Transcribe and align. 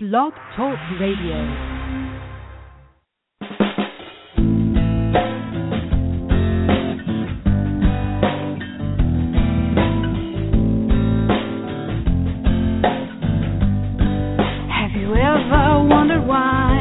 Blog 0.00 0.32
Talk 0.54 0.78
Radio. 1.00 1.34
Have 14.70 14.94
you 14.94 15.16
ever 15.16 15.82
wondered 15.82 16.24
why 16.28 16.78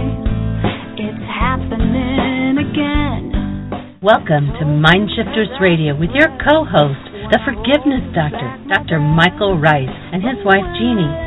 it's 0.94 1.18
happening 1.26 2.60
again? 2.60 3.98
Welcome 4.04 4.46
to 4.60 4.64
Mindshifters 4.64 5.60
Radio 5.60 5.98
with 6.00 6.12
your 6.14 6.28
co-host, 6.46 7.02
the 7.32 7.40
Forgiveness 7.44 8.14
Doctor, 8.14 8.64
Dr. 8.70 9.00
Michael 9.00 9.58
Ryce, 9.58 9.90
and 10.14 10.22
his 10.22 10.38
wife 10.46 10.62
Jeanie. 10.78 11.27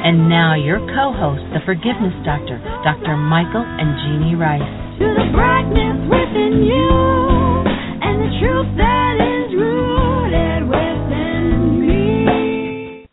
And 0.00 0.28
now 0.28 0.54
your 0.54 0.78
co-host, 0.78 1.42
the 1.52 1.58
Forgiveness 1.66 2.14
Doctor, 2.24 2.56
Dr. 2.84 3.16
Michael 3.16 3.66
and 3.66 3.98
Jeanie 4.06 4.36
Ryce. 4.36 4.62
To 5.00 5.06
the 5.10 5.26
brightness 5.34 5.98
within 6.06 6.62
you 6.62 6.88
and 8.06 8.22
the 8.22 8.30
truth 8.38 8.76
that 8.78 9.18
is 9.18 9.54
rooted 9.58 10.70
within 10.70 11.80
me. 11.82 13.06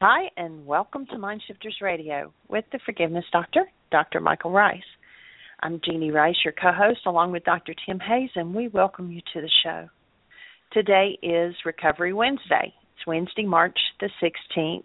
Hi, 0.00 0.30
and 0.36 0.64
welcome 0.64 1.04
to 1.06 1.16
Mindshifters 1.16 1.82
Radio 1.82 2.32
with 2.48 2.64
the 2.70 2.78
Forgiveness 2.86 3.24
Doctor, 3.32 3.64
Dr. 3.90 4.20
Michael 4.20 4.52
Ryce. 4.52 4.82
I'm 5.60 5.80
Jeanie 5.84 6.12
Ryce, 6.12 6.36
your 6.44 6.54
co 6.54 6.70
host, 6.72 7.00
along 7.06 7.32
with 7.32 7.42
Dr. 7.44 7.74
Tim 7.84 7.98
Hayes, 7.98 8.30
and 8.36 8.54
we 8.54 8.68
welcome 8.68 9.10
you 9.10 9.20
to 9.34 9.40
the 9.40 9.50
show. 9.64 9.88
Today 10.72 11.18
is 11.22 11.56
Recovery 11.66 12.12
Wednesday. 12.12 12.72
It's 12.96 13.06
Wednesday, 13.06 13.44
March 13.44 13.78
the 14.00 14.10
16th, 14.22 14.84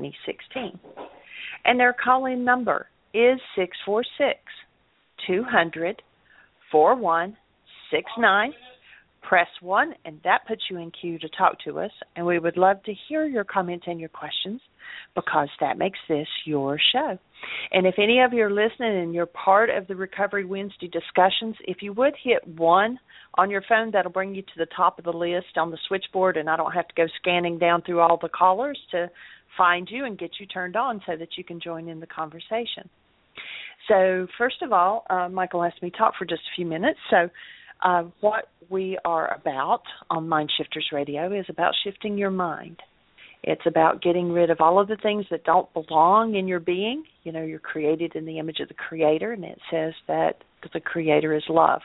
2016. 0.00 0.78
And 1.64 1.78
their 1.78 1.92
call 1.92 2.26
in 2.26 2.44
number 2.44 2.86
is 3.14 3.38
646 3.56 4.38
200 5.26 6.02
4169. 6.70 8.52
Press 9.22 9.46
1, 9.60 9.94
and 10.04 10.18
that 10.24 10.40
puts 10.48 10.62
you 10.68 10.78
in 10.78 10.90
queue 10.90 11.18
to 11.18 11.28
talk 11.28 11.56
to 11.64 11.78
us. 11.78 11.92
And 12.16 12.26
we 12.26 12.40
would 12.40 12.56
love 12.56 12.82
to 12.84 12.94
hear 13.08 13.24
your 13.24 13.44
comments 13.44 13.84
and 13.86 14.00
your 14.00 14.08
questions 14.08 14.60
because 15.14 15.48
that 15.60 15.78
makes 15.78 15.98
this 16.08 16.26
your 16.44 16.76
show. 16.92 17.18
And 17.72 17.86
if 17.86 17.94
any 17.98 18.20
of 18.20 18.32
you 18.32 18.44
are 18.44 18.50
listening 18.50 19.02
and 19.02 19.14
you're 19.14 19.26
part 19.26 19.70
of 19.70 19.86
the 19.86 19.96
Recovery 19.96 20.44
Wednesday 20.44 20.88
discussions, 20.88 21.56
if 21.60 21.82
you 21.82 21.92
would 21.94 22.14
hit 22.22 22.46
1 22.46 22.98
on 23.34 23.50
your 23.50 23.62
phone, 23.68 23.90
that'll 23.92 24.12
bring 24.12 24.34
you 24.34 24.42
to 24.42 24.58
the 24.58 24.66
top 24.76 24.98
of 24.98 25.04
the 25.04 25.12
list 25.12 25.56
on 25.56 25.70
the 25.70 25.78
switchboard, 25.88 26.36
and 26.36 26.48
I 26.48 26.56
don't 26.56 26.72
have 26.72 26.88
to 26.88 26.94
go 26.94 27.06
scanning 27.20 27.58
down 27.58 27.82
through 27.82 28.00
all 28.00 28.18
the 28.20 28.28
callers 28.28 28.78
to 28.90 29.10
find 29.56 29.88
you 29.90 30.04
and 30.04 30.18
get 30.18 30.32
you 30.40 30.46
turned 30.46 30.76
on 30.76 31.00
so 31.06 31.16
that 31.16 31.36
you 31.36 31.44
can 31.44 31.60
join 31.60 31.88
in 31.88 32.00
the 32.00 32.06
conversation. 32.06 32.88
So, 33.88 34.26
first 34.38 34.62
of 34.62 34.72
all, 34.72 35.04
uh, 35.10 35.28
Michael 35.28 35.64
asked 35.64 35.82
me 35.82 35.90
to 35.90 35.96
talk 35.96 36.14
for 36.18 36.24
just 36.24 36.42
a 36.42 36.54
few 36.56 36.66
minutes. 36.66 36.98
So, 37.10 37.28
uh, 37.82 38.04
what 38.20 38.48
we 38.70 38.96
are 39.04 39.34
about 39.34 39.82
on 40.08 40.28
Mind 40.28 40.50
Shifters 40.56 40.88
Radio 40.92 41.32
is 41.32 41.46
about 41.48 41.72
shifting 41.82 42.16
your 42.16 42.30
mind. 42.30 42.80
It's 43.42 43.66
about 43.66 44.02
getting 44.02 44.30
rid 44.30 44.50
of 44.50 44.60
all 44.60 44.78
of 44.78 44.86
the 44.86 44.96
things 44.96 45.26
that 45.30 45.44
don't 45.44 45.72
belong 45.74 46.36
in 46.36 46.46
your 46.46 46.60
being. 46.60 47.04
You 47.24 47.32
know, 47.32 47.42
you're 47.42 47.58
created 47.58 48.14
in 48.14 48.24
the 48.24 48.38
image 48.38 48.60
of 48.60 48.68
the 48.68 48.74
Creator, 48.74 49.32
and 49.32 49.44
it 49.44 49.58
says 49.70 49.94
that 50.06 50.44
the 50.72 50.80
Creator 50.80 51.34
is 51.34 51.42
love. 51.48 51.80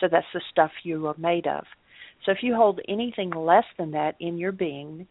So 0.00 0.06
that's 0.10 0.26
the 0.32 0.40
stuff 0.50 0.70
you 0.84 1.06
are 1.08 1.16
made 1.18 1.46
of. 1.46 1.64
So 2.24 2.30
if 2.30 2.38
you 2.42 2.54
hold 2.54 2.80
anything 2.88 3.30
less 3.30 3.64
than 3.78 3.90
that 3.92 4.14
in 4.20 4.38
your 4.38 4.52
being, 4.52 5.08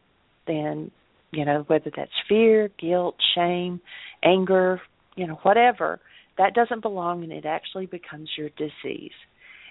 then, 0.47 0.91
you 1.31 1.43
know, 1.43 1.65
whether 1.67 1.91
that's 1.95 2.11
fear, 2.27 2.69
guilt, 2.79 3.15
shame, 3.35 3.81
anger, 4.23 4.81
you 5.15 5.27
know, 5.27 5.39
whatever, 5.43 5.99
that 6.37 6.53
doesn't 6.53 6.81
belong 6.81 7.23
and 7.23 7.33
it 7.33 7.45
actually 7.45 7.85
becomes 7.85 8.29
your 8.37 8.49
disease. 8.57 9.11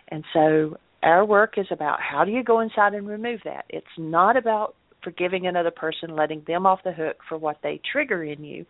And 0.08 0.22
so 0.34 0.76
our 1.02 1.25
work 1.25 1.54
is 1.56 1.66
about 1.70 1.98
how 2.00 2.25
do 2.25 2.31
you 2.31 2.44
go 2.44 2.60
inside 2.60 2.92
and 2.92 3.08
remove 3.08 3.41
that. 3.44 3.64
It's 3.70 3.87
not 3.97 4.37
about 4.37 4.75
forgiving 5.03 5.47
another 5.47 5.71
person, 5.71 6.16
letting 6.16 6.43
them 6.47 6.66
off 6.66 6.81
the 6.84 6.93
hook 6.93 7.16
for 7.28 7.38
what 7.38 7.59
they 7.62 7.81
trigger 7.93 8.25
in 8.25 8.44
you, 8.44 8.66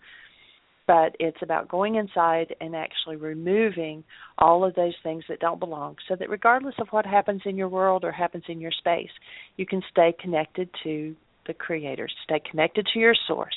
but 0.87 1.15
it's 1.21 1.43
about 1.43 1.69
going 1.69 1.97
inside 1.97 2.55
and 2.61 2.75
actually 2.75 3.17
removing 3.17 4.03
all 4.39 4.65
of 4.65 4.75
those 4.75 4.95
things 5.03 5.23
that 5.29 5.41
don't 5.41 5.61
belong 5.61 5.97
so 6.09 6.17
that 6.17 6.29
regardless 6.29 6.75
of 6.81 6.89
what 6.91 7.07
happens 7.07 7.43
in 7.45 7.57
your 7.57 7.69
world 7.69 8.05
or 8.05 8.11
happens 8.11 8.45
in 8.49 8.61
your 8.61 8.73
space, 8.73 9.11
you 9.57 9.67
can 9.67 9.83
stay 9.91 10.13
connected 10.21 10.69
to 10.83 11.15
the 11.47 11.55
creator, 11.55 12.09
stay 12.25 12.41
connected 12.51 12.87
to 12.93 12.99
your 12.99 13.15
source. 13.29 13.57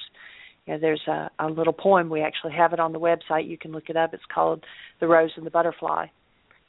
You 0.66 0.74
know, 0.74 0.80
there's 0.80 1.02
a, 1.08 1.30
a 1.40 1.48
little 1.48 1.74
poem, 1.74 2.10
we 2.10 2.22
actually 2.22 2.54
have 2.54 2.72
it 2.72 2.80
on 2.80 2.94
the 2.94 3.00
website, 3.00 3.50
you 3.50 3.58
can 3.58 3.72
look 3.72 3.90
it 3.90 3.98
up. 3.98 4.14
It's 4.14 4.24
called 4.34 4.64
The 5.00 5.08
Rose 5.08 5.32
and 5.36 5.46
the 5.46 5.52
Butterfly 5.52 6.08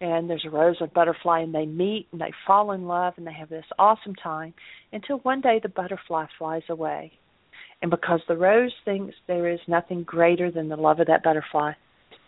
and 0.01 0.29
there's 0.29 0.45
a 0.47 0.51
rose 0.51 0.77
and 0.81 0.93
butterfly 0.93 1.41
and 1.41 1.55
they 1.55 1.67
meet 1.67 2.09
and 2.13 2.21
they 2.21 2.33
fall 2.47 2.73
in 2.73 2.87
love 2.87 3.15
and 3.17 3.27
they 3.27 3.33
have 3.33 3.49
this 3.49 3.65
awesome 3.79 4.15
time 4.15 4.55
until 4.93 5.19
one 5.19 5.41
day 5.41 5.61
the 5.63 5.69
butterfly 5.69 6.27
flies 6.39 6.63
away. 6.69 7.13
And 7.83 7.91
because 7.91 8.21
the 8.29 8.37
rose 8.37 8.73
thinks 8.85 9.15
there 9.27 9.49
is 9.49 9.61
nothing 9.69 10.03
greater 10.03 10.51
than 10.51 10.69
the 10.69 10.77
love 10.77 11.01
of 11.01 11.07
that 11.07 11.23
butterfly 11.23 11.73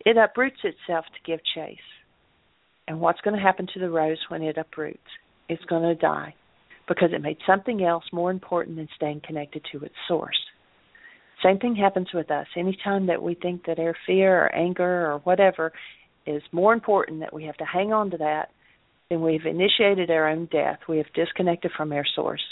it 0.07 0.17
uproots 0.17 0.59
itself 0.63 1.05
to 1.07 1.31
give 1.31 1.41
chase. 1.55 1.79
And 2.87 3.01
what's 3.01 3.21
going 3.23 3.35
to 3.35 3.43
happen 3.43 3.67
to 3.75 3.81
the 3.81 3.91
rose 3.91 4.21
when 4.29 4.43
it 4.43 4.57
uproots? 4.57 5.01
It's 5.49 5.65
going 5.65 5.83
to 5.83 5.97
die 5.97 6.35
because 6.87 7.11
it 7.13 7.21
made 7.21 7.39
something 7.45 7.83
else 7.83 8.05
more 8.13 8.31
important 8.31 8.77
than 8.77 8.89
staying 8.95 9.23
connected 9.27 9.67
to 9.73 9.85
its 9.85 9.95
source. 10.07 10.39
Same 11.43 11.59
thing 11.59 11.75
happens 11.75 12.09
with 12.15 12.31
us. 12.31 12.47
Anytime 12.57 13.07
that 13.07 13.21
we 13.21 13.35
think 13.35 13.67
that 13.67 13.81
our 13.81 13.97
fear 14.07 14.45
or 14.45 14.55
anger 14.55 15.11
or 15.11 15.19
whatever 15.25 15.73
is 16.27 16.43
more 16.53 16.73
important 16.73 17.21
that 17.21 17.33
we 17.33 17.45
have 17.45 17.57
to 17.59 17.65
hang 17.65 17.93
on 17.93 18.11
to 18.11 18.17
that 18.19 18.51
than 19.11 19.23
we've 19.23 19.47
initiated 19.47 20.11
our 20.11 20.29
own 20.29 20.49
death. 20.51 20.81
We 20.89 20.99
have 20.99 21.13
disconnected 21.15 21.71
from 21.77 21.93
our 21.93 22.05
source. 22.15 22.43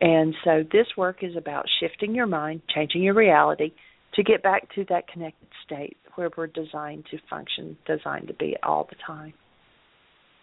And 0.00 0.34
so 0.44 0.64
this 0.72 0.86
work 0.96 1.18
is 1.22 1.36
about 1.36 1.66
shifting 1.80 2.14
your 2.14 2.26
mind, 2.26 2.62
changing 2.74 3.02
your 3.02 3.14
reality 3.14 3.72
to 4.14 4.22
get 4.22 4.42
back 4.42 4.72
to 4.74 4.84
that 4.88 5.08
connected 5.08 5.48
state 5.64 5.96
where 6.14 6.30
we're 6.36 6.46
designed 6.46 7.04
to 7.10 7.18
function, 7.28 7.76
designed 7.86 8.28
to 8.28 8.34
be 8.34 8.56
all 8.62 8.86
the 8.88 8.96
time. 9.06 9.34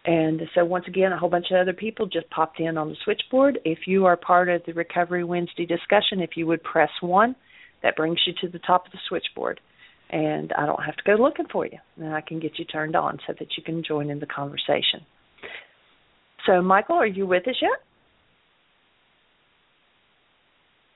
And 0.04 0.42
so 0.56 0.66
once 0.66 0.86
again, 0.88 1.12
a 1.12 1.18
whole 1.18 1.30
bunch 1.30 1.48
of 1.52 1.58
other 1.58 1.74
people 1.74 2.08
just 2.08 2.30
popped 2.30 2.60
in 2.60 2.78
on 2.78 2.90
the 2.90 2.96
switchboard. 3.04 3.60
If 3.64 3.80
you 3.86 4.06
are 4.06 4.18
part 4.18 4.50
of 4.50 4.64
the 4.66 4.74
Recovery 4.74 5.24
Wednesday 5.24 5.66
discussion, 5.66 6.22
if 6.22 6.32
you 6.36 6.48
would 6.48 6.64
press 6.64 6.90
1, 7.02 7.36
that 7.84 7.96
brings 7.96 8.20
you 8.26 8.34
to 8.42 8.50
the 8.50 8.60
top 8.60 8.86
of 8.86 8.92
the 8.92 8.98
switchboard 9.08 9.60
and 10.12 10.52
I 10.58 10.66
don't 10.66 10.84
have 10.84 10.96
to 10.98 11.04
go 11.06 11.14
looking 11.22 11.48
for 11.52 11.66
you. 11.66 11.78
And 11.98 12.14
I 12.14 12.22
can 12.22 12.40
get 12.40 12.60
you 12.60 12.66
turned 12.66 12.96
on 12.96 13.18
so 13.26 13.34
that 13.40 13.48
you 13.58 13.64
can 13.64 13.84
join 13.84 14.10
in 14.10 14.20
the 14.20 14.26
conversation. 14.26 15.06
So, 16.46 16.62
Michael, 16.62 16.98
are 16.98 17.08
you 17.08 17.26
with 17.26 17.48
us 17.48 17.56
yet? 17.62 17.80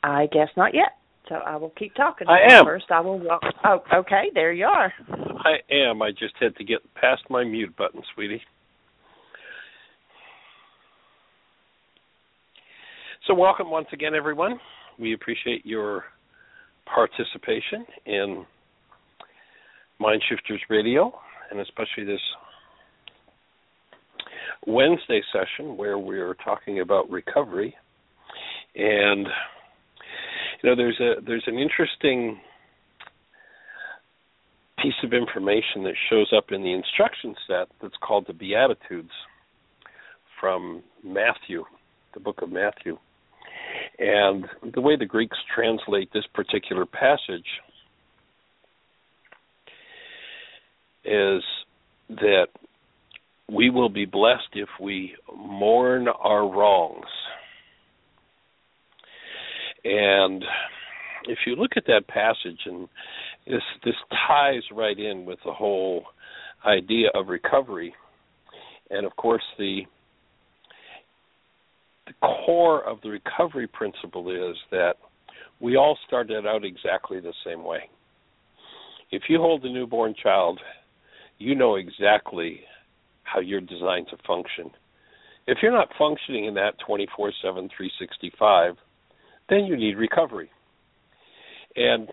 I 0.04 0.28
guess 0.32 0.50
not 0.58 0.74
yet. 0.74 0.98
So 1.30 1.36
I 1.36 1.56
will 1.56 1.72
keep 1.78 1.96
talking. 1.96 2.28
I 2.28 2.54
am. 2.54 2.66
First, 2.66 2.86
I 2.92 3.00
will. 3.00 3.20
Walk. 3.20 3.42
Oh, 3.64 3.80
okay. 3.94 4.26
There 4.34 4.54
you 4.54 4.66
are. 4.66 4.94
I 5.10 5.74
am. 5.74 6.02
I 6.02 6.12
just 6.12 6.36
had 6.40 6.56
to 6.58 6.64
get 6.64 6.80
past 6.94 7.24
my 7.30 7.44
mute 7.44 7.76
button, 7.76 8.02
sweetie. 8.14 8.42
So, 13.26 13.34
welcome 13.34 13.72
once 13.72 13.88
again, 13.92 14.14
everyone. 14.14 14.60
We 15.00 15.14
appreciate 15.14 15.66
your 15.66 16.04
participation 16.86 17.86
in 18.06 18.46
Mind 20.00 20.22
Shifters 20.28 20.62
Radio, 20.70 21.14
and 21.52 21.60
especially 21.60 22.04
this 22.04 22.22
Wednesday 24.68 25.22
session 25.32 25.78
where 25.78 25.98
we're 25.98 26.34
talking 26.36 26.80
about 26.80 27.10
recovery. 27.10 27.76
And 28.76 29.28
you 30.62 30.70
know, 30.70 30.76
there's 30.76 31.00
a 31.00 31.22
there's 31.26 31.46
an 31.48 31.58
interesting 31.58 32.40
piece 34.82 34.94
of 35.04 35.14
information 35.14 35.84
that 35.84 35.94
shows 36.10 36.32
up 36.36 36.52
in 36.52 36.62
the 36.62 36.74
instruction 36.74 37.36
set 37.48 37.68
that's 37.82 37.96
called 38.04 38.26
the 38.28 38.34
Beatitudes 38.34 39.12
from 40.40 40.84
Matthew, 41.04 41.64
the 42.14 42.20
book 42.20 42.42
of 42.42 42.52
Matthew. 42.52 42.98
And 43.98 44.46
the 44.74 44.82
way 44.82 44.96
the 44.98 45.06
Greeks 45.06 45.38
translate 45.54 46.12
this 46.14 46.26
particular 46.34 46.86
passage 46.86 47.48
is 51.06 51.44
that 52.10 52.48
we 53.52 53.70
will 53.70 53.90
be 53.90 54.06
blessed 54.06 54.50
if 54.54 54.70
we 54.82 55.16
mourn 55.36 56.08
our 56.08 56.48
wrongs. 56.48 57.06
And 59.84 60.44
if 61.26 61.40
you 61.46 61.56
look 61.56 61.72
at 61.78 61.86
that 61.86 62.08
passage, 62.08 62.60
and 62.66 62.88
this 63.46 63.62
this 63.84 63.96
ties 64.28 64.64
right 64.72 64.98
in 64.98 65.26
with 65.26 65.40
the 65.46 65.54
whole 65.54 66.04
idea 66.66 67.10
of 67.14 67.28
recovery, 67.28 67.94
and 68.90 69.06
of 69.06 69.16
course 69.16 69.44
the 69.60 69.82
the 72.08 72.14
core 72.46 72.84
of 72.88 73.00
the 73.02 73.10
recovery 73.10 73.68
principle 73.68 74.30
is 74.32 74.56
that 74.72 74.96
we 75.60 75.76
all 75.76 75.98
started 76.08 76.46
out 76.46 76.64
exactly 76.64 77.20
the 77.20 77.34
same 77.46 77.64
way. 77.64 77.90
If 79.12 79.24
you 79.30 79.40
hold 79.40 79.64
a 79.66 79.72
newborn 79.72 80.16
child, 80.22 80.60
you 81.38 81.56
know 81.56 81.76
exactly 81.76 82.62
how 83.24 83.40
you're 83.40 83.62
designed 83.62 84.08
to 84.10 84.18
function. 84.26 84.72
If 85.48 85.60
you're 85.62 85.72
not 85.72 85.90
functioning 85.98 86.46
in 86.46 86.54
that 86.56 86.76
24 86.86 87.32
7, 87.42 87.70
365, 87.76 88.76
then 89.50 89.66
you 89.66 89.78
need 89.78 89.98
recovery. 89.98 90.50
And 91.76 92.10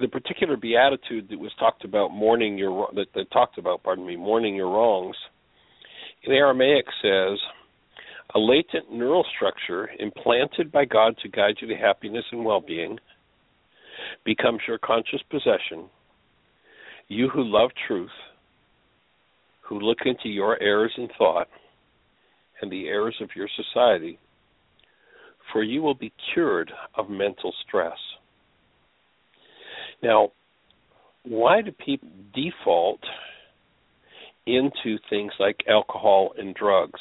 the 0.00 0.08
particular 0.08 0.56
beatitude 0.56 1.28
that 1.30 1.38
was 1.38 1.52
talked 1.58 1.84
about 1.84 2.08
mourning 2.08 2.56
your 2.56 2.88
that, 2.94 3.06
that 3.14 3.30
talked 3.30 3.58
about 3.58 3.82
pardon 3.82 4.06
me 4.06 4.16
mourning 4.16 4.54
your 4.54 4.70
wrongs 4.70 5.16
in 6.22 6.32
Aramaic 6.32 6.86
says 7.02 7.38
a 8.34 8.38
latent 8.38 8.92
neural 8.92 9.24
structure 9.34 9.90
implanted 9.98 10.70
by 10.70 10.84
God 10.84 11.16
to 11.22 11.28
guide 11.28 11.56
you 11.60 11.68
to 11.68 11.76
happiness 11.76 12.24
and 12.30 12.44
well-being 12.44 12.98
becomes 14.24 14.60
your 14.68 14.78
conscious 14.78 15.20
possession. 15.30 15.88
You 17.10 17.28
who 17.28 17.42
love 17.42 17.70
truth, 17.88 18.08
who 19.62 19.80
look 19.80 19.98
into 20.04 20.28
your 20.28 20.56
errors 20.62 20.92
in 20.96 21.08
thought 21.18 21.48
and 22.62 22.70
the 22.70 22.86
errors 22.86 23.16
of 23.20 23.30
your 23.34 23.48
society, 23.56 24.16
for 25.52 25.64
you 25.64 25.82
will 25.82 25.96
be 25.96 26.12
cured 26.32 26.70
of 26.96 27.10
mental 27.10 27.52
stress. 27.66 27.96
Now, 30.00 30.28
why 31.24 31.62
do 31.62 31.72
people 31.84 32.08
default 32.32 33.00
into 34.46 34.96
things 35.10 35.32
like 35.40 35.56
alcohol 35.68 36.30
and 36.38 36.54
drugs? 36.54 37.00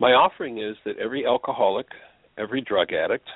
My 0.00 0.10
offering 0.10 0.58
is 0.58 0.74
that 0.84 0.98
every 0.98 1.24
alcoholic, 1.24 1.86
every 2.36 2.62
drug 2.62 2.92
addict, 2.92 3.28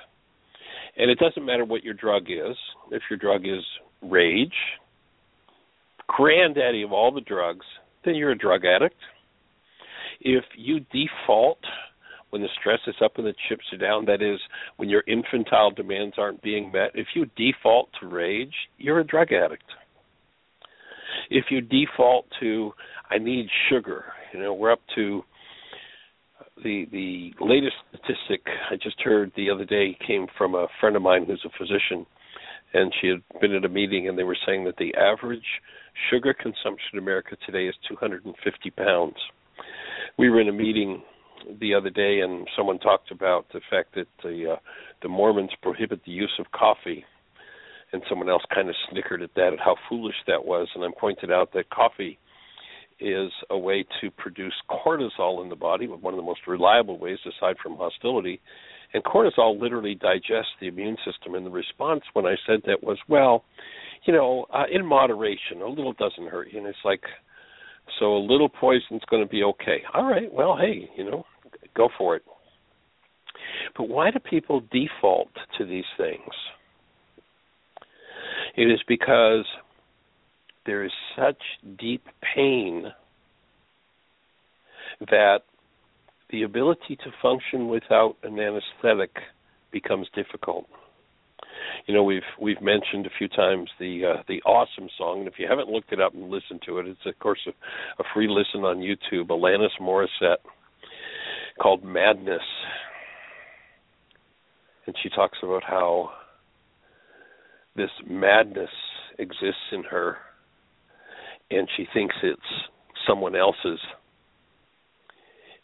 and 0.96 1.08
it 1.08 1.20
doesn't 1.20 1.46
matter 1.46 1.64
what 1.64 1.84
your 1.84 1.94
drug 1.94 2.24
is, 2.24 2.56
if 2.90 3.02
your 3.08 3.18
drug 3.20 3.46
is 3.46 3.62
rage, 4.08 4.54
granddaddy 6.06 6.82
of 6.82 6.92
all 6.92 7.12
the 7.12 7.20
drugs, 7.20 7.66
then 8.04 8.14
you're 8.14 8.32
a 8.32 8.38
drug 8.38 8.64
addict. 8.64 8.96
If 10.20 10.44
you 10.56 10.80
default 10.92 11.58
when 12.30 12.42
the 12.42 12.48
stress 12.60 12.80
is 12.86 12.94
up 13.04 13.12
and 13.16 13.26
the 13.26 13.34
chips 13.48 13.64
are 13.72 13.78
down, 13.78 14.04
that 14.06 14.22
is, 14.22 14.40
when 14.76 14.88
your 14.88 15.04
infantile 15.06 15.70
demands 15.70 16.16
aren't 16.18 16.42
being 16.42 16.72
met, 16.72 16.90
if 16.94 17.06
you 17.14 17.26
default 17.36 17.88
to 18.00 18.06
rage, 18.06 18.52
you're 18.78 19.00
a 19.00 19.06
drug 19.06 19.32
addict. 19.32 19.64
If 21.30 21.46
you 21.50 21.60
default 21.60 22.26
to, 22.40 22.72
I 23.10 23.18
need 23.18 23.46
sugar, 23.70 24.04
you 24.32 24.40
know, 24.40 24.54
we're 24.54 24.72
up 24.72 24.82
to 24.96 25.22
the 26.62 26.86
the 26.90 27.32
latest 27.40 27.76
statistic 27.90 28.46
I 28.70 28.76
just 28.76 29.00
heard 29.00 29.30
the 29.36 29.50
other 29.50 29.64
day 29.64 29.96
came 30.06 30.26
from 30.38 30.54
a 30.54 30.68
friend 30.80 30.96
of 30.96 31.02
mine 31.02 31.26
who's 31.26 31.44
a 31.44 31.58
physician, 31.58 32.06
and 32.76 32.92
she 33.00 33.08
had 33.08 33.22
been 33.40 33.54
at 33.54 33.64
a 33.64 33.68
meeting, 33.68 34.08
and 34.08 34.18
they 34.18 34.22
were 34.22 34.36
saying 34.46 34.64
that 34.64 34.76
the 34.76 34.94
average 34.96 35.46
sugar 36.10 36.34
consumption 36.34 36.90
in 36.92 36.98
America 36.98 37.36
today 37.46 37.66
is 37.66 37.74
250 37.88 38.70
pounds. 38.70 39.16
We 40.18 40.28
were 40.28 40.40
in 40.40 40.48
a 40.48 40.52
meeting 40.52 41.02
the 41.58 41.74
other 41.74 41.88
day, 41.88 42.20
and 42.20 42.46
someone 42.54 42.78
talked 42.78 43.10
about 43.10 43.46
the 43.52 43.60
fact 43.70 43.94
that 43.94 44.08
the 44.22 44.52
uh, 44.52 44.56
the 45.02 45.08
Mormons 45.08 45.52
prohibit 45.62 46.00
the 46.04 46.12
use 46.12 46.32
of 46.38 46.52
coffee, 46.52 47.04
and 47.92 48.02
someone 48.08 48.28
else 48.28 48.42
kind 48.54 48.68
of 48.68 48.74
snickered 48.90 49.22
at 49.22 49.34
that, 49.36 49.54
at 49.54 49.60
how 49.60 49.76
foolish 49.88 50.16
that 50.26 50.44
was, 50.44 50.68
and 50.74 50.84
I 50.84 50.88
pointed 51.00 51.32
out 51.32 51.52
that 51.54 51.70
coffee 51.70 52.18
is 53.00 53.30
a 53.50 53.58
way 53.58 53.84
to 54.00 54.10
produce 54.10 54.54
cortisol 54.70 55.42
in 55.42 55.48
the 55.48 55.56
body, 55.56 55.86
one 55.86 56.14
of 56.14 56.18
the 56.18 56.22
most 56.24 56.40
reliable 56.46 56.98
ways 56.98 57.18
aside 57.26 57.56
from 57.62 57.76
hostility. 57.76 58.40
And 58.94 59.04
cortisol 59.04 59.60
literally 59.60 59.94
digests 59.94 60.52
the 60.60 60.68
immune 60.68 60.96
system. 61.04 61.34
And 61.34 61.44
the 61.44 61.50
response 61.50 62.02
when 62.12 62.26
I 62.26 62.36
said 62.46 62.60
that 62.66 62.82
was, 62.82 62.98
well, 63.08 63.44
you 64.04 64.12
know, 64.12 64.46
uh, 64.52 64.64
in 64.70 64.86
moderation, 64.86 65.62
a 65.62 65.68
little 65.68 65.92
doesn't 65.92 66.28
hurt 66.28 66.48
you. 66.52 66.58
And 66.58 66.66
it's 66.66 66.78
like, 66.84 67.02
so 67.98 68.16
a 68.16 68.18
little 68.18 68.48
poison's 68.48 69.02
going 69.10 69.22
to 69.22 69.28
be 69.28 69.42
okay. 69.42 69.82
All 69.94 70.04
right, 70.04 70.32
well, 70.32 70.56
hey, 70.56 70.88
you 70.96 71.04
know, 71.04 71.24
go 71.74 71.88
for 71.96 72.16
it. 72.16 72.22
But 73.76 73.88
why 73.88 74.10
do 74.10 74.18
people 74.18 74.62
default 74.72 75.30
to 75.58 75.66
these 75.66 75.84
things? 75.96 76.20
It 78.56 78.70
is 78.70 78.80
because 78.88 79.44
there 80.64 80.84
is 80.84 80.92
such 81.16 81.40
deep 81.78 82.04
pain 82.34 82.86
that 85.10 85.40
the 86.30 86.42
ability 86.42 86.96
to 86.96 87.10
function 87.22 87.68
without 87.68 88.16
an 88.22 88.38
anesthetic 88.38 89.10
becomes 89.72 90.08
difficult. 90.14 90.66
You 91.86 91.94
know, 91.94 92.02
we've 92.02 92.22
we've 92.40 92.60
mentioned 92.60 93.06
a 93.06 93.10
few 93.16 93.28
times 93.28 93.70
the 93.78 94.04
uh, 94.04 94.22
the 94.28 94.42
awesome 94.42 94.88
song, 94.98 95.20
and 95.20 95.28
if 95.28 95.34
you 95.38 95.46
haven't 95.48 95.68
looked 95.68 95.92
it 95.92 96.00
up 96.00 96.14
and 96.14 96.30
listened 96.30 96.62
to 96.66 96.78
it, 96.78 96.86
it's 96.86 97.06
of 97.06 97.18
course 97.18 97.40
a, 97.46 97.50
a 98.00 98.04
free 98.12 98.28
listen 98.28 98.64
on 98.64 98.78
YouTube. 98.78 99.28
Alanis 99.28 99.68
Morissette 99.80 100.42
called 101.60 101.84
Madness, 101.84 102.40
and 104.86 104.96
she 105.02 105.08
talks 105.10 105.38
about 105.42 105.62
how 105.62 106.10
this 107.76 107.90
madness 108.06 108.70
exists 109.18 109.72
in 109.72 109.84
her 109.84 110.16
and 111.50 111.68
she 111.76 111.86
thinks 111.92 112.14
it's 112.22 112.40
someone 113.06 113.36
else's 113.36 113.80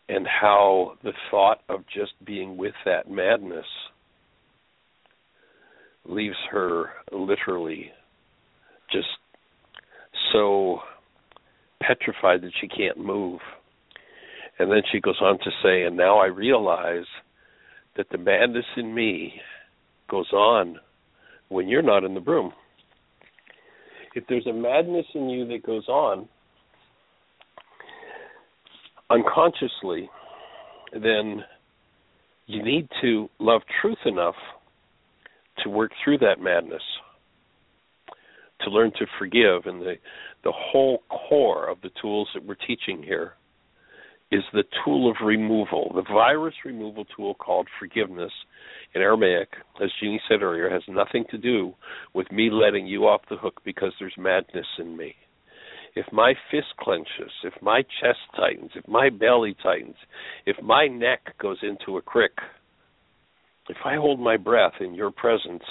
and 0.09 0.27
how 0.27 0.93
the 1.03 1.13
thought 1.31 1.61
of 1.69 1.85
just 1.87 2.13
being 2.25 2.57
with 2.57 2.75
that 2.85 3.11
madness 3.11 3.67
leaves 6.05 6.37
her 6.51 6.91
literally 7.13 7.91
just 8.91 9.07
so 10.33 10.79
petrified 11.81 12.43
that 12.43 12.53
she 12.61 12.69
can't 12.69 12.99
move. 12.99 13.41
And 14.59 14.71
then 14.71 14.83
she 14.91 15.01
goes 15.01 15.19
on 15.21 15.39
to 15.39 15.51
say, 15.63 15.85
and 15.85 15.97
now 15.97 16.19
I 16.19 16.27
realize 16.27 17.07
that 17.97 18.07
the 18.11 18.19
madness 18.19 18.67
in 18.77 18.95
me 18.95 19.35
goes 20.11 20.31
on 20.33 20.79
when 21.49 21.69
you're 21.69 21.83
not 21.83 22.05
in 22.05 22.15
the 22.15 22.21
room 22.21 22.53
if 24.15 24.25
there's 24.29 24.47
a 24.47 24.53
madness 24.53 25.07
in 25.15 25.29
you 25.29 25.47
that 25.49 25.65
goes 25.65 25.89
on 25.89 26.29
unconsciously, 29.13 30.09
then 30.93 31.45
you 32.47 32.63
need 32.63 32.89
to 33.01 33.29
love 33.39 33.63
truth 33.81 33.99
enough 34.07 34.35
to 35.63 35.69
work 35.69 35.93
through 36.03 36.19
that 36.19 36.41
madness, 36.41 36.83
to 38.65 38.71
learn 38.71 38.91
to 38.99 39.07
forgive, 39.19 39.67
and 39.67 39.83
the 39.83 39.95
the 40.45 40.53
whole 40.53 41.03
core 41.09 41.69
of 41.69 41.81
the 41.83 41.91
tools 42.01 42.29
that 42.35 42.45
we're 42.45 42.57
teaching 42.67 43.01
here 43.03 43.35
is 44.33 44.43
the 44.53 44.65
tool 44.85 45.11
of 45.11 45.17
removal, 45.25 45.93
the 45.95 46.03
virus 46.03 46.55
removal 46.65 47.05
tool 47.15 47.35
called 47.35 47.69
forgiveness 47.79 48.33
in 48.95 49.03
Aramaic, 49.03 49.49
as 49.81 49.91
Jeanie 50.01 50.21
said 50.29 50.43
earlier, 50.43 50.71
has 50.71 50.83
nothing 50.89 51.25
to 51.31 51.39
do 51.39 51.75
with 52.15 52.33
me 52.33 52.51
letting 52.51 52.87
you 52.87 53.07
off 53.07 53.21
the 53.29 53.37
hook 53.37 53.61
because 53.65 53.93
there's 54.01 54.15
madness 54.19 54.67
in 54.79 54.97
me. 54.97 55.15
If 55.95 56.07
my 56.13 56.35
fist 56.51 56.75
clenches, 56.79 57.33
if 57.45 57.55
my 57.61 57.83
chest 57.83 58.21
tightens, 58.37 58.71
if 58.75 58.87
my 58.89 59.11
belly 59.11 59.55
tightens, 59.63 59.97
if 60.47 60.57
my 60.63 60.87
neck 60.87 61.37
goes 61.39 61.59
into 61.63 61.99
a 61.99 62.03
crick, 62.03 62.33
if 63.69 63.77
I 63.85 63.97
hold 63.97 64.19
my 64.19 64.37
breath 64.37 64.75
in 64.81 64.95
your 64.95 65.11
presence, 65.11 65.63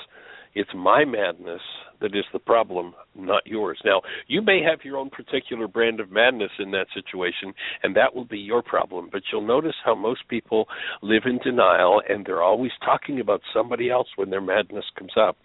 it's 0.53 0.69
my 0.75 1.05
madness 1.05 1.61
that 2.01 2.15
is 2.15 2.25
the 2.33 2.39
problem, 2.39 2.93
not 3.15 3.45
yours. 3.45 3.79
Now, 3.85 4.01
you 4.27 4.41
may 4.41 4.61
have 4.63 4.79
your 4.83 4.97
own 4.97 5.09
particular 5.09 5.67
brand 5.67 5.99
of 5.99 6.11
madness 6.11 6.51
in 6.59 6.71
that 6.71 6.87
situation, 6.93 7.53
and 7.83 7.95
that 7.95 8.13
will 8.13 8.25
be 8.25 8.39
your 8.39 8.61
problem. 8.61 9.09
But 9.11 9.21
you'll 9.31 9.45
notice 9.45 9.75
how 9.85 9.95
most 9.95 10.27
people 10.27 10.67
live 11.01 11.23
in 11.25 11.37
denial, 11.37 12.01
and 12.07 12.25
they're 12.25 12.43
always 12.43 12.71
talking 12.83 13.19
about 13.19 13.41
somebody 13.53 13.89
else 13.89 14.07
when 14.15 14.29
their 14.29 14.41
madness 14.41 14.85
comes 14.97 15.13
up. 15.17 15.37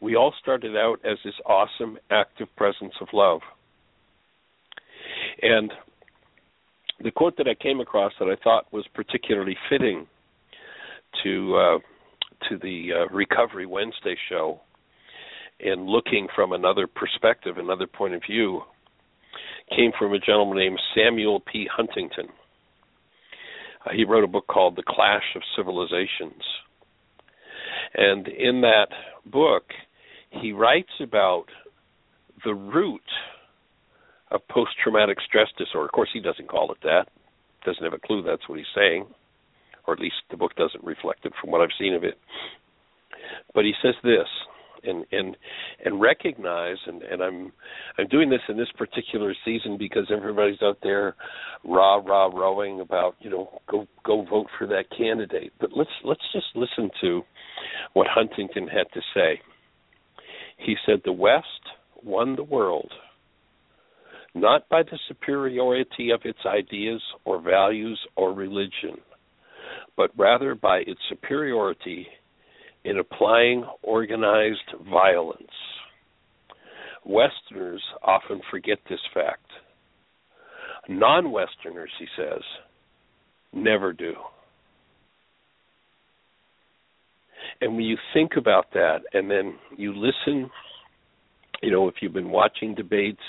We 0.00 0.16
all 0.16 0.32
started 0.40 0.76
out 0.76 0.96
as 1.04 1.18
this 1.24 1.34
awesome, 1.44 1.98
active 2.10 2.48
presence 2.56 2.94
of 3.00 3.08
love. 3.12 3.40
And 5.42 5.72
the 7.02 7.10
quote 7.10 7.36
that 7.36 7.48
I 7.48 7.54
came 7.54 7.80
across 7.80 8.12
that 8.18 8.26
I 8.26 8.42
thought 8.42 8.72
was 8.72 8.86
particularly 8.94 9.56
fitting 9.68 10.06
to 11.22 11.56
uh, 11.56 11.78
to 12.48 12.58
the 12.58 12.90
uh, 12.94 13.14
Recovery 13.14 13.66
Wednesday 13.66 14.16
show 14.28 14.60
and 15.62 15.86
looking 15.86 16.26
from 16.34 16.52
another 16.52 16.86
perspective, 16.86 17.58
another 17.58 17.86
point 17.86 18.14
of 18.14 18.22
view, 18.28 18.62
came 19.76 19.92
from 19.98 20.14
a 20.14 20.18
gentleman 20.18 20.58
named 20.58 20.80
Samuel 20.94 21.40
P. 21.40 21.68
Huntington. 21.70 22.28
Uh, 23.84 23.90
he 23.94 24.04
wrote 24.04 24.24
a 24.24 24.28
book 24.28 24.46
called 24.46 24.76
The 24.76 24.82
Clash 24.86 25.36
of 25.36 25.42
Civilizations. 25.56 26.42
And 27.94 28.28
in 28.28 28.60
that 28.62 28.88
book, 29.26 29.64
he 30.30 30.52
writes 30.52 30.92
about 31.00 31.46
the 32.44 32.54
root 32.54 33.02
of 34.30 34.46
post 34.48 34.70
traumatic 34.82 35.18
stress 35.26 35.48
disorder. 35.58 35.86
Of 35.86 35.92
course, 35.92 36.10
he 36.12 36.20
doesn't 36.20 36.48
call 36.48 36.72
it 36.72 36.78
that, 36.82 37.06
doesn't 37.64 37.84
have 37.84 37.92
a 37.92 37.98
clue 37.98 38.22
that's 38.22 38.48
what 38.48 38.58
he's 38.58 38.74
saying, 38.74 39.06
or 39.86 39.94
at 39.94 40.00
least 40.00 40.16
the 40.30 40.36
book 40.36 40.54
doesn't 40.56 40.84
reflect 40.84 41.26
it 41.26 41.32
from 41.40 41.50
what 41.50 41.60
I've 41.60 41.76
seen 41.78 41.94
of 41.94 42.04
it. 42.04 42.18
But 43.54 43.64
he 43.64 43.72
says 43.82 43.94
this 44.02 44.28
and 44.82 45.04
and 45.12 45.36
and 45.84 46.00
recognize 46.00 46.76
and 46.86 47.02
and 47.02 47.22
I'm 47.22 47.52
I'm 47.98 48.06
doing 48.08 48.30
this 48.30 48.40
in 48.48 48.56
this 48.56 48.70
particular 48.76 49.34
season 49.44 49.76
because 49.78 50.10
everybody's 50.10 50.62
out 50.62 50.78
there 50.82 51.16
rah 51.64 51.96
rah 51.96 52.26
rowing 52.26 52.80
about 52.80 53.16
you 53.20 53.30
know 53.30 53.60
go 53.70 53.86
go 54.04 54.24
vote 54.24 54.46
for 54.58 54.66
that 54.68 54.84
candidate 54.96 55.52
but 55.60 55.70
let's 55.76 55.90
let's 56.04 56.24
just 56.32 56.46
listen 56.54 56.90
to 57.00 57.22
what 57.92 58.06
Huntington 58.08 58.68
had 58.68 58.86
to 58.94 59.00
say 59.14 59.40
he 60.64 60.76
said 60.86 61.00
the 61.04 61.12
west 61.12 61.46
won 62.02 62.36
the 62.36 62.44
world 62.44 62.90
not 64.32 64.68
by 64.68 64.82
the 64.82 64.98
superiority 65.08 66.10
of 66.10 66.20
its 66.24 66.38
ideas 66.46 67.02
or 67.24 67.40
values 67.40 67.98
or 68.16 68.32
religion 68.32 68.96
but 69.96 70.10
rather 70.16 70.54
by 70.54 70.78
its 70.78 71.00
superiority 71.08 72.06
in 72.84 72.98
applying 72.98 73.64
organized 73.82 74.58
violence. 74.90 75.42
Westerners 77.04 77.82
often 78.02 78.40
forget 78.50 78.78
this 78.88 79.00
fact. 79.12 79.46
Non 80.88 81.30
Westerners, 81.30 81.90
he 81.98 82.06
says, 82.16 82.42
never 83.52 83.92
do. 83.92 84.14
And 87.60 87.76
when 87.76 87.84
you 87.84 87.96
think 88.14 88.32
about 88.36 88.66
that 88.72 89.00
and 89.12 89.30
then 89.30 89.56
you 89.76 89.92
listen, 89.94 90.50
you 91.62 91.70
know, 91.70 91.88
if 91.88 91.96
you've 92.00 92.12
been 92.12 92.30
watching 92.30 92.74
debates, 92.74 93.20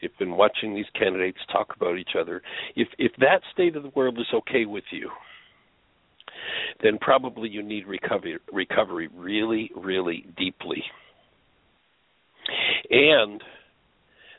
if 0.00 0.10
you've 0.10 0.18
been 0.18 0.36
watching 0.36 0.74
these 0.74 0.84
candidates 0.98 1.38
talk 1.50 1.74
about 1.76 1.98
each 1.98 2.10
other, 2.18 2.42
if 2.76 2.88
if 2.98 3.12
that 3.18 3.40
state 3.52 3.76
of 3.76 3.82
the 3.82 3.92
world 3.94 4.18
is 4.18 4.26
okay 4.34 4.66
with 4.66 4.84
you, 4.90 5.10
then 6.82 6.98
probably 7.00 7.48
you 7.48 7.62
need 7.62 7.86
recovery 7.86 8.38
recovery 8.52 9.08
really 9.14 9.70
really 9.76 10.26
deeply. 10.36 10.82
And 12.90 13.42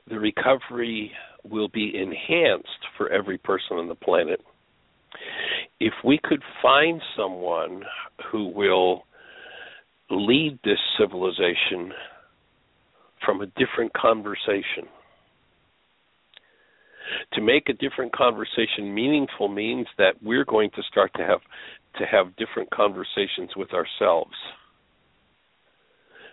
the 0.07 0.19
recovery 0.19 1.11
will 1.43 1.67
be 1.67 1.93
enhanced 1.95 2.69
for 2.97 3.09
every 3.09 3.39
person 3.39 3.77
on 3.77 3.87
the 3.87 3.95
planet. 3.95 4.41
If 5.79 5.93
we 6.03 6.19
could 6.23 6.43
find 6.61 7.01
someone 7.17 7.83
who 8.31 8.49
will 8.49 9.03
lead 10.09 10.59
this 10.63 10.79
civilization 10.99 11.91
from 13.25 13.41
a 13.41 13.47
different 13.47 13.93
conversation 13.93 14.87
to 17.33 17.41
make 17.41 17.69
a 17.69 17.73
different 17.73 18.13
conversation 18.13 18.93
meaningful 18.93 19.47
means 19.47 19.87
that 19.97 20.15
we're 20.21 20.45
going 20.45 20.69
to 20.71 20.81
start 20.89 21.11
to 21.15 21.23
have 21.23 21.41
to 21.97 22.05
have 22.05 22.35
different 22.35 22.69
conversations 22.71 23.51
with 23.55 23.69
ourselves. 23.73 24.35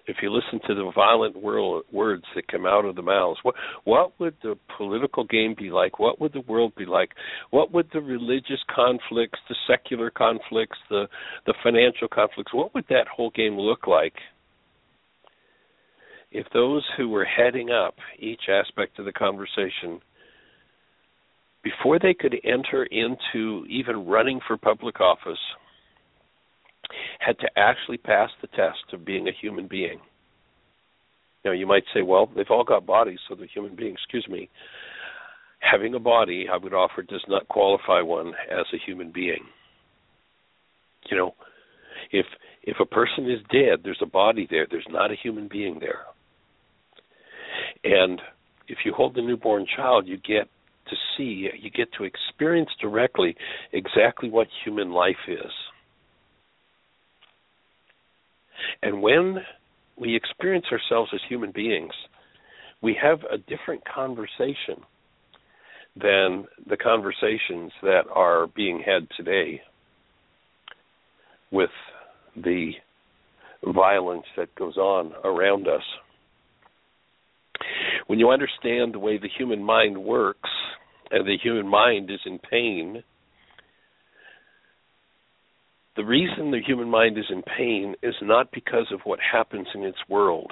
If 0.07 0.17
you 0.21 0.33
listen 0.33 0.61
to 0.67 0.75
the 0.75 0.91
violent 0.95 1.37
words 1.37 2.25
that 2.35 2.49
come 2.49 2.67
out 2.67 2.85
of 2.85 2.97
the 2.97 3.03
mouths, 3.03 3.39
what 3.43 3.55
what 3.85 4.19
would 4.19 4.35
the 4.43 4.57
political 4.77 5.25
game 5.25 5.55
be 5.57 5.71
like? 5.71 6.01
What 6.01 6.21
would 6.21 6.33
the 6.33 6.41
world 6.41 6.73
be 6.77 6.87
like? 6.87 7.11
What 7.51 7.73
would 7.73 7.89
the 7.93 8.01
religious 8.01 8.61
conflicts, 8.75 9.39
the 9.49 9.55
secular 9.69 10.11
conflicts, 10.11 10.79
the 10.91 11.07
the 11.47 11.55
financial 11.63 12.09
conflicts, 12.09 12.53
what 12.53 12.75
would 12.75 12.87
that 12.89 13.07
whole 13.07 13.31
game 13.31 13.57
look 13.57 13.87
like? 13.87 14.15
If 16.33 16.47
those 16.53 16.85
who 16.97 17.09
were 17.09 17.27
heading 17.27 17.71
up 17.71 17.95
each 18.19 18.49
aspect 18.49 18.99
of 18.99 19.05
the 19.05 19.13
conversation 19.13 20.01
before 21.63 21.99
they 21.99 22.15
could 22.15 22.35
enter 22.43 22.85
into 22.85 23.65
even 23.69 24.07
running 24.07 24.41
for 24.49 24.57
public 24.57 25.01
office, 25.01 25.39
had 27.19 27.39
to 27.41 27.49
actually 27.57 27.99
pass 27.99 28.31
the 28.41 28.49
test 28.49 28.93
of 28.93 29.05
being 29.05 29.29
a 29.29 29.33
human 29.41 29.67
being. 29.67 30.01
Now, 31.45 31.53
you 31.53 31.67
might 31.67 31.85
say, 31.93 32.03
well, 32.03 32.31
they've 32.35 32.51
all 32.51 32.65
got 32.65 32.87
bodies, 32.87 33.19
so 33.29 33.35
they're 33.35 33.47
human 33.53 33.75
beings. 33.75 33.99
Excuse 34.03 34.27
me. 34.29 34.49
Having 35.61 35.95
a 35.95 36.01
body, 36.01 36.47
I 36.53 36.57
would 36.57 36.75
offer, 36.75 37.03
does 37.03 37.25
not 37.29 37.49
qualify 37.49 38.01
one 38.01 38.33
as 38.51 38.67
a 38.73 38.79
human 38.85 39.11
being. 39.13 39.45
You 41.11 41.17
know, 41.17 41.35
if 42.13 42.27
if 42.63 42.77
a 42.81 42.87
person 42.87 43.29
is 43.29 43.41
dead, 43.51 43.81
there's 43.83 44.01
a 44.03 44.07
body 44.07 44.47
there. 44.49 44.67
There's 44.71 44.87
not 44.89 45.11
a 45.11 45.17
human 45.21 45.49
being 45.49 45.81
there. 45.81 46.03
And 47.85 48.21
if 48.69 48.79
you 48.85 48.93
hold 48.93 49.15
the 49.15 49.23
newborn 49.23 49.67
child, 49.77 50.07
you 50.07 50.17
get 50.17 50.49
to 50.89 50.97
see, 51.17 51.49
you 51.59 51.71
get 51.71 51.89
to 51.99 52.05
experience 52.05 52.71
directly 52.81 53.37
exactly 53.73 54.31
what 54.31 54.47
human 54.65 54.93
life 54.93 55.17
is. 55.29 55.51
And 58.83 59.03
when 59.03 59.39
we 59.97 60.17
experience 60.17 60.67
ourselves 60.73 61.11
as 61.15 61.21
human 61.29 61.53
beings, 61.53 61.93
we 62.83 62.97
have 63.01 63.21
a 63.31 63.39
different 63.39 63.83
conversation 63.85 64.83
than 65.95 66.47
the 66.69 66.77
conversations 66.77 67.71
that 67.83 68.05
are 68.13 68.47
being 68.47 68.83
had 68.85 69.07
today 69.17 69.61
with 71.51 71.71
the 72.37 72.73
violence 73.65 74.25
that 74.37 74.55
goes 74.55 74.77
on 74.77 75.13
around 75.25 75.69
us. 75.69 75.83
When 78.07 78.19
you 78.19 78.31
understand 78.31 78.95
the 78.95 78.99
way 78.99 79.19
the 79.19 79.29
human 79.39 79.63
mind 79.63 79.97
works, 79.97 80.51
and 81.11 81.27
the 81.27 81.37
human 81.41 81.69
mind 81.69 82.11
is 82.11 82.21
in 82.25 82.39
pain, 82.39 83.05
the 85.97 86.05
reason 86.05 86.51
the 86.51 86.61
human 86.67 86.89
mind 86.89 87.19
is 87.19 87.27
in 87.31 87.43
pain 87.43 87.95
is 88.03 88.15
not 88.23 88.51
because 88.53 88.87
of 88.93 89.01
what 89.05 89.19
happens 89.21 89.67
in 89.75 89.83
its 89.83 89.99
world. 90.09 90.51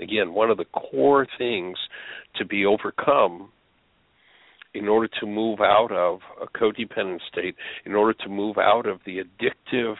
Again, 0.00 0.32
one 0.32 0.50
of 0.50 0.56
the 0.56 0.64
core 0.66 1.26
things 1.38 1.76
to 2.36 2.44
be 2.44 2.64
overcome 2.64 3.50
in 4.74 4.88
order 4.88 5.08
to 5.20 5.26
move 5.26 5.60
out 5.60 5.90
of 5.92 6.20
a 6.42 6.58
codependent 6.58 7.20
state, 7.32 7.56
in 7.84 7.94
order 7.94 8.12
to 8.12 8.28
move 8.28 8.58
out 8.58 8.86
of 8.86 9.00
the 9.06 9.18
addictive 9.18 9.96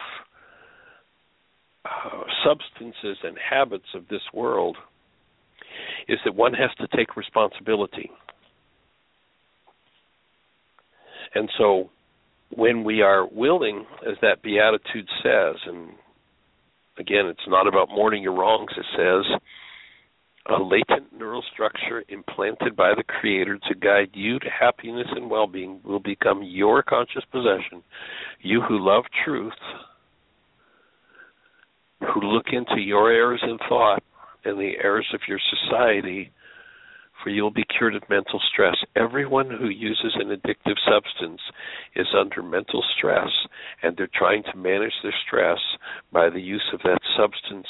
uh, 1.85 2.23
substances 2.45 3.17
and 3.23 3.37
habits 3.39 3.87
of 3.95 4.07
this 4.09 4.21
world, 4.35 4.77
is 6.09 6.19
that 6.25 6.35
one 6.35 6.53
has 6.53 6.71
to 6.79 6.97
take 6.97 7.17
responsibility. 7.17 8.11
And 11.35 11.49
so 11.59 11.91
when 12.55 12.85
we 12.85 13.03
are 13.03 13.27
willing, 13.27 13.85
as 14.07 14.17
that 14.23 14.43
beatitude 14.43 15.09
says, 15.23 15.57
and 15.67 15.91
again, 16.99 17.27
it's 17.27 17.41
not 17.47 17.67
about 17.67 17.89
mourning 17.91 18.23
your 18.23 18.35
wrongs, 18.35 18.71
it 18.77 18.87
says, 18.97 19.41
a 20.49 20.63
latent 20.63 21.13
neural 21.13 21.45
structure 21.53 22.03
implanted 22.09 22.75
by 22.75 22.95
the 22.97 23.03
Creator 23.03 23.59
to 23.69 23.75
guide 23.75 24.11
you 24.15 24.39
to 24.39 24.47
happiness 24.49 25.07
and 25.15 25.31
well 25.31 25.47
being 25.47 25.81
will 25.85 26.01
become 26.01 26.43
your 26.43 26.83
conscious 26.83 27.25
possession. 27.31 27.83
You 28.41 28.63
who 28.67 28.79
love 28.79 29.05
truth, 29.25 29.53
who 32.01 32.21
look 32.21 32.47
into 32.53 32.81
your 32.81 33.13
errors 33.13 33.43
in 33.43 33.59
thought 33.69 34.03
and 34.45 34.59
the 34.59 34.73
errors 34.83 35.09
of 35.13 35.21
your 35.29 35.41
society, 35.51 36.33
for 37.23 37.31
you'll 37.31 37.51
be 37.51 37.65
cured 37.77 37.95
of 37.95 38.03
mental 38.09 38.41
stress. 38.53 38.77
Everyone 38.97 39.51
who 39.51 39.69
uses 39.69 40.15
an 40.17 40.29
addictive 40.29 40.77
substance 40.89 41.41
is 41.97 42.07
under 42.19 42.43
mental 42.43 42.83
stress, 42.97 43.29
and 43.83 43.97
they're 43.97 44.09
trying 44.15 44.43
to 44.45 44.57
manage 44.57 44.93
their 45.03 45.15
stress 45.27 45.59
by 46.13 46.31
the 46.31 46.41
use 46.41 46.65
of 46.73 46.81
that 46.85 47.01
substance. 47.17 47.67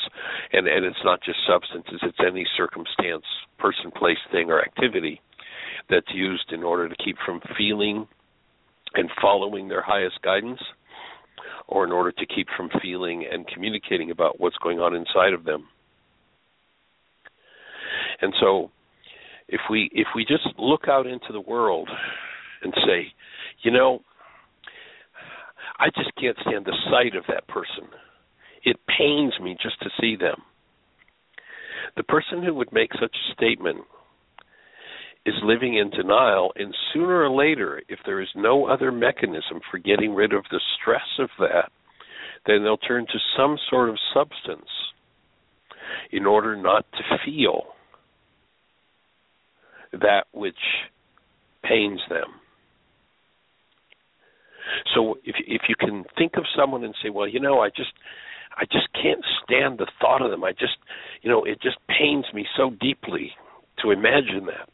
And, 0.52 0.66
and 0.68 0.84
it's 0.84 1.04
not 1.04 1.22
just 1.22 1.38
substances, 1.46 2.00
it's 2.02 2.18
any 2.26 2.46
circumstance, 2.56 3.24
person, 3.58 3.90
place, 3.90 4.18
thing, 4.30 4.50
or 4.50 4.60
activity 4.60 5.20
that's 5.88 6.12
used 6.12 6.52
in 6.52 6.62
order 6.62 6.88
to 6.88 6.96
keep 7.02 7.16
from 7.24 7.40
feeling 7.56 8.06
and 8.94 9.10
following 9.20 9.68
their 9.68 9.82
highest 9.82 10.20
guidance 10.22 10.60
or 11.66 11.84
in 11.84 11.92
order 11.92 12.12
to 12.12 12.26
keep 12.26 12.46
from 12.56 12.70
feeling 12.82 13.26
and 13.30 13.46
communicating 13.46 14.10
about 14.10 14.40
what's 14.40 14.56
going 14.58 14.78
on 14.78 14.94
inside 14.94 15.32
of 15.34 15.44
them. 15.44 15.68
And 18.20 18.34
so 18.40 18.70
if 19.48 19.60
we 19.70 19.90
if 19.92 20.08
we 20.14 20.24
just 20.24 20.46
look 20.58 20.88
out 20.88 21.06
into 21.06 21.32
the 21.32 21.40
world 21.40 21.88
and 22.62 22.72
say, 22.86 23.06
you 23.62 23.70
know, 23.70 24.00
I 25.78 25.88
just 25.96 26.10
can't 26.20 26.36
stand 26.46 26.66
the 26.66 26.76
sight 26.90 27.16
of 27.16 27.24
that 27.28 27.46
person. 27.48 27.88
It 28.64 28.76
pains 28.98 29.32
me 29.42 29.56
just 29.62 29.80
to 29.80 29.90
see 30.00 30.16
them. 30.16 30.42
The 31.96 32.02
person 32.02 32.42
who 32.42 32.54
would 32.54 32.72
make 32.72 32.90
such 33.00 33.14
a 33.14 33.32
statement 33.34 33.78
is 35.24 35.34
living 35.42 35.76
in 35.76 35.90
denial, 35.90 36.52
and 36.56 36.74
sooner 36.92 37.22
or 37.22 37.30
later, 37.30 37.82
if 37.88 37.98
there 38.04 38.20
is 38.20 38.28
no 38.34 38.66
other 38.66 38.90
mechanism 38.90 39.60
for 39.70 39.78
getting 39.78 40.14
rid 40.14 40.32
of 40.32 40.44
the 40.50 40.60
stress 40.80 41.06
of 41.18 41.28
that, 41.38 41.70
then 42.46 42.62
they'll 42.62 42.76
turn 42.78 43.06
to 43.06 43.18
some 43.36 43.56
sort 43.68 43.88
of 43.88 43.96
substance 44.14 44.68
in 46.12 46.26
order 46.26 46.56
not 46.56 46.84
to 46.92 47.18
feel 47.24 47.74
that 49.92 50.24
which 50.32 50.54
pains 51.62 52.00
them. 52.08 52.26
So 54.94 55.18
if 55.24 55.36
if 55.46 55.62
you 55.68 55.74
can 55.78 56.04
think 56.16 56.32
of 56.36 56.44
someone 56.56 56.84
and 56.84 56.94
say, 57.02 57.10
well, 57.10 57.28
you 57.28 57.40
know, 57.40 57.60
I 57.60 57.68
just 57.68 57.92
I 58.56 58.64
just 58.64 58.88
can't 58.92 59.24
stand 59.44 59.78
the 59.78 59.86
thought 60.00 60.20
of 60.20 60.30
them. 60.30 60.42
I 60.42 60.50
just, 60.52 60.76
you 61.22 61.30
know, 61.30 61.44
it 61.44 61.62
just 61.62 61.78
pains 61.88 62.24
me 62.34 62.44
so 62.56 62.70
deeply 62.80 63.30
to 63.82 63.92
imagine 63.92 64.46
that. 64.46 64.68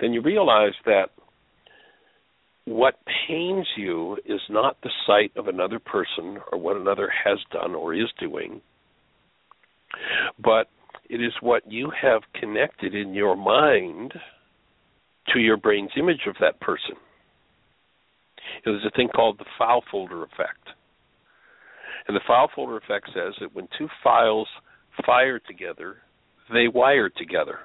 Then 0.00 0.14
you 0.14 0.22
realize 0.22 0.72
that 0.86 1.10
what 2.64 2.94
pains 3.28 3.66
you 3.76 4.16
is 4.24 4.40
not 4.48 4.78
the 4.82 4.90
sight 5.06 5.32
of 5.36 5.48
another 5.48 5.78
person 5.78 6.38
or 6.50 6.58
what 6.58 6.76
another 6.76 7.12
has 7.24 7.38
done 7.52 7.74
or 7.74 7.94
is 7.94 8.08
doing, 8.18 8.62
but 10.42 10.68
it 11.10 11.20
is 11.20 11.32
what 11.40 11.70
you 11.70 11.90
have 12.00 12.22
connected 12.38 12.94
in 12.94 13.14
your 13.14 13.36
mind 13.36 14.14
to 15.34 15.40
your 15.40 15.56
brain's 15.56 15.90
image 15.98 16.20
of 16.28 16.36
that 16.40 16.60
person. 16.60 16.94
There's 18.64 18.84
a 18.86 18.96
thing 18.96 19.08
called 19.14 19.38
the 19.38 19.44
file 19.58 19.82
folder 19.90 20.22
effect. 20.22 20.68
And 22.06 22.16
the 22.16 22.20
file 22.26 22.48
folder 22.54 22.76
effect 22.76 23.10
says 23.12 23.34
that 23.40 23.54
when 23.54 23.68
two 23.76 23.88
files 24.04 24.46
fire 25.04 25.40
together, 25.40 25.96
they 26.52 26.68
wire 26.68 27.08
together. 27.08 27.58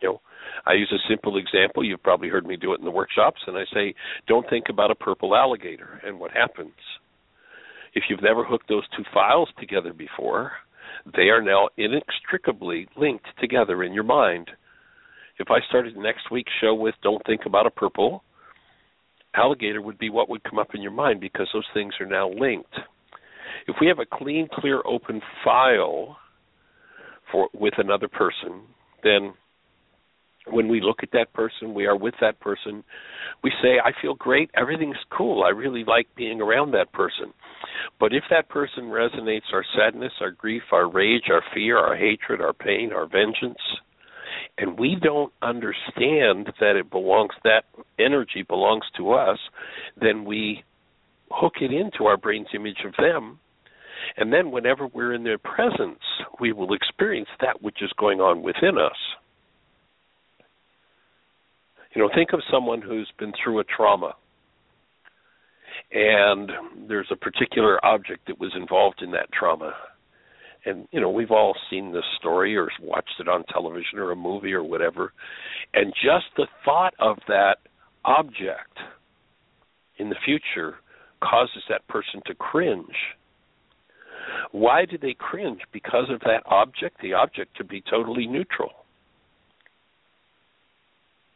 You 0.00 0.08
know, 0.08 0.20
I 0.66 0.72
use 0.72 0.92
a 0.92 1.08
simple 1.08 1.36
example. 1.36 1.84
You've 1.84 2.02
probably 2.02 2.28
heard 2.28 2.46
me 2.46 2.56
do 2.56 2.72
it 2.72 2.78
in 2.78 2.84
the 2.84 2.90
workshops, 2.90 3.40
and 3.46 3.56
I 3.56 3.64
say, 3.72 3.94
don't 4.26 4.48
think 4.48 4.66
about 4.70 4.90
a 4.90 4.94
purple 4.94 5.36
alligator 5.36 6.00
and 6.04 6.18
what 6.18 6.30
happens. 6.30 6.72
If 7.94 8.04
you've 8.08 8.22
never 8.22 8.42
hooked 8.42 8.68
those 8.68 8.84
two 8.96 9.04
files 9.12 9.48
together 9.60 9.92
before, 9.92 10.52
they 11.16 11.28
are 11.30 11.42
now 11.42 11.68
inextricably 11.76 12.88
linked 12.96 13.26
together 13.40 13.82
in 13.82 13.92
your 13.92 14.04
mind. 14.04 14.50
If 15.38 15.48
I 15.50 15.58
started 15.68 15.96
next 15.96 16.30
week's 16.30 16.52
show 16.60 16.74
with 16.74 16.94
Don't 17.02 17.24
Think 17.26 17.42
About 17.46 17.66
a 17.66 17.70
Purple, 17.70 18.22
alligator 19.34 19.82
would 19.82 19.98
be 19.98 20.10
what 20.10 20.28
would 20.28 20.44
come 20.44 20.58
up 20.58 20.74
in 20.74 20.82
your 20.82 20.92
mind 20.92 21.20
because 21.20 21.48
those 21.52 21.66
things 21.74 21.94
are 22.00 22.06
now 22.06 22.30
linked. 22.30 22.74
If 23.66 23.76
we 23.80 23.88
have 23.88 23.98
a 23.98 24.06
clean, 24.06 24.48
clear, 24.52 24.82
open 24.84 25.20
file 25.42 26.16
for 27.32 27.48
with 27.52 27.74
another 27.78 28.08
person, 28.08 28.62
then 29.02 29.34
when 30.46 30.68
we 30.68 30.80
look 30.80 30.98
at 31.02 31.12
that 31.12 31.32
person, 31.32 31.74
we 31.74 31.86
are 31.86 31.96
with 31.96 32.14
that 32.20 32.38
person, 32.40 32.84
we 33.42 33.50
say, 33.62 33.80
I 33.82 33.92
feel 34.00 34.14
great, 34.14 34.50
everything's 34.54 34.96
cool, 35.16 35.42
I 35.44 35.50
really 35.50 35.84
like 35.84 36.06
being 36.16 36.40
around 36.40 36.72
that 36.72 36.92
person. 36.92 37.32
But 37.98 38.12
if 38.12 38.24
that 38.30 38.48
person 38.48 38.84
resonates 38.84 39.52
our 39.52 39.64
sadness, 39.76 40.12
our 40.20 40.30
grief, 40.30 40.62
our 40.72 40.90
rage, 40.90 41.24
our 41.30 41.42
fear, 41.54 41.78
our 41.78 41.96
hatred, 41.96 42.40
our 42.40 42.52
pain, 42.52 42.90
our 42.94 43.06
vengeance, 43.06 43.58
and 44.58 44.78
we 44.78 44.96
don't 45.00 45.32
understand 45.42 46.52
that 46.60 46.76
it 46.76 46.90
belongs 46.90 47.32
that 47.42 47.64
energy 47.98 48.44
belongs 48.46 48.84
to 48.96 49.12
us, 49.12 49.38
then 50.00 50.24
we 50.24 50.62
hook 51.30 51.54
it 51.60 51.72
into 51.72 52.04
our 52.04 52.16
brain's 52.16 52.48
image 52.54 52.84
of 52.84 52.94
them. 52.98 53.38
And 54.16 54.32
then 54.32 54.50
whenever 54.50 54.86
we're 54.86 55.14
in 55.14 55.24
their 55.24 55.38
presence, 55.38 56.00
we 56.38 56.52
will 56.52 56.74
experience 56.74 57.28
that 57.40 57.62
which 57.62 57.78
is 57.80 57.90
going 57.98 58.20
on 58.20 58.42
within 58.42 58.76
us. 58.78 58.96
You 61.94 62.02
know, 62.02 62.10
think 62.14 62.32
of 62.32 62.40
someone 62.50 62.82
who's 62.82 63.10
been 63.18 63.32
through 63.42 63.60
a 63.60 63.64
trauma 63.64 64.14
and 65.92 66.50
there's 66.88 67.06
a 67.12 67.16
particular 67.16 67.84
object 67.84 68.26
that 68.26 68.40
was 68.40 68.52
involved 68.56 69.00
in 69.00 69.12
that 69.12 69.32
trauma. 69.32 69.74
And 70.66 70.88
you 70.90 71.00
know, 71.00 71.10
we've 71.10 71.30
all 71.30 71.54
seen 71.70 71.92
this 71.92 72.04
story 72.18 72.56
or 72.56 72.68
watched 72.82 73.20
it 73.20 73.28
on 73.28 73.44
television 73.44 73.98
or 73.98 74.10
a 74.10 74.16
movie 74.16 74.52
or 74.52 74.64
whatever. 74.64 75.12
And 75.72 75.92
just 75.92 76.26
the 76.36 76.46
thought 76.64 76.94
of 76.98 77.18
that 77.28 77.58
object 78.04 78.78
in 79.98 80.08
the 80.08 80.16
future 80.24 80.76
causes 81.22 81.62
that 81.68 81.86
person 81.86 82.20
to 82.26 82.34
cringe. 82.34 82.96
Why 84.52 84.84
do 84.84 84.98
they 84.98 85.14
cringe? 85.16 85.60
Because 85.72 86.10
of 86.10 86.20
that 86.20 86.42
object? 86.46 86.96
The 87.02 87.12
object 87.12 87.56
could 87.56 87.68
be 87.68 87.82
totally 87.88 88.26
neutral 88.26 88.83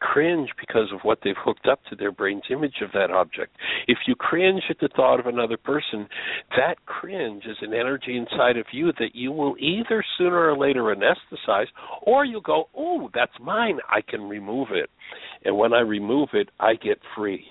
cringe 0.01 0.51
because 0.59 0.91
of 0.93 1.01
what 1.03 1.19
they've 1.23 1.35
hooked 1.39 1.67
up 1.67 1.81
to 1.89 1.97
their 1.97 2.13
brain's 2.13 2.43
image 2.51 2.77
of 2.83 2.91
that 2.93 3.11
object. 3.11 3.57
If 3.87 3.99
you 4.07 4.15
cringe 4.15 4.63
at 4.71 4.79
the 4.81 4.89
thought 4.95 5.21
of 5.21 5.27
another 5.27 5.57
person, 5.57 6.09
that 6.57 6.85
cringe 6.87 7.45
is 7.45 7.57
an 7.61 7.75
energy 7.75 8.17
inside 8.17 8.57
of 8.57 8.67
you 8.73 8.93
that 8.99 9.15
you 9.15 9.33
will 9.33 9.57
either 9.59 10.05
sooner 10.17 10.51
or 10.51 10.57
later 10.57 10.95
anesthetize 10.95 11.67
or 12.03 12.25
you'll 12.25 12.41
go, 12.41 12.69
oh, 12.77 13.11
that's 13.15 13.33
mine. 13.41 13.79
I 13.89 14.01
can 14.01 14.23
remove 14.29 14.69
it. 14.73 14.91
And 15.45 15.57
when 15.57 15.73
I 15.73 15.81
remove 15.81 16.31
it, 16.33 16.51
I 16.61 16.75
get 16.75 16.99
free. 17.17 17.45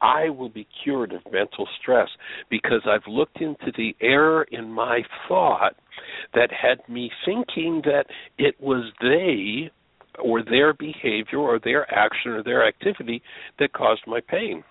I 0.00 0.28
will 0.28 0.50
be 0.50 0.66
cured 0.82 1.12
of 1.12 1.22
mental 1.32 1.66
stress 1.80 2.08
because 2.50 2.82
I've 2.86 3.06
looked 3.06 3.40
into 3.40 3.72
the 3.76 3.96
error 4.02 4.46
in 4.50 4.70
my 4.70 5.00
thought 5.28 5.76
that 6.34 6.50
had 6.50 6.86
me 6.92 7.10
thinking 7.24 7.80
that 7.84 8.04
it 8.36 8.60
was 8.60 8.92
they 9.00 9.70
or 10.22 10.42
their 10.42 10.72
behavior 10.72 11.38
or 11.38 11.58
their 11.58 11.92
action 11.92 12.32
or 12.32 12.42
their 12.42 12.66
activity 12.66 13.22
that 13.58 13.72
caused 13.72 14.02
my 14.06 14.20
pain. 14.28 14.62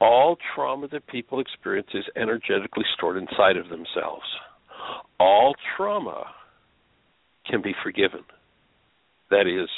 All 0.00 0.36
trauma 0.54 0.86
that 0.88 1.06
people 1.08 1.40
experience 1.40 1.88
is 1.92 2.04
energetically 2.16 2.84
stored 2.96 3.16
inside 3.16 3.56
of 3.56 3.68
themselves. 3.68 4.22
All 5.18 5.56
trauma 5.76 6.26
can 7.50 7.60
be 7.62 7.74
forgiven, 7.82 8.20
that 9.30 9.48
is, 9.48 9.68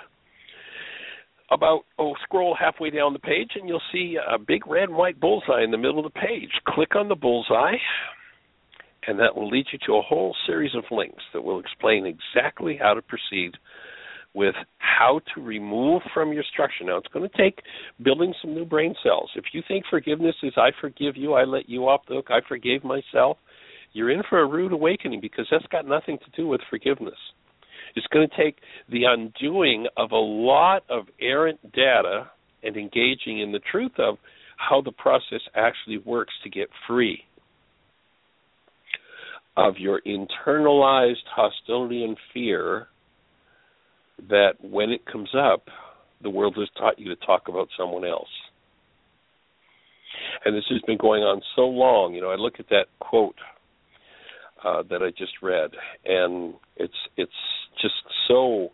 about 1.52 1.82
oh 2.00 2.13
scroll 2.24 2.56
halfway 2.60 2.89
down 2.89 3.13
the 3.13 3.19
page 3.19 3.52
and 3.56 3.69
you'll 3.69 3.82
see 3.91 4.17
a 4.34 4.38
big 4.39 4.65
red 4.65 4.89
and 4.89 4.98
white 4.98 5.19
bullseye 5.19 5.63
in 5.63 5.71
the 5.71 5.78
middle 5.78 6.00
of 6.00 6.12
the 6.12 6.19
page 6.19 6.50
click 6.67 6.95
on 6.95 7.08
the 7.08 7.15
bullseye 7.15 7.76
and 9.08 9.19
that 9.19 9.36
will 9.36 9.50
lead 9.50 9.65
you 9.71 9.80
to 9.86 9.95
a 9.95 10.02
whole 10.02 10.36
series 10.48 10.74
of 10.76 10.84
links 10.91 11.24
that 11.34 11.43
will 11.43 11.60
explain 11.60 12.06
exactly 12.06 12.78
how 12.82 12.93
to 12.93 13.02
proceed 13.02 13.52
with 14.34 14.56
how 14.80 15.21
to 15.34 15.41
remove 15.41 16.02
from 16.13 16.34
your 16.34 16.43
structure. 16.52 16.84
Now, 16.84 16.98
it's 16.98 17.08
going 17.08 17.28
to 17.28 17.38
take 17.38 17.62
building 18.04 18.34
some 18.41 18.54
new 18.54 18.65
brain 18.65 18.93
cells. 19.02 19.32
If 19.36 19.45
you 19.54 19.63
think 19.67 19.86
forgiveness 19.89 20.36
is 20.43 20.54
I 20.58 20.71
forgive 20.82 21.15
you, 21.15 21.34
I 21.34 21.45
let 21.45 21.69
you 21.69 21.88
off 21.88 22.02
the 22.08 22.15
hook, 22.15 22.28
I 22.30 22.39
forgave 22.48 22.84
myself, 22.84 23.38
you're 23.93 24.12
in 24.12 24.24
for 24.30 24.41
a 24.41 24.48
rude 24.48 24.74
awakening 24.74 25.21
because 25.21 25.48
that's 25.50 25.65
got 25.67 25.88
nothing 25.88 26.17
to 26.17 26.41
do 26.41 26.48
with 26.48 26.60
forgiveness. 26.69 27.15
It's 27.95 28.08
going 28.08 28.27
to 28.27 28.43
take 28.43 28.58
the 28.89 29.03
undoing 29.05 29.88
of 29.97 30.12
a 30.12 30.17
lot 30.17 30.84
of 30.89 31.05
errant 31.21 31.60
data 31.71 32.29
and 32.63 32.75
engaging 32.75 33.39
in 33.39 33.51
the 33.51 33.62
truth 33.71 33.93
of 33.97 34.17
how 34.58 34.81
the 34.81 34.91
process 34.91 35.41
actually 35.55 35.97
works 35.99 36.34
to 36.43 36.49
get 36.49 36.67
free 36.88 37.23
of 39.58 39.75
your 39.77 40.01
internalized 40.05 41.23
hostility 41.34 42.03
and 42.03 42.17
fear 42.34 42.88
that 44.29 44.53
when 44.62 44.89
it 44.89 45.05
comes 45.05 45.29
up, 45.38 45.63
the 46.21 46.29
world 46.29 46.55
has 46.58 46.67
taught 46.77 46.99
you 46.99 47.10
to 47.10 47.25
talk 47.25 47.47
about 47.47 47.67
someone 47.77 48.05
else. 48.05 48.29
And 50.43 50.55
this 50.55 50.63
has 50.69 50.81
been 50.86 50.97
going 50.97 51.23
on 51.23 51.41
so 51.55 51.63
long. 51.63 52.13
You 52.13 52.21
know, 52.21 52.31
I 52.31 52.36
look 52.36 52.55
at 52.60 52.69
that 52.69 52.86
quote 52.99 53.36
uh, 54.63 54.84
that 54.89 55.01
I 55.01 55.10
just 55.12 55.34
read, 55.41 55.71
and 56.05 56.53
it's 56.77 56.93
it's 57.17 57.31
just 57.82 57.96
so 58.28 58.70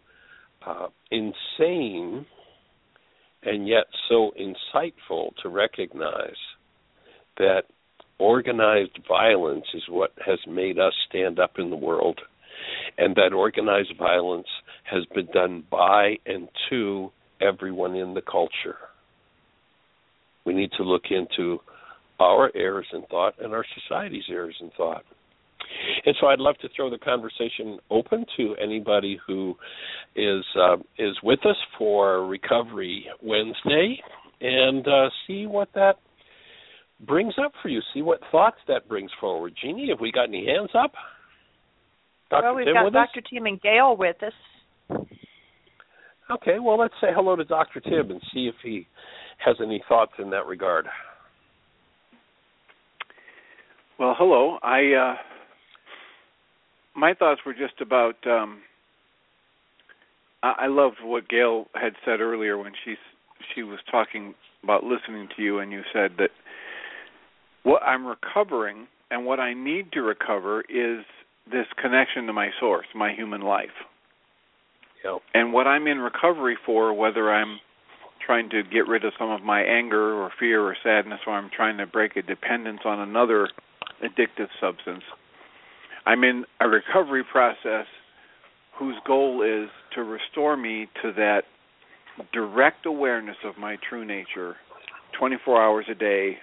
uh, 0.65 0.87
insane 1.11 2.25
and 3.43 3.67
yet 3.67 3.85
so 4.09 4.31
insightful 4.39 5.31
to 5.41 5.49
recognize 5.49 6.35
that 7.37 7.63
organized 8.19 8.99
violence 9.07 9.65
is 9.73 9.83
what 9.89 10.11
has 10.25 10.37
made 10.47 10.77
us 10.77 10.93
stand 11.09 11.39
up 11.39 11.53
in 11.57 11.71
the 11.71 11.75
world, 11.75 12.19
and 12.97 13.15
that 13.15 13.33
organized 13.33 13.93
violence 13.97 14.47
has 14.83 15.03
been 15.15 15.27
done 15.33 15.63
by 15.71 16.15
and 16.25 16.47
to 16.69 17.11
everyone 17.41 17.95
in 17.95 18.13
the 18.13 18.21
culture. 18.21 18.77
We 20.45 20.53
need 20.53 20.71
to 20.77 20.83
look 20.83 21.05
into 21.09 21.59
our 22.19 22.51
errors 22.55 22.87
in 22.93 23.03
thought 23.09 23.33
and 23.41 23.53
our 23.53 23.65
society's 23.81 24.25
errors 24.29 24.55
in 24.61 24.69
thought. 24.77 25.03
And 26.05 26.15
so 26.19 26.27
I'd 26.27 26.39
love 26.39 26.57
to 26.61 26.69
throw 26.75 26.89
the 26.89 26.97
conversation 26.97 27.79
open 27.89 28.25
to 28.37 28.55
anybody 28.61 29.19
who 29.25 29.55
is 30.15 30.43
uh, 30.59 30.77
is 30.97 31.15
with 31.23 31.45
us 31.45 31.57
for 31.77 32.25
Recovery 32.27 33.05
Wednesday, 33.21 33.99
and 34.39 34.87
uh, 34.87 35.09
see 35.27 35.45
what 35.45 35.69
that 35.75 35.95
brings 37.05 37.33
up 37.43 37.51
for 37.61 37.69
you. 37.69 37.81
See 37.93 38.01
what 38.01 38.19
thoughts 38.31 38.57
that 38.67 38.87
brings 38.87 39.11
forward. 39.19 39.53
Jeanie, 39.61 39.89
have 39.89 39.99
we 39.99 40.11
got 40.11 40.27
any 40.27 40.45
hands 40.45 40.71
up? 40.73 40.93
Dr. 42.29 42.43
Well, 42.43 42.55
we've 42.55 42.65
Tim 42.65 42.73
got 42.73 42.93
Dr. 42.93 43.19
us? 43.19 43.25
Tim 43.31 43.45
and 43.45 43.61
Gail 43.61 43.95
with 43.97 44.17
us. 44.23 44.33
Okay, 46.31 46.59
well, 46.59 46.79
let's 46.79 46.93
say 47.01 47.07
hello 47.13 47.35
to 47.35 47.43
Dr. 47.43 47.81
Tim 47.81 48.09
and 48.09 48.21
see 48.33 48.47
if 48.47 48.55
he 48.63 48.87
has 49.45 49.57
any 49.61 49.83
thoughts 49.89 50.13
in 50.17 50.29
that 50.29 50.45
regard. 50.45 50.85
Well, 53.99 54.15
hello. 54.17 54.57
I 54.63 54.93
uh 54.93 55.15
my 56.95 57.13
thoughts 57.13 57.41
were 57.45 57.53
just 57.53 57.81
about 57.81 58.15
um 58.25 58.61
I, 60.43 60.53
I 60.59 60.67
loved 60.67 60.97
what 61.03 61.29
Gail 61.29 61.65
had 61.73 61.93
said 62.05 62.21
earlier 62.21 62.57
when 62.57 62.73
she 62.83 62.95
she 63.53 63.63
was 63.63 63.79
talking 63.89 64.33
about 64.63 64.83
listening 64.83 65.27
to 65.35 65.41
you 65.41 65.59
and 65.59 65.71
you 65.71 65.81
said 65.93 66.11
that 66.17 66.29
what 67.63 67.81
I'm 67.83 68.05
recovering 68.05 68.87
and 69.09 69.25
what 69.25 69.39
I 69.39 69.53
need 69.53 69.91
to 69.93 70.01
recover 70.01 70.61
is 70.61 71.03
this 71.51 71.65
connection 71.81 72.27
to 72.27 72.33
my 72.33 72.49
source, 72.59 72.85
my 72.95 73.13
human 73.13 73.41
life. 73.41 73.69
Yeah. 75.03 75.17
And 75.33 75.51
what 75.53 75.67
I'm 75.67 75.87
in 75.87 75.99
recovery 75.99 76.57
for, 76.65 76.93
whether 76.93 77.31
I'm 77.31 77.59
trying 78.25 78.49
to 78.51 78.61
get 78.63 78.87
rid 78.87 79.03
of 79.03 79.13
some 79.17 79.31
of 79.31 79.41
my 79.41 79.61
anger 79.61 80.13
or 80.13 80.31
fear 80.39 80.61
or 80.61 80.75
sadness, 80.83 81.19
or 81.25 81.33
I'm 81.33 81.49
trying 81.55 81.77
to 81.79 81.87
break 81.87 82.15
a 82.15 82.21
dependence 82.21 82.81
on 82.85 82.99
another 82.99 83.49
addictive 84.03 84.47
substance, 84.59 85.03
I'm 86.05 86.23
in 86.23 86.45
a 86.59 86.67
recovery 86.67 87.23
process 87.23 87.85
whose 88.77 88.95
goal 89.05 89.43
is 89.43 89.69
to 89.95 90.03
restore 90.03 90.57
me 90.57 90.87
to 91.01 91.11
that 91.13 91.43
direct 92.33 92.85
awareness 92.85 93.37
of 93.45 93.57
my 93.57 93.77
true 93.87 94.05
nature 94.05 94.55
24 95.17 95.61
hours 95.61 95.85
a 95.89 95.95
day, 95.95 96.37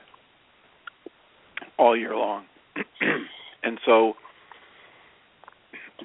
all 1.78 1.96
year 1.96 2.14
long. 2.14 2.44
and 3.62 3.78
so 3.84 4.14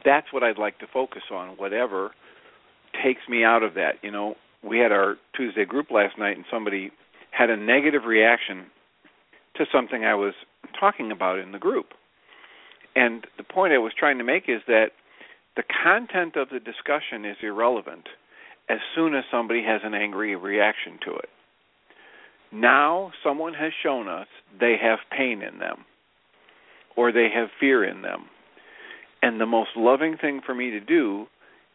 that's 0.03 0.31
what 0.31 0.43
I'd 0.43 0.57
like 0.57 0.79
to 0.79 0.87
focus 0.91 1.23
on, 1.31 1.49
whatever 1.57 2.11
takes 3.03 3.21
me 3.29 3.43
out 3.43 3.63
of 3.63 3.73
that. 3.75 3.93
You 4.01 4.11
know, 4.11 4.35
we 4.63 4.79
had 4.79 4.91
our 4.91 5.17
Tuesday 5.35 5.65
group 5.65 5.91
last 5.91 6.17
night, 6.17 6.37
and 6.37 6.45
somebody 6.51 6.91
had 7.31 7.49
a 7.49 7.57
negative 7.57 8.03
reaction 8.05 8.65
to 9.55 9.65
something 9.71 10.03
I 10.03 10.15
was 10.15 10.33
talking 10.79 11.11
about 11.11 11.39
in 11.39 11.51
the 11.51 11.59
group. 11.59 11.87
And 12.95 13.25
the 13.37 13.43
point 13.43 13.73
I 13.73 13.77
was 13.77 13.93
trying 13.97 14.17
to 14.19 14.23
make 14.23 14.43
is 14.47 14.61
that 14.67 14.91
the 15.55 15.63
content 15.83 16.35
of 16.35 16.49
the 16.49 16.59
discussion 16.59 17.25
is 17.25 17.37
irrelevant 17.41 18.07
as 18.69 18.79
soon 18.95 19.15
as 19.15 19.23
somebody 19.31 19.63
has 19.63 19.81
an 19.83 19.93
angry 19.93 20.35
reaction 20.35 20.99
to 21.05 21.13
it. 21.15 21.29
Now, 22.51 23.11
someone 23.23 23.53
has 23.55 23.71
shown 23.81 24.07
us 24.07 24.27
they 24.59 24.75
have 24.81 24.99
pain 25.15 25.41
in 25.41 25.59
them 25.59 25.85
or 26.95 27.11
they 27.11 27.27
have 27.33 27.49
fear 27.59 27.83
in 27.83 28.03
them. 28.03 28.25
And 29.21 29.39
the 29.39 29.45
most 29.45 29.71
loving 29.75 30.17
thing 30.17 30.41
for 30.45 30.53
me 30.53 30.69
to 30.71 30.79
do 30.79 31.27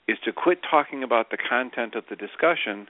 is 0.07 0.19
to 0.25 0.33
quit 0.33 0.59
talking 0.69 1.03
about 1.03 1.31
the 1.31 1.37
content 1.37 1.95
of 1.95 2.05
the 2.09 2.17
discussion 2.17 2.87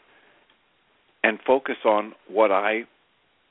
and 1.24 1.38
focus 1.46 1.76
on 1.84 2.12
what 2.28 2.52
I 2.52 2.82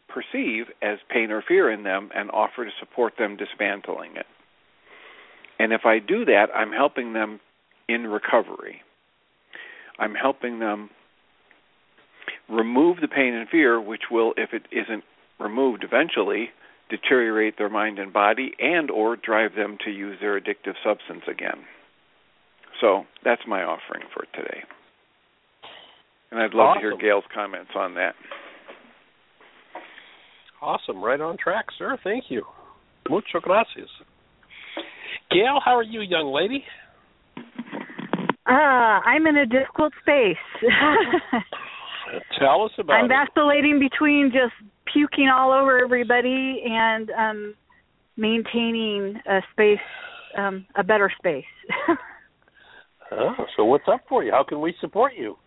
perceive 0.08 0.66
as 0.82 1.00
pain 1.10 1.32
or 1.32 1.44
fear 1.46 1.72
in 1.72 1.84
them 1.84 2.10
and 2.16 2.32
offer 2.32 2.64
to 2.64 2.72
support 2.80 3.14
them 3.18 3.38
dismantling 3.38 4.16
it. 4.16 4.26
And 5.60 5.74
if 5.74 5.82
I 5.86 6.00
do 6.00 6.26
that, 6.26 6.48
I'm 6.54 6.72
helping 6.72 7.14
them 7.14 7.40
in 7.90 8.08
recovery. 8.08 8.82
I'm 10.00 10.14
helping 10.14 10.60
them 10.60 10.90
remove 12.50 12.98
the 13.02 13.08
pain 13.08 13.34
and 13.34 13.50
fear, 13.50 13.82
which 13.82 14.04
will, 14.12 14.34
if 14.38 14.54
it 14.54 14.64
isn't 14.72 15.04
removed 15.40 15.84
eventually, 15.84 16.50
deteriorate 16.90 17.58
their 17.58 17.70
mind 17.70 18.00
and 18.00 18.14
body 18.14 18.52
and 18.60 18.90
or 18.90 19.16
drive 19.16 19.56
them 19.56 19.78
to 19.86 19.92
use 19.92 20.18
their 20.22 20.40
addictive 20.40 20.76
substance 20.84 21.24
again. 21.30 21.66
So 22.80 23.04
that's 23.24 23.42
my 23.48 23.64
offering 23.64 24.04
for 24.14 24.26
today. 24.36 24.64
And 26.32 26.40
I'd 26.40 26.54
love 26.54 26.76
to 26.76 26.80
hear 26.80 26.98
Gail's 26.98 27.24
comments 27.34 27.72
on 27.76 27.96
that. 27.96 28.14
Awesome, 30.62 31.04
right 31.04 31.22
on 31.22 31.38
track, 31.38 31.66
sir. 31.78 31.98
Thank 32.04 32.26
you. 32.30 32.44
Mucho 33.10 33.40
gracias. 33.40 33.90
Gail, 35.32 35.60
how 35.64 35.76
are 35.76 35.84
you, 35.84 36.02
young 36.02 36.34
lady? 36.34 36.64
Uh, 38.50 38.54
I'm 38.54 39.28
in 39.28 39.36
a 39.38 39.46
difficult 39.46 39.94
space. 40.02 40.38
Tell 42.40 42.64
us 42.64 42.72
about 42.80 42.94
I'm 42.94 43.06
it. 43.06 43.10
vacillating 43.10 43.80
between 43.80 44.32
just 44.32 44.54
puking 44.94 45.28
all 45.30 45.52
over 45.52 45.78
everybody 45.80 46.64
and 46.66 47.12
um 47.12 47.56
maintaining 48.16 49.20
a 49.30 49.42
space 49.52 49.80
um 50.38 50.66
a 50.76 50.84
better 50.84 51.12
space. 51.18 51.46
Oh, 53.10 53.36
so 53.56 53.64
what's 53.64 53.88
up 53.88 54.02
for 54.10 54.22
you? 54.22 54.34
How 54.34 54.44
can 54.44 54.60
we 54.60 54.74
support 54.82 55.14
you? 55.18 55.38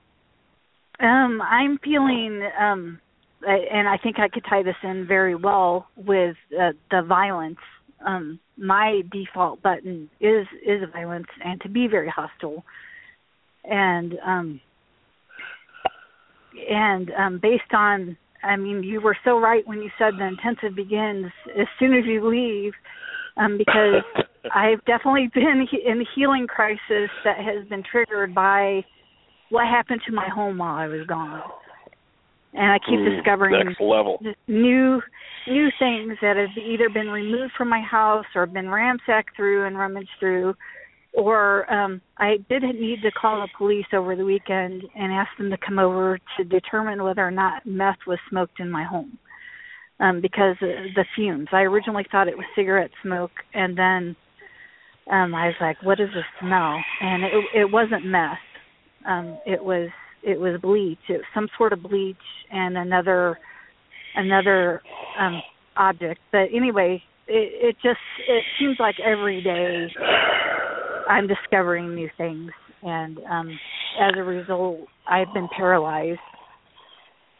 um 0.99 1.43
I'm 1.43 1.79
feeling 1.85 2.43
um 2.59 3.01
and 3.47 3.87
I 3.89 3.99
think 3.99 4.19
I 4.19 4.29
could 4.29 4.45
tie 4.49 4.63
this 4.63 4.77
in 4.83 5.07
very 5.07 5.35
well 5.35 5.87
with 5.97 6.37
uh, 6.59 6.73
the 6.91 7.03
violence. 7.07 7.59
Um 8.07 8.41
my 8.61 9.01
default 9.11 9.63
button 9.63 10.11
is 10.21 10.47
is 10.65 10.83
violence 10.93 11.27
and 11.43 11.61
to 11.63 11.69
be 11.69 11.89
very 11.89 12.09
hostile. 12.09 12.63
And 13.65 14.15
um 14.25 14.61
and 16.69 17.11
um 17.19 17.39
based 17.41 17.73
on 17.73 18.17
I 18.43 18.57
mean 18.57 18.83
you 18.83 19.01
were 19.01 19.17
so 19.25 19.39
right 19.39 19.67
when 19.67 19.79
you 19.79 19.91
said 19.99 20.15
the 20.19 20.27
intensive 20.27 20.77
begins 20.77 21.33
as 21.59 21.67
soon 21.79 21.95
as 21.95 22.05
you 22.05 22.27
leave 22.29 22.73
um 23.37 23.57
because 23.57 24.03
I've 24.55 24.85
definitely 24.85 25.31
been 25.35 25.67
in 25.85 26.01
a 26.01 26.05
healing 26.15 26.47
crisis 26.47 27.11
that 27.25 27.39
has 27.39 27.67
been 27.69 27.83
triggered 27.83 28.35
by 28.35 28.85
what 29.51 29.67
happened 29.67 30.01
to 30.07 30.13
my 30.13 30.29
home 30.29 30.59
while 30.59 30.77
I 30.77 30.87
was 30.87 31.07
gone. 31.07 31.43
And 32.53 32.73
I 32.73 32.79
keep 32.79 32.99
Mm, 32.99 33.17
discovering 33.17 33.65
next 33.65 33.81
level. 33.81 34.21
new 34.49 35.01
new 35.47 35.71
things 35.79 36.19
that 36.21 36.37
have 36.37 36.57
either 36.59 36.89
been 36.91 37.09
removed 37.11 37.53
from 37.57 37.69
my 37.69 37.81
house 37.81 38.27
or 38.35 38.47
been 38.47 38.69
ransacked 38.69 39.35
through 39.37 39.67
and 39.67 39.79
rummaged 39.79 40.11
through 40.19 40.55
or 41.15 41.71
um 41.73 42.01
I 42.19 42.37
did 42.49 42.63
need 42.63 43.03
to 43.03 43.11
call 43.11 43.41
the 43.41 43.49
police 43.57 43.87
over 43.93 44.15
the 44.15 44.25
weekend 44.25 44.83
and 44.95 45.13
ask 45.13 45.31
them 45.39 45.51
to 45.51 45.57
come 45.67 45.79
over 45.79 46.19
to 46.37 46.45
determine 46.45 47.03
whether 47.03 47.27
or 47.27 47.31
not 47.31 47.67
meth 47.67 47.99
was 48.07 48.19
smoked 48.29 48.61
in 48.61 48.71
my 48.71 48.85
home. 48.85 49.19
Um 49.99 50.21
because 50.21 50.57
of 50.63 50.95
the 50.95 51.05
fumes. 51.17 51.49
I 51.53 51.63
originally 51.63 52.07
thought 52.13 52.29
it 52.29 52.37
was 52.37 52.47
cigarette 52.55 52.91
smoke 53.03 53.33
and 53.55 53.77
then 53.77 54.17
um 55.11 55.35
I 55.35 55.47
was 55.47 55.57
like 55.61 55.83
what 55.83 56.01
is 56.01 56.11
the 56.15 56.23
smell? 56.41 56.81
And 57.01 57.25
it 57.25 57.61
it 57.63 57.71
wasn't 57.71 58.05
meth. 58.05 58.39
Um 59.09 59.39
it 59.47 59.63
was 59.65 59.89
it 60.23 60.39
was 60.39 60.61
bleach. 60.61 60.99
It 61.09 61.19
was 61.19 61.25
some 61.35 61.49
sort 61.57 61.73
of 61.73 61.83
bleach 61.83 62.17
and 62.51 62.77
another 62.77 63.39
another 64.15 64.83
um 65.19 65.41
object. 65.77 66.21
But 66.33 66.49
anyway, 66.55 67.03
it 67.27 67.69
it 67.69 67.77
just 67.83 68.01
it 68.29 68.45
seems 68.59 68.77
like 68.79 68.97
every 69.01 69.43
day 69.43 69.89
I'm 71.09 71.27
discovering 71.27 71.95
new 71.95 72.11
things 72.17 72.51
and 72.83 73.19
um 73.31 73.59
as 74.01 74.13
a 74.17 74.23
result 74.23 74.81
I've 75.09 75.33
been 75.35 75.49
paralyzed. 75.57 76.21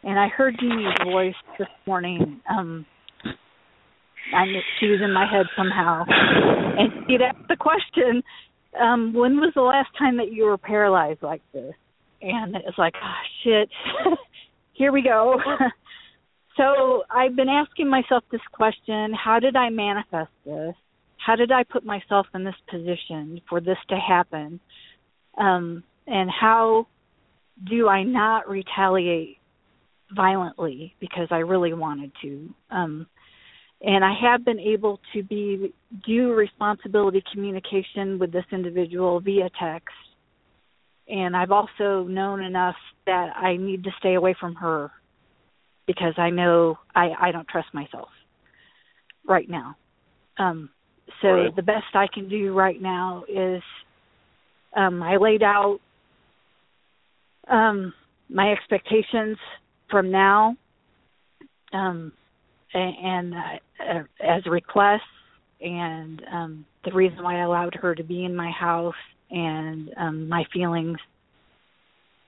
And 0.03 0.17
I 0.17 0.29
heard 0.29 0.57
Jeanie's 0.57 0.97
voice 1.03 1.35
this 1.59 1.67
morning. 1.85 2.41
Um 2.49 2.85
I 4.35 4.45
knew 4.45 4.61
she 4.79 4.87
was 4.87 5.01
in 5.03 5.13
my 5.13 5.25
head 5.29 5.45
somehow. 5.57 6.05
And 6.07 7.05
she'd 7.07 7.21
asked 7.21 7.47
the 7.49 7.57
question, 7.57 8.23
um, 8.79 9.13
when 9.13 9.37
was 9.37 9.51
the 9.55 9.61
last 9.61 9.89
time 9.97 10.17
that 10.17 10.31
you 10.31 10.45
were 10.45 10.57
paralyzed 10.57 11.21
like 11.21 11.41
this? 11.53 11.73
And 12.21 12.55
it 12.55 12.63
was 12.65 12.75
like, 12.77 12.93
oh 13.01 13.21
shit. 13.43 13.69
Here 14.73 14.91
we 14.91 15.01
go. 15.01 15.39
so 16.57 17.03
I've 17.09 17.35
been 17.35 17.49
asking 17.49 17.89
myself 17.89 18.23
this 18.31 18.41
question, 18.51 19.13
how 19.13 19.39
did 19.39 19.55
I 19.55 19.69
manifest 19.69 20.31
this? 20.45 20.75
How 21.17 21.35
did 21.35 21.51
I 21.51 21.63
put 21.63 21.85
myself 21.85 22.25
in 22.33 22.43
this 22.43 22.55
position 22.69 23.41
for 23.47 23.61
this 23.61 23.77
to 23.89 23.95
happen? 23.95 24.59
Um, 25.37 25.83
and 26.07 26.29
how 26.29 26.87
do 27.69 27.87
I 27.87 28.03
not 28.03 28.49
retaliate 28.49 29.37
violently 30.15 30.95
because 30.99 31.27
I 31.31 31.37
really 31.37 31.73
wanted 31.73 32.11
to? 32.23 32.53
Um, 32.71 33.07
and 33.81 34.05
I 34.05 34.13
have 34.21 34.45
been 34.45 34.59
able 34.59 34.99
to 35.13 35.23
be 35.23 35.73
do 36.05 36.33
responsibility 36.33 37.23
communication 37.31 38.19
with 38.19 38.31
this 38.31 38.45
individual 38.51 39.19
via 39.19 39.49
text. 39.59 39.95
And 41.11 41.35
I've 41.35 41.51
also 41.51 42.05
known 42.05 42.41
enough 42.41 42.77
that 43.05 43.35
I 43.35 43.57
need 43.57 43.83
to 43.83 43.91
stay 43.99 44.15
away 44.15 44.33
from 44.39 44.55
her 44.55 44.91
because 45.85 46.13
I 46.17 46.29
know 46.29 46.79
I 46.95 47.11
I 47.19 47.31
don't 47.33 47.47
trust 47.49 47.73
myself 47.73 48.07
right 49.27 49.49
now. 49.49 49.75
Um 50.37 50.69
so 51.21 51.27
Right. 51.27 51.55
the 51.55 51.63
best 51.63 51.93
I 51.93 52.07
can 52.13 52.29
do 52.29 52.53
right 52.53 52.81
now 52.81 53.25
is 53.27 53.61
um 54.75 55.03
I 55.03 55.17
laid 55.17 55.43
out 55.43 55.79
um 57.49 57.93
my 58.29 58.53
expectations 58.53 59.37
from 59.89 60.11
now 60.11 60.55
um 61.73 62.13
and 62.73 63.33
uh, 63.33 63.83
uh, 63.85 64.03
as 64.23 64.45
requests 64.45 65.01
and 65.59 66.21
um 66.31 66.65
the 66.85 66.93
reason 66.93 67.21
why 67.21 67.39
I 67.39 67.43
allowed 67.43 67.75
her 67.75 67.93
to 67.95 68.03
be 68.03 68.23
in 68.23 68.33
my 68.35 68.49
house 68.51 68.95
and 69.31 69.89
um 69.97 70.29
my 70.29 70.43
feelings. 70.53 70.97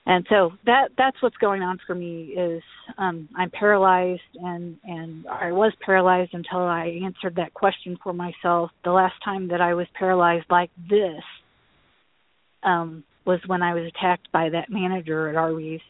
And 0.05 0.25
so 0.29 0.51
that 0.65 0.89
that's 0.97 1.21
what's 1.21 1.37
going 1.37 1.61
on 1.61 1.79
for 1.87 1.95
me 1.95 2.33
is 2.35 2.61
um 2.97 3.29
I'm 3.37 3.49
paralyzed 3.51 4.21
and 4.35 4.77
and 4.83 5.25
I 5.27 5.51
was 5.51 5.73
paralyzed 5.85 6.33
until 6.33 6.59
I 6.59 6.99
answered 7.03 7.35
that 7.37 7.53
question 7.53 7.97
for 8.03 8.13
myself. 8.13 8.71
The 8.83 8.91
last 8.91 9.15
time 9.23 9.47
that 9.49 9.61
I 9.61 9.73
was 9.73 9.87
paralyzed 9.97 10.45
like 10.49 10.71
this 10.89 11.23
um 12.63 13.03
was 13.25 13.39
when 13.47 13.61
I 13.61 13.73
was 13.73 13.85
attacked 13.85 14.29
by 14.33 14.49
that 14.49 14.69
manager 14.69 15.29
at 15.29 15.35
Arby's. 15.35 15.81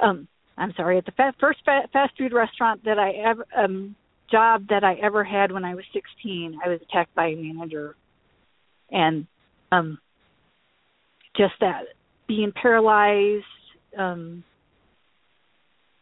Um 0.00 0.26
I'm 0.58 0.72
sorry 0.76 0.98
at 0.98 1.06
the 1.06 1.12
fa- 1.12 1.34
first 1.38 1.60
fa- 1.64 1.88
fast 1.92 2.16
food 2.18 2.32
restaurant 2.32 2.84
that 2.84 2.98
I 2.98 3.12
ever 3.12 3.46
um 3.56 3.94
job 4.32 4.66
that 4.70 4.82
I 4.82 4.94
ever 4.94 5.22
had 5.22 5.52
when 5.52 5.64
I 5.64 5.76
was 5.76 5.84
16 5.92 6.58
I 6.64 6.68
was 6.68 6.80
attacked 6.82 7.14
by 7.14 7.28
a 7.28 7.36
manager. 7.36 7.94
And 8.90 9.28
um 9.70 9.98
just 11.36 11.54
that 11.60 11.82
being 12.28 12.52
paralyzed 12.52 13.44
um 13.98 14.42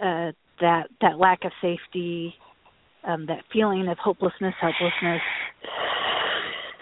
uh 0.01 0.31
that 0.61 0.85
that 1.01 1.19
lack 1.19 1.45
of 1.45 1.53
safety 1.61 2.35
um 3.05 3.27
that 3.27 3.43
feeling 3.53 3.89
of 3.89 3.99
hopelessness 3.99 4.55
helplessness 4.61 5.23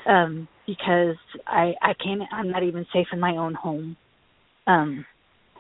um 0.07 0.49
because 0.67 1.17
i 1.47 1.73
i 1.83 1.93
can't 2.03 2.23
i'm 2.33 2.51
not 2.51 2.63
even 2.63 2.87
safe 2.93 3.07
in 3.13 3.21
my 3.21 3.37
own 3.37 3.55
home. 3.55 3.97
Um 4.67 5.05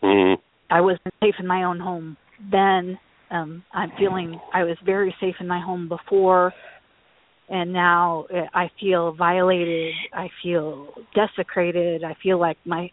Mhm. 0.02 0.38
i 0.70 0.80
wasn't 0.80 1.14
safe 1.22 1.34
in 1.38 1.46
my 1.46 1.64
own 1.64 1.78
home 1.80 2.16
then. 2.50 2.98
Um 3.30 3.64
i'm 3.72 3.92
feeling 3.98 4.40
i 4.54 4.64
was 4.64 4.76
very 4.84 5.14
safe 5.20 5.36
in 5.40 5.46
my 5.46 5.60
home 5.60 5.88
before 5.88 6.52
and 7.48 7.72
now 7.72 8.26
uh, 8.34 8.46
i 8.54 8.70
feel 8.80 9.12
violated 9.12 9.94
i 10.12 10.28
feel 10.42 10.88
desecrated 11.14 12.04
i 12.04 12.14
feel 12.22 12.38
like 12.38 12.56
my 12.64 12.90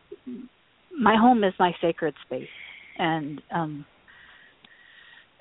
my 0.98 1.16
home 1.18 1.44
is 1.44 1.54
my 1.60 1.72
sacred 1.82 2.14
space 2.26 2.48
and 2.98 3.42
um 3.54 3.86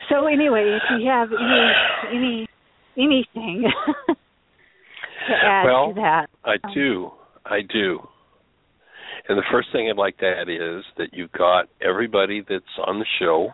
so 0.08 0.26
anyway 0.26 0.76
if 0.76 0.82
you 1.00 1.08
have 1.08 1.28
any 1.32 2.16
any 2.16 2.48
anything 2.96 3.64
to 5.28 5.32
add 5.32 5.64
Well, 5.64 5.88
to 5.88 5.94
that 5.94 6.26
I 6.44 6.54
Um, 6.64 6.74
do. 6.74 7.10
I 7.46 7.60
do. 7.62 8.06
And 9.28 9.38
the 9.38 9.44
first 9.50 9.68
thing 9.72 9.88
I'd 9.88 9.96
like 9.96 10.18
to 10.18 10.26
add 10.26 10.48
is 10.50 10.84
that 10.98 11.08
you've 11.12 11.32
got 11.32 11.68
everybody 11.80 12.42
that's 12.46 12.64
on 12.86 12.98
the 12.98 13.06
show 13.18 13.52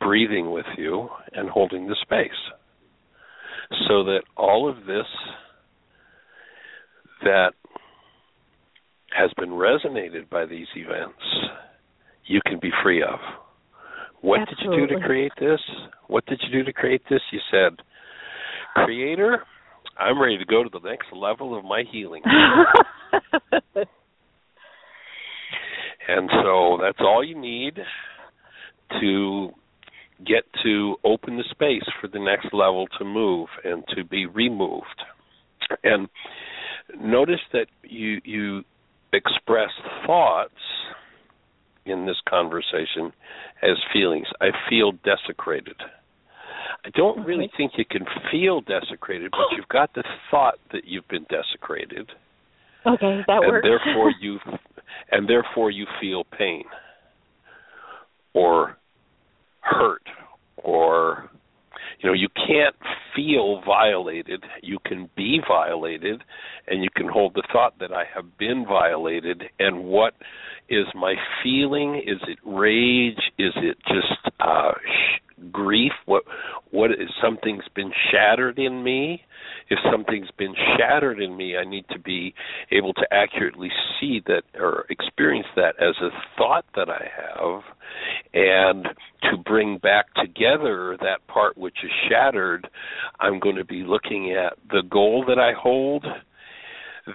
breathing 0.00 0.50
with 0.50 0.66
you 0.76 1.08
and 1.32 1.48
holding 1.48 1.86
the 1.86 1.96
space. 2.02 2.30
So 3.88 4.04
that 4.04 4.22
all 4.36 4.68
of 4.68 4.86
this 4.86 5.06
that 7.22 7.52
has 9.16 9.30
been 9.38 9.50
resonated 9.50 10.28
by 10.30 10.46
these 10.46 10.66
events, 10.74 11.22
you 12.26 12.40
can 12.46 12.58
be 12.60 12.70
free 12.82 13.02
of. 13.02 13.18
What 14.20 14.40
did 14.48 14.58
you 14.62 14.86
do 14.86 14.94
to 14.94 15.00
create 15.06 15.32
this? 15.38 15.60
What 16.06 16.24
did 16.26 16.40
you 16.42 16.50
do 16.58 16.64
to 16.64 16.72
create 16.72 17.02
this? 17.10 17.20
You 17.30 17.40
said, 17.50 17.78
Creator, 18.74 19.42
I'm 19.98 20.20
ready 20.20 20.38
to 20.38 20.44
go 20.44 20.64
to 20.64 20.70
the 20.70 20.80
next 20.80 21.06
level 21.12 21.56
of 21.56 21.64
my 21.64 21.84
healing. 21.90 22.22
and 26.08 26.30
so 26.42 26.78
that's 26.80 26.98
all 27.00 27.22
you 27.24 27.38
need 27.38 27.78
to 29.00 29.50
get 30.26 30.44
to 30.62 30.96
open 31.04 31.36
the 31.36 31.44
space 31.50 31.84
for 32.00 32.08
the 32.08 32.18
next 32.18 32.52
level 32.52 32.86
to 32.98 33.04
move 33.04 33.48
and 33.64 33.84
to 33.96 34.04
be 34.04 34.26
removed. 34.26 35.02
And 35.82 36.08
notice 37.00 37.40
that 37.52 37.66
you 37.82 38.20
you 38.24 38.62
express 39.12 39.70
thoughts 40.06 40.52
in 41.86 42.06
this 42.06 42.16
conversation 42.28 43.12
as 43.62 43.76
feelings. 43.92 44.26
I 44.40 44.48
feel 44.68 44.92
desecrated. 45.04 45.76
I 46.84 46.90
don't 46.94 47.24
really 47.24 47.50
think 47.56 47.72
you 47.76 47.84
can 47.88 48.04
feel 48.30 48.60
desecrated, 48.60 49.30
but 49.30 49.56
you've 49.56 49.68
got 49.68 49.94
the 49.94 50.04
thought 50.30 50.58
that 50.72 50.82
you've 50.84 51.08
been 51.08 51.26
desecrated 51.30 52.10
okay 52.86 53.22
that 53.26 53.42
and 53.42 53.46
works 53.46 53.66
therefore 53.66 54.12
you 54.20 54.38
and 55.10 55.28
therefore 55.28 55.70
you 55.70 55.86
feel 56.00 56.24
pain 56.24 56.64
or 58.34 58.76
hurt 59.64 60.02
or 60.56 61.30
you 62.00 62.08
know 62.08 62.14
you 62.14 62.28
can't 62.34 62.76
feel 63.14 63.62
violated. 63.64 64.44
You 64.62 64.78
can 64.84 65.08
be 65.16 65.40
violated 65.46 66.22
and 66.66 66.82
you 66.82 66.88
can 66.94 67.08
hold 67.08 67.34
the 67.34 67.42
thought 67.52 67.78
that 67.80 67.92
i 67.92 68.04
have 68.14 68.36
been 68.38 68.64
violated. 68.66 69.44
And 69.58 69.84
what 69.84 70.14
is 70.68 70.86
my 70.94 71.14
feeling? 71.42 71.96
Is 71.96 72.20
it 72.28 72.38
rage? 72.44 73.20
Is 73.38 73.52
it 73.56 73.78
just 73.88 74.34
uh 74.40 74.72
grief? 75.50 75.92
What 76.06 76.24
what 76.70 76.90
is 76.90 77.08
something's 77.22 77.68
been 77.74 77.92
shattered 78.10 78.58
in 78.58 78.82
me 78.82 79.22
if 79.74 79.92
something's 79.92 80.30
been 80.38 80.54
shattered 80.78 81.20
in 81.20 81.36
me 81.36 81.56
i 81.56 81.64
need 81.68 81.84
to 81.90 81.98
be 81.98 82.34
able 82.70 82.92
to 82.94 83.06
accurately 83.10 83.70
see 83.98 84.20
that 84.26 84.42
or 84.54 84.86
experience 84.90 85.46
that 85.56 85.74
as 85.80 85.94
a 86.00 86.10
thought 86.38 86.64
that 86.74 86.88
i 86.88 87.08
have. 87.16 87.62
And 88.32 88.86
to 89.22 89.36
bring 89.44 89.78
back 89.78 90.06
together 90.14 90.96
that 91.00 91.26
part 91.28 91.56
which 91.56 91.76
is 91.84 91.90
shattered 92.08 92.68
i'm 93.20 93.38
going 93.40 93.56
to 93.56 93.64
be 93.64 93.82
looking 93.82 94.32
at 94.32 94.54
the 94.70 94.82
goal 94.90 95.24
that 95.28 95.38
i 95.38 95.52
hold 95.52 96.04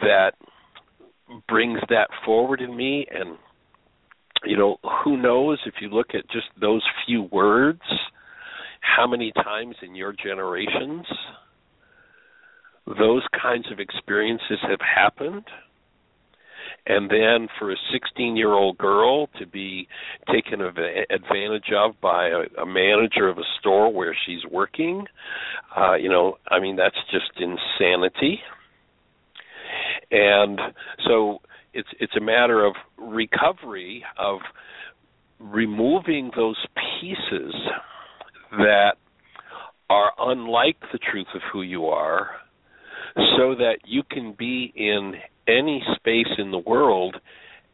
that 0.02 0.32
brings 1.48 1.80
that 1.89 2.10
forward 2.26 2.62
in 2.62 2.76
me. 2.76 3.08
And 3.12 3.38
you 4.45 4.58
know 4.58 4.78
who 5.04 5.17
knows 5.17 5.60
if 5.65 5.76
you 5.82 5.89
look 5.89 6.10
at 6.13 6.30
just 6.32 6.48
those 6.60 6.82
few 7.06 7.24
words 7.24 7.82
how 8.80 9.06
many 9.06 9.34
times 9.34 9.76
in 9.82 9.95
your 9.95 10.13
generations 10.13 11.06
those 12.97 13.23
kinds 13.39 13.71
of 13.71 13.80
experiences 13.80 14.58
have 14.67 14.80
happened. 14.82 15.43
And 16.88 17.10
then 17.10 17.47
for 17.60 17.71
a 17.71 17.75
16 17.93 18.36
year 18.36 18.54
old 18.54 18.78
girl 18.78 19.28
to 19.38 19.45
be 19.45 19.88
taken 20.32 20.62
advantage 20.62 21.71
of 21.75 21.99
by 22.02 22.30
a, 22.30 22.62
a 22.62 22.65
manager 22.65 23.28
of 23.28 23.38
a 23.38 23.43
store 23.60 23.93
where 23.93 24.15
she's 24.25 24.39
working 24.49 25.06
uh 25.78 25.95
you 25.95 26.10
know 26.10 26.38
i 26.49 26.60
mean 26.60 26.75
that's 26.75 26.95
just 27.12 27.32
insanity. 27.38 28.39
And 30.10 30.60
so 31.08 31.41
it's 31.73 31.89
it's 31.99 32.15
a 32.17 32.21
matter 32.21 32.65
of 32.65 32.73
recovery 32.97 34.04
of 34.17 34.39
removing 35.39 36.32
those 36.36 36.58
pieces 36.99 37.54
that 38.52 38.93
are 39.89 40.12
unlike 40.17 40.78
the 40.91 40.97
truth 40.97 41.28
of 41.36 41.41
who 41.52 41.62
you 41.62 41.86
are 41.86 42.32
so 43.15 43.56
that 43.56 43.78
you 43.86 44.04
can 44.10 44.36
be 44.38 44.72
in 44.76 45.13
any 45.48 45.84
space 45.95 46.28
in 46.38 46.52
the 46.52 46.60
world 46.60 47.15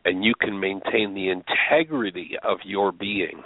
and 0.06 0.24
you 0.24 0.34
can 0.39 0.60
maintain 0.60 1.13
the 1.13 1.30
integrity 1.30 2.32
of 2.43 2.60
your 2.63 2.91
being 2.91 3.43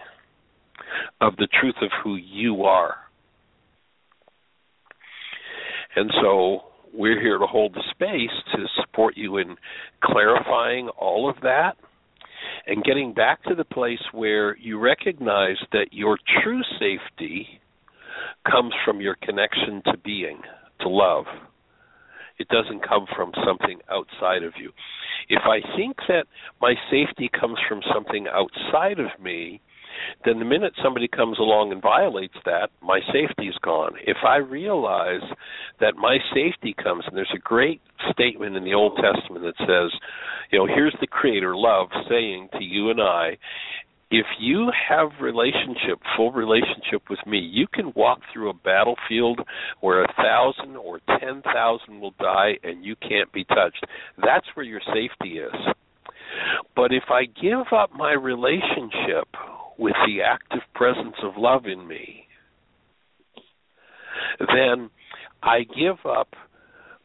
of 1.22 1.36
the 1.38 1.48
truth 1.60 1.76
of 1.82 1.90
who 2.04 2.16
you 2.16 2.64
are 2.64 2.96
and 5.96 6.12
so 6.22 6.62
we're 6.94 7.20
here 7.20 7.38
to 7.38 7.46
hold 7.46 7.74
the 7.74 7.84
space 7.92 8.36
to 8.54 8.66
support 8.82 9.16
you 9.18 9.38
in 9.38 9.56
clarifying 10.04 10.90
all 10.90 11.30
of 11.30 11.36
that 11.42 11.76
and 12.68 12.84
getting 12.84 13.14
back 13.14 13.44
to 13.44 13.56
the 13.56 13.64
place 13.64 14.02
where 14.12 14.58
you 14.58 14.80
recognize 14.80 15.58
that 15.72 15.88
your 15.92 16.18
true 16.44 16.62
safety 16.80 17.48
comes 18.50 18.74
from 18.86 19.02
your 19.02 19.16
connection 19.22 19.82
to 19.86 19.98
being, 20.04 20.40
to 20.82 20.90
love. 20.90 21.26
It 22.40 22.48
doesn't 22.48 22.88
come 22.88 23.06
from 23.16 23.32
something 23.46 23.80
outside 23.92 24.44
of 24.44 24.54
you. 24.58 24.72
If 25.28 25.44
I 25.44 25.60
think 25.76 25.98
that 26.08 26.26
my 26.62 26.74
safety 26.90 27.30
comes 27.38 27.58
from 27.68 27.82
something 27.94 28.28
outside 28.28 29.00
of 29.00 29.08
me, 29.22 29.62
then 30.26 30.40
the 30.40 30.46
minute 30.46 30.74
somebody 30.82 31.08
comes 31.08 31.40
along 31.40 31.72
and 31.72 31.82
violates 31.82 32.36
that, 32.46 32.70
my 32.82 33.02
safety's 33.12 33.58
gone. 33.62 33.94
If 34.08 34.18
I 34.26 34.38
realize 34.38 35.24
that 35.80 35.96
my 35.98 36.18
safety 36.34 36.74
comes, 36.82 37.04
and 37.08 37.18
there's 37.18 37.34
a 37.36 37.40
great 37.40 37.82
statement 38.12 38.56
in 38.56 38.64
the 38.64 38.74
Old 38.74 38.98
Testament 38.98 39.44
that 39.44 39.58
says, 39.60 39.92
you 40.52 40.60
know, 40.60 40.66
here's 40.66 40.96
the 41.02 41.08
Creator, 41.08 41.56
love, 41.56 41.90
saying 42.10 42.50
to 42.54 42.64
you 42.64 42.90
and 42.90 43.02
I, 43.02 43.38
if 44.12 44.26
you 44.40 44.72
have 44.90 45.10
relationship, 45.22 46.00
full 46.18 46.32
relationship 46.32 47.04
with 47.10 47.20
me, 47.28 47.38
you 47.38 47.68
can 47.72 47.94
walk 47.96 48.20
through 48.34 48.50
a 48.50 48.54
battlefield 48.54 49.40
where 49.82 50.04
a 50.04 50.14
thousand 50.14 50.76
or 50.78 51.00
ten 51.20 51.44
thousand 51.44 52.00
will 52.00 52.14
die 52.20 52.54
and 52.64 52.84
you 52.84 52.96
can't 52.96 53.32
be 53.32 53.44
touched. 53.44 53.86
That's 54.18 54.48
where 54.56 54.66
your 54.66 54.82
safety 54.88 55.38
is. 55.38 55.54
But 56.76 56.92
if 56.92 57.04
I 57.10 57.26
give 57.26 57.72
up 57.76 57.92
my 57.96 58.14
relationship 58.14 59.28
with 59.78 59.96
the 60.06 60.22
active 60.26 60.64
presence 60.74 61.16
of 61.24 61.34
love 61.38 61.66
in 61.66 61.88
me, 61.88 62.26
then 64.40 64.90
I 65.44 65.60
give 65.64 66.06
up 66.06 66.30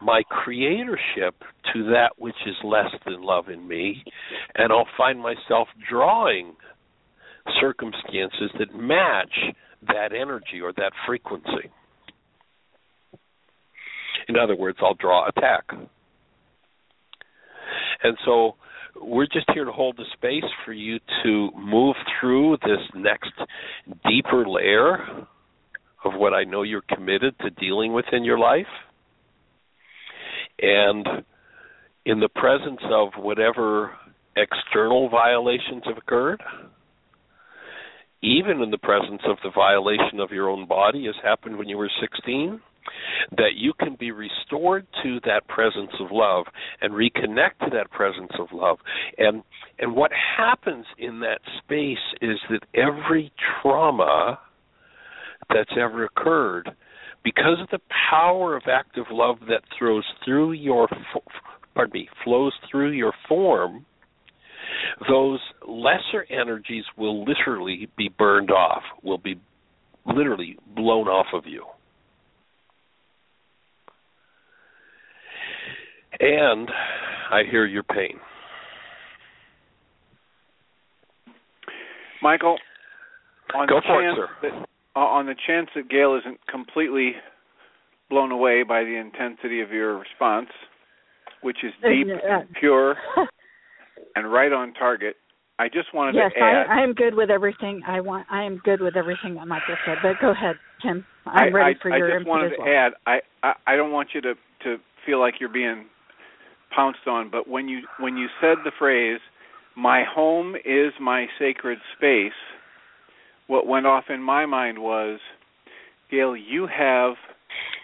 my 0.00 0.22
creatorship 0.30 1.32
to 1.72 1.84
that 1.84 2.10
which 2.18 2.34
is 2.46 2.56
less 2.64 2.90
than 3.06 3.22
love 3.22 3.48
in 3.48 3.66
me, 3.66 4.04
and 4.54 4.72
I'll 4.72 4.88
find 4.96 5.18
myself 5.18 5.68
drawing 5.88 6.54
circumstances 7.60 8.50
that 8.58 8.74
match 8.74 9.32
that 9.88 10.12
energy 10.12 10.60
or 10.62 10.72
that 10.74 10.92
frequency. 11.06 11.70
In 14.28 14.36
other 14.38 14.56
words, 14.56 14.78
I'll 14.80 14.94
draw 14.94 15.28
attack. 15.28 15.64
And 18.02 18.16
so 18.24 18.56
we're 19.00 19.26
just 19.26 19.46
here 19.52 19.64
to 19.64 19.72
hold 19.72 19.96
the 19.96 20.04
space 20.14 20.48
for 20.64 20.72
you 20.72 20.98
to 21.22 21.50
move 21.56 21.96
through 22.20 22.58
this 22.62 22.80
next 22.94 23.32
deeper 24.08 24.48
layer 24.48 25.26
of 26.04 26.12
what 26.14 26.32
I 26.34 26.44
know 26.44 26.62
you're 26.62 26.82
committed 26.94 27.34
to 27.40 27.50
dealing 27.50 27.92
with 27.92 28.04
in 28.12 28.24
your 28.24 28.38
life. 28.38 28.66
And 30.60 31.06
in 32.06 32.20
the 32.20 32.28
presence 32.28 32.80
of 32.90 33.08
whatever 33.16 33.96
external 34.36 35.08
violations 35.08 35.82
have 35.86 35.96
occurred, 35.96 36.42
even 38.24 38.62
in 38.62 38.70
the 38.70 38.78
presence 38.78 39.20
of 39.26 39.36
the 39.44 39.50
violation 39.54 40.18
of 40.18 40.30
your 40.30 40.48
own 40.48 40.66
body, 40.66 41.06
as 41.08 41.14
happened 41.22 41.58
when 41.58 41.68
you 41.68 41.76
were 41.76 41.90
16, 42.00 42.60
that 43.36 43.52
you 43.56 43.72
can 43.78 43.96
be 43.98 44.10
restored 44.10 44.86
to 45.02 45.20
that 45.24 45.46
presence 45.48 45.92
of 46.00 46.08
love 46.10 46.46
and 46.80 46.92
reconnect 46.92 47.58
to 47.60 47.70
that 47.72 47.90
presence 47.90 48.32
of 48.38 48.48
love. 48.52 48.78
And 49.18 49.42
and 49.78 49.94
what 49.94 50.10
happens 50.12 50.86
in 50.98 51.20
that 51.20 51.40
space 51.58 51.98
is 52.20 52.38
that 52.50 52.60
every 52.74 53.32
trauma 53.62 54.38
that's 55.48 55.72
ever 55.78 56.04
occurred 56.04 56.70
because 57.22 57.58
of 57.60 57.68
the 57.70 57.80
power 58.10 58.56
of 58.56 58.62
active 58.70 59.06
love 59.10 59.36
that 59.48 59.62
throws 59.78 60.04
through 60.24 60.52
your 60.52 60.88
pardon 61.74 61.92
me 61.92 62.08
flows 62.22 62.52
through 62.70 62.90
your 62.90 63.12
form 63.28 63.84
those 65.08 65.40
lesser 65.66 66.26
energies 66.30 66.84
will 66.96 67.24
literally 67.24 67.88
be 67.96 68.08
burned 68.08 68.50
off 68.50 68.82
will 69.02 69.18
be 69.18 69.40
literally 70.06 70.58
blown 70.74 71.08
off 71.08 71.26
of 71.32 71.44
you. 71.46 71.64
And 76.20 76.68
i 77.32 77.42
hear 77.50 77.66
your 77.66 77.82
pain. 77.82 78.18
Michael 82.22 82.56
on 83.54 83.68
Go 83.68 83.76
the 83.76 83.82
for 83.86 84.02
it, 84.02 84.14
chance 84.14 84.18
sir. 84.18 84.48
that 84.50 84.66
uh, 84.96 85.00
on 85.00 85.26
the 85.26 85.34
chance 85.46 85.68
that 85.74 85.90
Gail 85.90 86.16
isn't 86.16 86.38
completely 86.46 87.12
blown 88.08 88.30
away 88.30 88.62
by 88.62 88.84
the 88.84 88.96
intensity 88.96 89.60
of 89.60 89.70
your 89.70 89.98
response, 89.98 90.48
which 91.42 91.58
is 91.64 91.72
deep, 91.82 92.06
and 92.28 92.48
pure, 92.58 92.96
and 94.14 94.30
right 94.32 94.52
on 94.52 94.74
target, 94.74 95.16
I 95.58 95.68
just 95.68 95.94
wanted 95.94 96.16
yes, 96.16 96.32
to 96.36 96.42
add. 96.42 96.66
I, 96.68 96.80
I 96.80 96.82
am 96.82 96.94
good 96.94 97.14
with 97.14 97.30
everything. 97.30 97.82
I 97.86 98.00
want. 98.00 98.26
I 98.30 98.42
am 98.42 98.60
good 98.64 98.80
with 98.80 98.96
everything 98.96 99.34
that 99.36 99.46
Michael 99.46 99.76
said. 99.86 99.98
But 100.02 100.20
go 100.20 100.32
ahead, 100.32 100.56
Tim. 100.82 101.04
I'm 101.26 101.54
I, 101.54 101.56
ready 101.56 101.78
I, 101.78 101.82
for 101.82 101.92
I 101.92 101.96
your 101.98 102.08
just 102.08 102.20
input 102.20 102.28
wanted 102.28 102.50
to 102.50 102.56
well. 102.58 102.68
add. 102.68 102.92
I, 103.06 103.18
I 103.42 103.52
I 103.66 103.76
don't 103.76 103.92
want 103.92 104.08
you 104.14 104.20
to 104.22 104.34
to 104.64 104.76
feel 105.06 105.20
like 105.20 105.34
you're 105.38 105.52
being 105.52 105.86
pounced 106.74 107.06
on, 107.06 107.30
but 107.30 107.48
when 107.48 107.68
you 107.68 107.80
when 108.00 108.16
you 108.16 108.26
said 108.40 108.58
the 108.64 108.72
phrase, 108.78 109.20
"My 109.76 110.02
home 110.04 110.56
is 110.56 110.92
my 111.00 111.26
sacred 111.38 111.78
space," 111.96 112.32
what 113.46 113.66
went 113.66 113.86
off 113.86 114.04
in 114.08 114.20
my 114.20 114.46
mind 114.46 114.78
was, 114.80 115.20
Gail, 116.10 116.36
you 116.36 116.66
have 116.66 117.14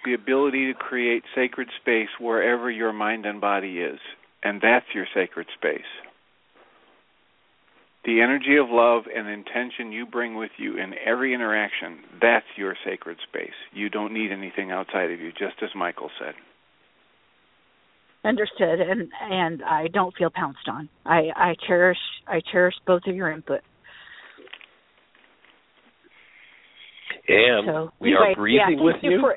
the 0.04 0.14
ability 0.14 0.72
to 0.72 0.74
create 0.74 1.22
sacred 1.36 1.68
space 1.80 2.08
wherever 2.18 2.68
your 2.68 2.92
mind 2.92 3.26
and 3.26 3.40
body 3.40 3.78
is, 3.78 4.00
and 4.42 4.60
that's 4.60 4.86
your 4.92 5.06
sacred 5.14 5.46
space. 5.56 5.82
The 8.04 8.22
energy 8.22 8.56
of 8.56 8.68
love 8.70 9.02
and 9.14 9.28
intention 9.28 9.92
you 9.92 10.06
bring 10.06 10.34
with 10.34 10.52
you 10.56 10.78
in 10.78 10.94
every 11.06 11.34
interaction, 11.34 11.98
that's 12.20 12.46
your 12.56 12.74
sacred 12.84 13.18
space. 13.28 13.52
You 13.74 13.90
don't 13.90 14.14
need 14.14 14.32
anything 14.32 14.70
outside 14.70 15.10
of 15.10 15.20
you, 15.20 15.30
just 15.32 15.56
as 15.62 15.68
Michael 15.76 16.10
said. 16.18 16.34
Understood, 18.24 18.80
and 18.80 19.10
and 19.22 19.62
I 19.62 19.88
don't 19.88 20.14
feel 20.16 20.30
pounced 20.30 20.68
on. 20.68 20.88
I 21.06 21.28
I 21.34 21.54
cherish 21.66 21.98
I 22.26 22.40
cherish 22.52 22.74
both 22.86 23.02
of 23.06 23.14
your 23.16 23.30
input. 23.32 23.60
and 27.28 27.66
So 27.66 27.92
we 28.00 28.14
are 28.14 28.34
breathing 28.34 28.78
yeah, 28.78 28.84
with 28.84 28.96
thank 29.00 29.04
you 29.12 29.20
for- 29.20 29.36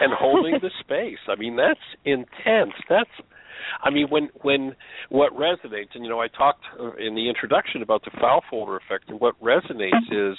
and 0.00 0.12
holding 0.18 0.58
the 0.62 0.70
space. 0.80 1.18
I 1.28 1.34
mean, 1.36 1.56
that's 1.56 1.80
intense. 2.04 2.72
That's 2.88 3.10
I 3.82 3.90
mean, 3.90 4.08
when 4.08 4.28
when 4.42 4.74
what 5.08 5.32
resonates, 5.32 5.94
and 5.94 6.04
you 6.04 6.10
know, 6.10 6.20
I 6.20 6.28
talked 6.28 6.62
uh, 6.78 6.94
in 6.94 7.14
the 7.14 7.28
introduction 7.28 7.82
about 7.82 8.04
the 8.04 8.10
foul 8.20 8.42
folder 8.50 8.76
effect, 8.76 9.08
and 9.08 9.20
what 9.20 9.40
resonates 9.42 10.10
is 10.10 10.38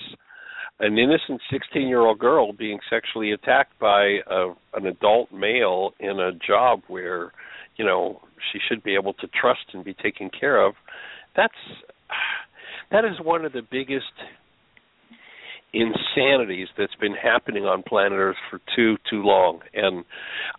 an 0.79 0.97
innocent 0.97 1.39
16-year-old 1.51 2.19
girl 2.19 2.51
being 2.51 2.79
sexually 2.89 3.31
attacked 3.31 3.77
by 3.79 4.17
a, 4.29 4.53
an 4.73 4.87
adult 4.87 5.31
male 5.31 5.91
in 5.99 6.19
a 6.19 6.31
job 6.45 6.81
where, 6.87 7.31
you 7.77 7.85
know, 7.85 8.19
she 8.51 8.59
should 8.67 8.83
be 8.83 8.95
able 8.95 9.13
to 9.13 9.27
trust 9.39 9.61
and 9.73 9.85
be 9.85 9.93
taken 9.93 10.29
care 10.29 10.65
of. 10.65 10.73
That's 11.35 11.53
that 12.91 13.05
is 13.05 13.13
one 13.23 13.45
of 13.45 13.53
the 13.53 13.61
biggest 13.69 14.11
insanities 15.73 16.67
that's 16.77 16.95
been 17.01 17.15
happening 17.15 17.65
on 17.65 17.81
planet 17.83 18.13
Earth 18.13 18.37
for 18.49 18.59
too 18.75 18.95
too 19.09 19.23
long. 19.23 19.59
And 19.73 20.05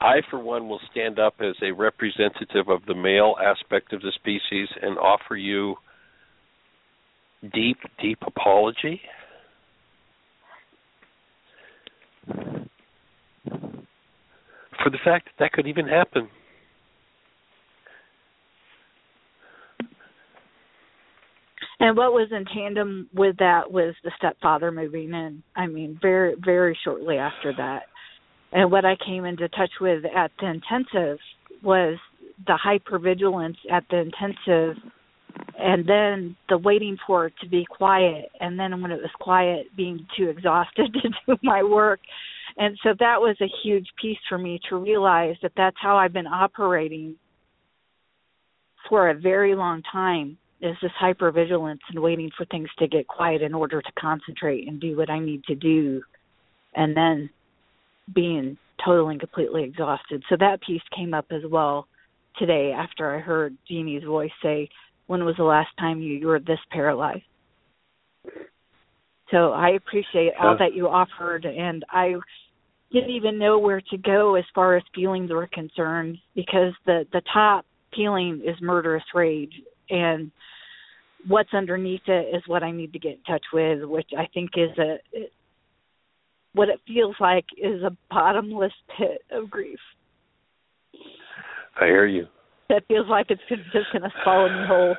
I 0.01 0.17
for 0.29 0.41
one 0.41 0.69
will 0.69 0.81
stand 0.91 1.19
up 1.19 1.35
as 1.41 1.55
a 1.63 1.73
representative 1.73 2.69
of 2.69 2.85
the 2.87 2.95
male 2.95 3.37
aspect 3.43 3.93
of 3.93 4.03
the 4.03 4.13
species 4.15 4.69
and 4.83 4.99
offer 4.99 5.37
you 5.37 5.77
deep 7.53 7.79
deep 8.03 8.19
apology. 8.27 9.01
For 14.83 14.91
the 14.91 14.99
fact 15.05 15.27
that 15.27 15.35
that 15.39 15.53
could 15.53 15.67
even 15.67 15.87
happen. 15.87 16.29
And 21.85 21.99
what 21.99 22.15
was 22.15 22.29
in 22.31 22.47
tandem 22.47 23.11
with 23.13 23.37
that 23.41 23.71
was 23.71 23.95
the 24.03 24.11
stepfather 24.17 24.73
moving 24.73 25.13
in. 25.13 25.43
I 25.55 25.67
mean, 25.67 25.99
very 26.01 26.35
very 26.43 26.77
shortly 26.83 27.19
after 27.19 27.53
that. 27.59 27.83
And 28.53 28.73
what 28.73 28.87
I 28.87 28.97
came 29.05 29.27
into 29.27 29.51
touch 29.51 29.71
with 29.83 30.03
at 30.07 30.31
the 30.41 30.47
intensive 30.47 31.19
was 31.63 31.99
the 32.47 32.59
hypervigilance 32.65 33.59
at 33.71 33.85
the 33.91 33.99
intensive 33.99 34.83
and 35.59 35.87
then 35.87 36.35
the 36.49 36.57
waiting 36.57 36.97
for 37.07 37.27
it 37.27 37.35
to 37.43 37.49
be 37.51 37.67
quiet 37.69 38.31
and 38.41 38.59
then 38.59 38.81
when 38.81 38.91
it 38.91 39.03
was 39.03 39.11
quiet 39.21 39.67
being 39.77 40.07
too 40.17 40.31
exhausted 40.31 40.91
to 41.03 41.11
do 41.27 41.37
my 41.43 41.63
work 41.63 42.01
and 42.57 42.79
so 42.83 42.95
that 42.99 43.21
was 43.21 43.37
a 43.43 43.53
huge 43.63 43.89
piece 44.01 44.19
for 44.27 44.39
me 44.39 44.59
to 44.71 44.77
realize 44.77 45.37
that 45.43 45.53
that's 45.55 45.77
how 45.83 45.97
I've 45.97 46.13
been 46.15 46.27
operating 46.27 47.17
for 48.89 49.11
a 49.11 49.15
very 49.15 49.55
long 49.55 49.83
time 49.93 50.39
is 50.65 50.77
this 50.81 50.91
hypervigilance 51.01 51.81
and 51.91 52.01
waiting 52.01 52.31
for 52.37 52.47
things 52.47 52.69
to 52.79 52.89
get 52.89 53.07
quiet 53.07 53.43
in 53.43 53.53
order 53.53 53.83
to 53.83 53.93
concentrate 53.99 54.67
and 54.67 54.81
do 54.81 54.97
what 54.97 55.11
I 55.11 55.19
need 55.19 55.45
to 55.45 55.55
do 55.55 56.03
and 56.75 56.97
then 56.97 57.29
being 58.15 58.57
totally 58.85 59.13
and 59.13 59.21
completely 59.21 59.63
exhausted. 59.63 60.23
So 60.29 60.37
that 60.41 60.63
piece 60.67 60.83
came 60.97 61.13
up 61.13 61.27
as 61.31 61.43
well 61.49 61.87
today 62.39 62.73
after 62.77 63.15
I 63.15 63.21
heard 63.21 63.57
Jeanie's 63.71 64.05
voice 64.05 64.31
say, 64.43 64.69
When 65.07 65.25
was 65.25 65.37
the 65.37 65.45
last 65.45 65.69
time 65.79 66.01
you, 66.01 66.15
you 66.15 66.27
were 66.27 66.41
this 66.41 66.59
paralyzed? 66.71 67.23
So 69.31 69.53
I 69.53 69.71
appreciate 69.71 70.33
all 70.41 70.57
that 70.59 70.75
you 70.75 70.89
offered 70.89 71.45
and 71.45 71.85
I 71.91 72.15
didn't 72.93 73.11
even 73.11 73.39
know 73.39 73.59
where 73.59 73.83
to 73.91 73.99
go 73.99 74.37
as 74.37 74.45
far 74.55 74.77
as 74.77 74.83
feelings 74.95 75.31
were 75.31 75.49
concerned 75.49 76.19
because 76.35 76.73
the 76.87 77.05
the 77.13 77.23
top 77.33 77.67
feeling 77.97 78.43
is 78.45 78.55
murderous 78.61 79.05
rage 79.15 79.53
and 79.91 80.31
what's 81.27 81.53
underneath 81.55 82.03
it 82.07 82.35
is 82.35 82.43
what 82.47 82.63
I 82.63 82.71
need 82.71 82.93
to 82.93 82.99
get 82.99 83.13
in 83.13 83.23
touch 83.27 83.45
with, 83.53 83.85
which 83.85 84.11
I 84.17 84.27
think 84.33 84.51
is 84.57 84.77
a 84.79 84.99
what 86.55 86.69
it 86.69 86.81
feels 86.87 87.17
like 87.19 87.47
is 87.59 87.83
a 87.83 87.97
bottomless 88.11 88.73
pit 88.97 89.23
of 89.33 89.51
grief. 89.51 89.81
I 91.81 91.87
hear 91.87 92.07
you. 92.07 92.27
That 92.69 92.85
feels 92.87 93.07
like 93.09 93.27
it's 93.29 93.43
just 93.49 93.93
going 93.93 94.03
to 94.03 94.13
swallow 94.23 94.49
me 94.49 94.67
whole. 94.69 94.97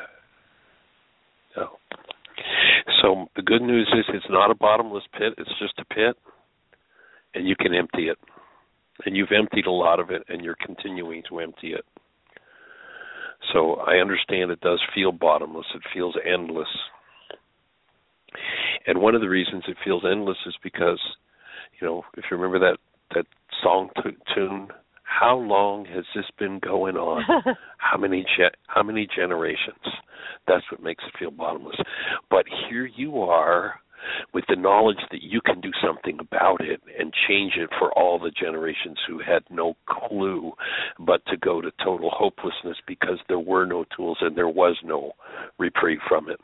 Oh. 1.57 1.77
So 3.01 3.27
the 3.37 3.41
good 3.41 3.61
news 3.61 3.87
is 3.97 4.05
it's 4.13 4.25
not 4.29 4.51
a 4.51 4.55
bottomless 4.55 5.03
pit, 5.13 5.33
it's 5.37 5.49
just 5.59 5.79
a 5.79 5.85
pit 5.85 6.17
and 7.33 7.47
you 7.47 7.55
can 7.55 7.73
empty 7.75 8.07
it. 8.07 8.17
And 9.05 9.15
you've 9.15 9.31
emptied 9.37 9.67
a 9.67 9.71
lot 9.71 9.99
of 9.99 10.09
it 10.09 10.23
and 10.29 10.43
you're 10.43 10.57
continuing 10.65 11.21
to 11.29 11.39
empty 11.39 11.73
it. 11.73 11.85
So 13.53 13.75
I 13.75 13.97
understand 13.97 14.51
it 14.51 14.61
does 14.61 14.81
feel 14.93 15.11
bottomless, 15.11 15.65
it 15.75 15.81
feels 15.93 16.15
endless. 16.25 16.67
And 18.87 18.99
one 18.99 19.15
of 19.15 19.21
the 19.21 19.29
reasons 19.29 19.63
it 19.67 19.77
feels 19.83 20.03
endless 20.09 20.37
is 20.45 20.55
because, 20.63 20.99
you 21.79 21.87
know, 21.87 22.03
if 22.17 22.25
you 22.29 22.37
remember 22.37 22.59
that 22.59 22.77
that 23.13 23.25
song 23.63 23.89
t- 24.03 24.17
tune, 24.33 24.69
how 25.03 25.37
long 25.37 25.85
has 25.85 26.03
this 26.15 26.25
been 26.37 26.59
going 26.59 26.97
on? 26.97 27.23
how 27.77 27.97
many 27.97 28.23
ge- 28.23 28.55
how 28.67 28.83
many 28.83 29.07
generations? 29.15 29.85
That's 30.47 30.65
what 30.71 30.83
makes 30.83 31.03
it 31.07 31.17
feel 31.17 31.31
bottomless. 31.31 31.77
But 32.29 32.45
here 32.69 32.85
you 32.85 33.21
are 33.21 33.75
with 34.33 34.43
the 34.49 34.55
knowledge 34.55 34.99
that 35.11 35.21
you 35.21 35.41
can 35.41 35.61
do 35.61 35.71
something 35.85 36.17
about 36.19 36.61
it 36.61 36.81
and 36.99 37.13
change 37.27 37.53
it 37.57 37.69
for 37.79 37.91
all 37.97 38.19
the 38.19 38.31
generations 38.31 38.97
who 39.07 39.19
had 39.19 39.43
no 39.49 39.75
clue 39.87 40.51
but 40.99 41.25
to 41.27 41.37
go 41.37 41.61
to 41.61 41.71
total 41.83 42.09
hopelessness 42.11 42.77
because 42.87 43.19
there 43.27 43.39
were 43.39 43.65
no 43.65 43.85
tools 43.95 44.17
and 44.21 44.35
there 44.35 44.49
was 44.49 44.75
no 44.83 45.11
reprieve 45.57 45.99
from 46.07 46.29
it. 46.29 46.39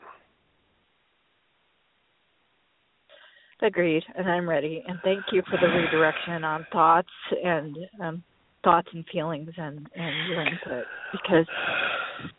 Agreed, 3.62 4.02
and 4.16 4.28
I'm 4.28 4.48
ready. 4.48 4.82
And 4.88 4.98
thank 5.04 5.22
you 5.30 5.40
for 5.48 5.56
the 5.56 5.68
redirection 5.68 6.42
on 6.42 6.66
thoughts 6.72 7.08
and 7.44 7.76
um, 8.00 8.24
thoughts 8.64 8.88
and 8.92 9.04
feelings 9.12 9.50
and 9.56 9.88
and 9.94 10.28
your 10.28 10.42
input 10.42 10.84
because 11.12 11.46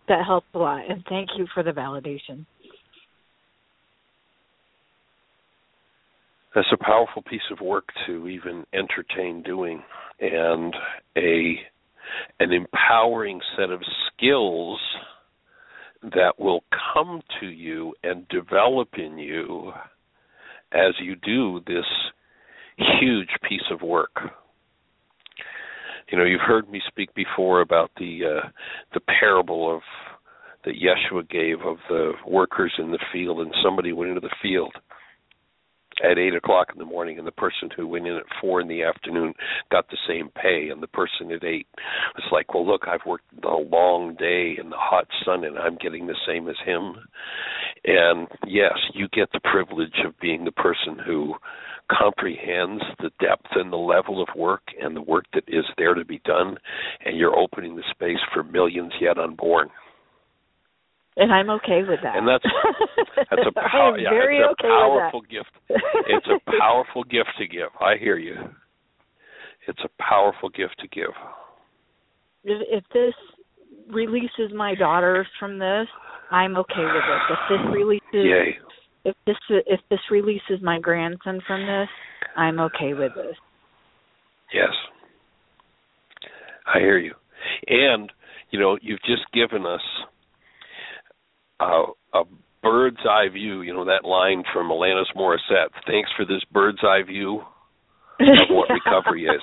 that 0.08 0.26
helped 0.26 0.48
a 0.54 0.58
lot. 0.58 0.82
And 0.90 1.04
thank 1.08 1.30
you 1.38 1.48
for 1.54 1.64
the 1.64 1.72
validation. 1.72 2.46
That's 6.56 6.68
a 6.72 6.84
powerful 6.84 7.24
piece 7.24 7.42
of 7.52 7.62
work 7.62 7.86
to 8.06 8.28
even 8.28 8.66
entertain 8.74 9.42
doing, 9.42 9.82
and 10.20 10.74
a 11.18 11.56
an 12.40 12.52
empowering 12.52 13.40
set 13.58 13.72
of 13.72 13.82
skills 14.08 14.80
that 16.04 16.34
will 16.38 16.64
come 16.94 17.22
to 17.40 17.48
you 17.48 17.94
and 18.04 18.28
develop 18.28 18.90
in 18.98 19.18
you 19.18 19.72
as 20.74 20.94
you 21.00 21.16
do 21.16 21.62
this 21.66 21.86
huge 23.00 23.30
piece 23.48 23.64
of 23.72 23.82
work. 23.82 24.16
You 26.12 26.18
know, 26.18 26.26
you've 26.26 26.42
heard 26.42 26.70
me 26.70 26.82
speak 26.88 27.16
before 27.16 27.62
about 27.62 27.90
the 27.98 28.20
uh, 28.26 28.48
the 28.94 29.00
parable 29.00 29.76
of 29.76 29.82
that 30.66 30.76
Yeshua 30.76 31.28
gave 31.30 31.62
of 31.66 31.78
the 31.90 32.12
workers 32.28 32.74
in 32.78 32.92
the 32.92 33.00
field, 33.12 33.40
and 33.40 33.52
somebody 33.64 33.92
went 33.92 34.10
into 34.10 34.22
the 34.22 34.36
field 34.42 34.74
at 36.04 36.18
eight 36.18 36.36
o'clock 36.36 36.70
in 36.72 36.80
the 36.80 36.86
morning, 36.86 37.18
and 37.18 37.26
the 37.26 37.32
person 37.32 37.70
who 37.76 37.88
went 37.88 38.08
in 38.08 38.16
at 38.16 38.24
four 38.42 38.60
in 38.62 38.68
the 38.68 38.84
afternoon 38.84 39.34
got 39.72 39.90
the 39.90 39.98
same 40.08 40.30
pay, 40.36 40.70
and 40.70 40.84
the 40.84 40.88
person 40.88 41.32
at 41.32 41.44
eight 41.44 41.68
was 42.16 42.26
like, 42.32 42.54
"Well, 42.54 42.66
look, 42.66 42.88
I've 42.88 43.06
worked 43.06 43.26
a 43.44 43.56
long 43.56 44.16
day 44.16 44.58
in 44.60 44.70
the 44.70 44.78
hot 44.78 45.08
sun, 45.24 45.44
and 45.44 45.58
I'm 45.58 45.78
getting 45.78 46.08
the 46.08 46.18
same 46.28 46.50
as 46.50 46.58
him." 46.66 46.96
And 47.86 48.28
yes, 48.46 48.78
you 48.94 49.08
get 49.10 49.32
the 49.32 49.40
privilege 49.40 50.00
of 50.06 50.20
being 50.20 50.46
the 50.46 50.52
person 50.52 51.00
who 51.00 51.36
comprehends 51.92 52.84
the 53.00 53.12
depth 53.20 53.48
and 53.56 53.72
the 53.72 53.78
level 53.78 54.22
of 54.22 54.30
work 54.36 54.64
and 54.82 54.96
the 54.96 55.02
work 55.02 55.26
that 55.34 55.44
is 55.48 55.66
there 55.78 55.94
to 55.94 56.06
be 56.06 56.20
done, 56.26 56.58
and 57.06 57.18
you're 57.18 57.38
opening 57.38 57.76
the 57.76 57.84
space 57.92 58.22
for 58.34 58.44
millions 58.44 58.94
yet 59.00 59.18
unborn. 59.18 59.70
And 61.16 61.32
I'm 61.32 61.50
okay 61.52 61.82
with 61.88 62.00
that. 62.02 62.18
And 62.18 62.28
that's 62.28 62.44
that's 63.30 63.42
a 63.48 63.52
power, 63.72 63.98
yeah, 63.98 64.10
it's 64.12 64.42
a 64.42 64.52
okay 64.52 64.68
powerful 64.68 65.22
gift. 65.22 65.52
It's 65.70 66.28
a 66.28 66.52
powerful 66.60 67.04
gift 67.04 67.30
to 67.38 67.48
give. 67.48 67.70
I 67.80 67.98
hear 68.00 68.18
you. 68.18 68.36
It's 69.68 69.80
a 69.84 69.90
powerful 70.02 70.50
gift 70.50 70.76
to 70.80 70.88
give. 70.88 71.14
if, 72.44 72.62
if 72.70 72.84
this 72.94 73.14
releases 73.90 74.54
my 74.56 74.76
daughters 74.76 75.28
from 75.40 75.60
this, 75.60 75.88
I'm 76.32 76.58
okay 76.58 76.84
with 76.84 77.04
it. 77.08 77.22
If 77.30 77.40
this 77.50 77.74
releases 77.74 78.02
Yay. 78.14 78.58
if 79.06 79.16
this 79.28 79.36
if 79.50 79.80
this 79.90 80.00
releases 80.10 80.62
my 80.62 80.80
grandson 80.80 81.42
from 81.46 81.62
this, 81.62 81.90
I'm 82.36 82.60
okay 82.60 82.94
with 82.94 83.14
this. 83.16 83.36
Yes. 84.54 84.72
I 86.66 86.80
hear 86.80 86.98
you. 86.98 87.14
And, 87.68 88.12
you 88.52 88.60
know, 88.60 88.78
you've 88.82 89.02
just 89.02 89.24
given 89.34 89.66
us 89.66 89.82
a, 91.64 92.20
a 92.20 92.24
bird's 92.62 92.98
eye 93.10 93.28
view, 93.32 93.62
you 93.62 93.74
know, 93.74 93.86
that 93.86 94.06
line 94.08 94.44
from 94.54 94.70
Alanis 94.70 95.06
Morissette. 95.16 95.70
Thanks 95.88 96.10
for 96.16 96.26
this 96.26 96.42
bird's 96.52 96.80
eye 96.84 97.04
view 97.06 97.42
of 98.20 98.48
what 98.50 98.70
recovery 98.86 99.26
is. 99.26 99.42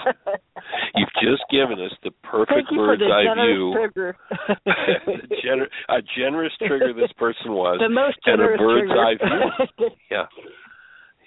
You've 0.95 1.09
just 1.23 1.43
given 1.51 1.81
us 1.85 1.93
the 2.05 2.11
perfect 2.23 2.53
Thank 2.55 2.71
you 2.71 2.77
for 2.79 2.87
bird's 2.97 3.03
eye 3.03 3.25
generous 3.25 3.57
view. 3.57 3.73
trigger. 3.75 4.17
Gener- 5.45 5.71
a 5.89 6.03
generous 6.17 6.53
trigger 6.59 6.93
this 6.95 7.13
person 7.19 7.53
was. 7.53 7.79
the 7.81 7.89
most 7.93 8.19
and 8.27 8.41
a 8.41 8.57
bird's 8.57 8.89
trigger. 8.89 9.05
eye 9.05 9.15
view. 9.79 9.89
Yeah. 10.11 10.27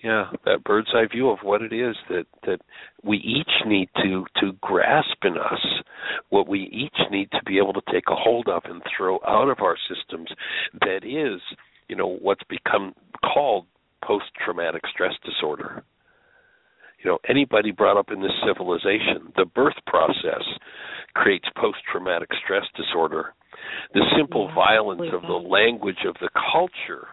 Yeah, 0.03 0.25
that 0.43 0.65
bird's 0.65 0.89
eye 0.93 1.07
view 1.09 1.29
of 1.29 1.39
what 1.43 1.61
it 1.61 1.71
is 1.71 1.95
that 2.09 2.25
that 2.45 2.59
we 3.03 3.17
each 3.17 3.65
need 3.65 3.87
to 4.03 4.25
to 4.41 4.51
grasp 4.59 5.23
in 5.23 5.37
us, 5.37 5.65
what 6.29 6.45
we 6.45 6.63
each 6.73 7.09
need 7.09 7.31
to 7.31 7.39
be 7.45 7.57
able 7.57 7.71
to 7.71 7.81
take 7.89 8.03
a 8.09 8.15
hold 8.15 8.49
of 8.49 8.63
and 8.65 8.81
throw 8.95 9.19
out 9.25 9.49
of 9.49 9.59
our 9.61 9.77
systems 9.87 10.27
that 10.81 11.05
is, 11.05 11.39
you 11.87 11.95
know, 11.95 12.17
what's 12.21 12.43
become 12.49 12.93
called 13.23 13.65
post 14.05 14.25
traumatic 14.43 14.81
stress 14.93 15.13
disorder. 15.23 15.85
You 17.01 17.11
know, 17.11 17.19
anybody 17.29 17.71
brought 17.71 17.97
up 17.97 18.11
in 18.11 18.21
this 18.21 18.31
civilization, 18.45 19.31
the 19.37 19.45
birth 19.45 19.75
process 19.87 20.43
creates 21.15 21.47
post 21.55 21.77
traumatic 21.89 22.29
stress 22.43 22.63
disorder. 22.75 23.33
The 23.93 24.03
simple 24.17 24.51
violence 24.53 25.13
of 25.13 25.21
the 25.21 25.47
language 25.47 26.03
of 26.05 26.15
the 26.19 26.29
culture 26.51 27.07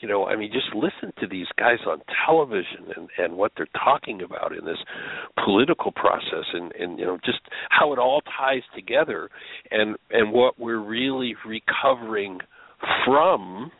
you 0.00 0.08
know 0.08 0.26
i 0.26 0.36
mean 0.36 0.50
just 0.52 0.74
listen 0.74 1.12
to 1.20 1.26
these 1.26 1.46
guys 1.58 1.78
on 1.86 2.00
television 2.26 2.86
and 2.96 3.08
and 3.18 3.36
what 3.36 3.52
they're 3.56 3.66
talking 3.84 4.22
about 4.22 4.52
in 4.52 4.64
this 4.64 4.78
political 5.44 5.92
process 5.92 6.44
and 6.52 6.72
and 6.72 6.98
you 6.98 7.04
know 7.04 7.18
just 7.24 7.40
how 7.70 7.92
it 7.92 7.98
all 7.98 8.22
ties 8.38 8.62
together 8.74 9.28
and 9.70 9.96
and 10.10 10.32
what 10.32 10.58
we're 10.58 10.82
really 10.82 11.34
recovering 11.46 12.38
from 13.04 13.70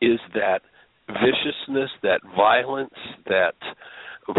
is 0.00 0.18
that 0.34 0.60
viciousness 1.08 1.90
that 2.02 2.20
violence 2.36 2.94
that 3.26 3.54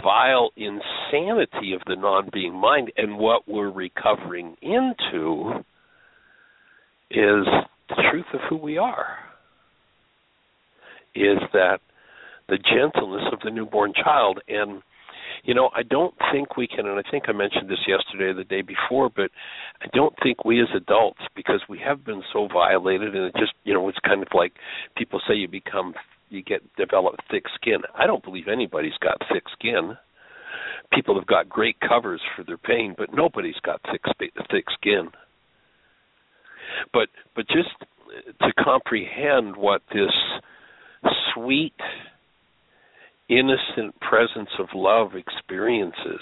vile 0.03 0.51
insanity 0.55 1.73
of 1.73 1.81
the 1.87 1.95
non-being 1.95 2.53
mind. 2.53 2.91
And 2.97 3.17
what 3.17 3.47
we're 3.47 3.71
recovering 3.71 4.55
into 4.61 5.63
is 7.09 7.45
the 7.89 8.03
truth 8.11 8.25
of 8.33 8.41
who 8.49 8.57
we 8.57 8.77
are 8.77 9.26
is 11.17 11.39
that 11.53 11.79
the 12.49 12.57
gentleness 12.57 13.23
of 13.31 13.39
the 13.43 13.51
newborn 13.51 13.93
child. 13.93 14.39
And 14.47 14.81
you 15.43 15.53
know 15.53 15.69
i 15.75 15.83
don't 15.83 16.15
think 16.31 16.57
we 16.57 16.67
can 16.67 16.87
and 16.87 16.97
i 16.97 17.11
think 17.11 17.25
i 17.27 17.31
mentioned 17.31 17.69
this 17.69 17.85
yesterday 17.87 18.31
or 18.31 18.33
the 18.33 18.43
day 18.43 18.61
before 18.61 19.09
but 19.09 19.29
i 19.81 19.85
don't 19.93 20.15
think 20.23 20.43
we 20.43 20.59
as 20.61 20.67
adults 20.75 21.19
because 21.35 21.61
we 21.69 21.77
have 21.77 22.03
been 22.03 22.23
so 22.33 22.47
violated 22.51 23.13
and 23.15 23.25
it 23.25 23.33
just 23.37 23.53
you 23.63 23.73
know 23.73 23.87
it's 23.87 23.99
kind 24.03 24.23
of 24.23 24.29
like 24.33 24.53
people 24.95 25.21
say 25.27 25.35
you 25.35 25.47
become 25.47 25.93
you 26.29 26.43
get 26.43 26.61
develop 26.75 27.15
thick 27.31 27.43
skin. 27.55 27.79
I 27.95 28.05
don't 28.05 28.23
believe 28.23 28.47
anybody's 28.51 28.97
got 29.01 29.21
thick 29.31 29.43
skin. 29.57 29.97
People 30.93 31.15
have 31.15 31.27
got 31.27 31.49
great 31.49 31.77
covers 31.79 32.21
for 32.35 32.43
their 32.43 32.57
pain 32.57 32.95
but 32.97 33.13
nobody's 33.13 33.59
got 33.63 33.81
thick 33.91 34.01
thick 34.51 34.65
skin. 34.79 35.09
But 36.93 37.09
but 37.35 37.47
just 37.47 37.69
to 38.41 38.63
comprehend 38.63 39.55
what 39.55 39.81
this 39.93 40.11
sweet, 41.37 41.73
innocent 43.29 43.99
presence 43.99 44.49
of 44.59 44.67
love 44.73 45.11
experiences, 45.15 46.21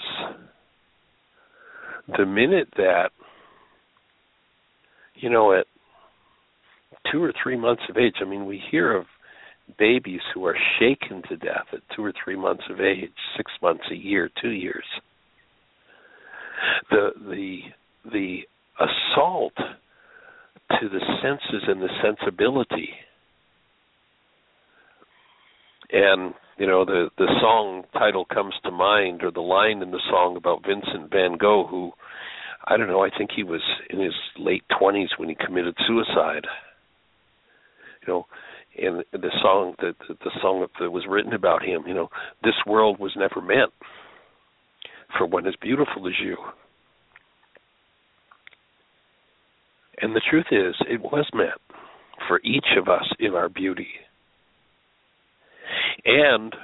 the 2.16 2.26
minute 2.26 2.68
that, 2.76 3.10
you 5.14 5.30
know, 5.30 5.52
at 5.52 5.66
two 7.10 7.22
or 7.22 7.32
three 7.42 7.56
months 7.56 7.82
of 7.88 7.96
age, 7.96 8.14
I 8.20 8.24
mean, 8.24 8.46
we 8.46 8.60
hear 8.70 8.96
of 8.96 9.06
babies 9.78 10.20
who 10.34 10.44
are 10.46 10.56
shaken 10.78 11.22
to 11.28 11.36
death 11.36 11.66
at 11.72 11.80
two 11.94 12.04
or 12.04 12.12
three 12.24 12.36
months 12.36 12.62
of 12.70 12.80
age, 12.80 13.10
six 13.36 13.50
months, 13.62 13.84
a 13.90 13.96
year, 13.96 14.30
two 14.40 14.50
years. 14.50 14.84
The 16.90 17.10
the 17.28 17.58
the 18.10 18.38
assault 18.78 19.52
to 19.56 20.88
the 20.88 21.00
senses 21.22 21.68
and 21.68 21.82
the 21.82 21.88
sensibility 22.02 22.90
and 25.92 26.34
you 26.58 26.66
know 26.66 26.84
the 26.84 27.10
the 27.18 27.28
song 27.40 27.84
title 27.92 28.24
comes 28.24 28.54
to 28.64 28.70
mind 28.70 29.22
or 29.22 29.30
the 29.30 29.40
line 29.40 29.82
in 29.82 29.90
the 29.90 30.02
song 30.10 30.36
about 30.36 30.64
Vincent 30.66 31.10
van 31.10 31.36
Gogh 31.36 31.66
who 31.68 31.92
I 32.66 32.76
don't 32.76 32.88
know 32.88 33.04
I 33.04 33.10
think 33.16 33.30
he 33.34 33.42
was 33.42 33.62
in 33.90 34.00
his 34.00 34.14
late 34.38 34.64
20s 34.80 35.18
when 35.18 35.28
he 35.28 35.34
committed 35.34 35.76
suicide 35.86 36.46
you 38.06 38.12
know 38.12 38.26
and 38.78 39.04
the 39.12 39.30
song 39.42 39.74
that 39.80 39.94
the 40.08 40.30
song 40.40 40.66
that 40.80 40.90
was 40.90 41.04
written 41.08 41.32
about 41.32 41.62
him. 41.62 41.84
You 41.86 41.94
know, 41.94 42.08
this 42.42 42.54
world 42.66 42.98
was 42.98 43.12
never 43.16 43.40
meant 43.40 43.72
for 45.16 45.26
one 45.26 45.46
as 45.46 45.54
beautiful 45.60 46.06
as 46.06 46.14
you. 46.22 46.36
And 50.00 50.14
the 50.14 50.20
truth 50.28 50.46
is, 50.50 50.74
it 50.90 51.00
was 51.00 51.26
meant 51.32 51.60
for 52.28 52.40
each 52.44 52.66
of 52.76 52.88
us 52.88 53.06
in 53.18 53.34
our 53.34 53.48
beauty. 53.48 53.88
And 56.04 56.54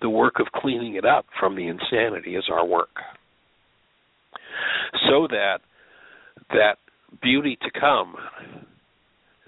the 0.00 0.10
work 0.10 0.34
of 0.40 0.46
cleaning 0.52 0.94
it 0.94 1.04
up 1.04 1.26
from 1.38 1.56
the 1.56 1.68
insanity 1.68 2.36
is 2.36 2.44
our 2.50 2.66
work. 2.66 2.96
So 5.08 5.26
that 5.28 5.58
that 6.50 6.76
beauty 7.22 7.56
to 7.62 7.80
come, 7.80 8.16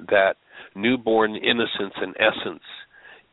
that 0.09 0.37
newborn 0.75 1.37
innocence 1.37 1.95
and 1.97 2.15
essence 2.19 2.63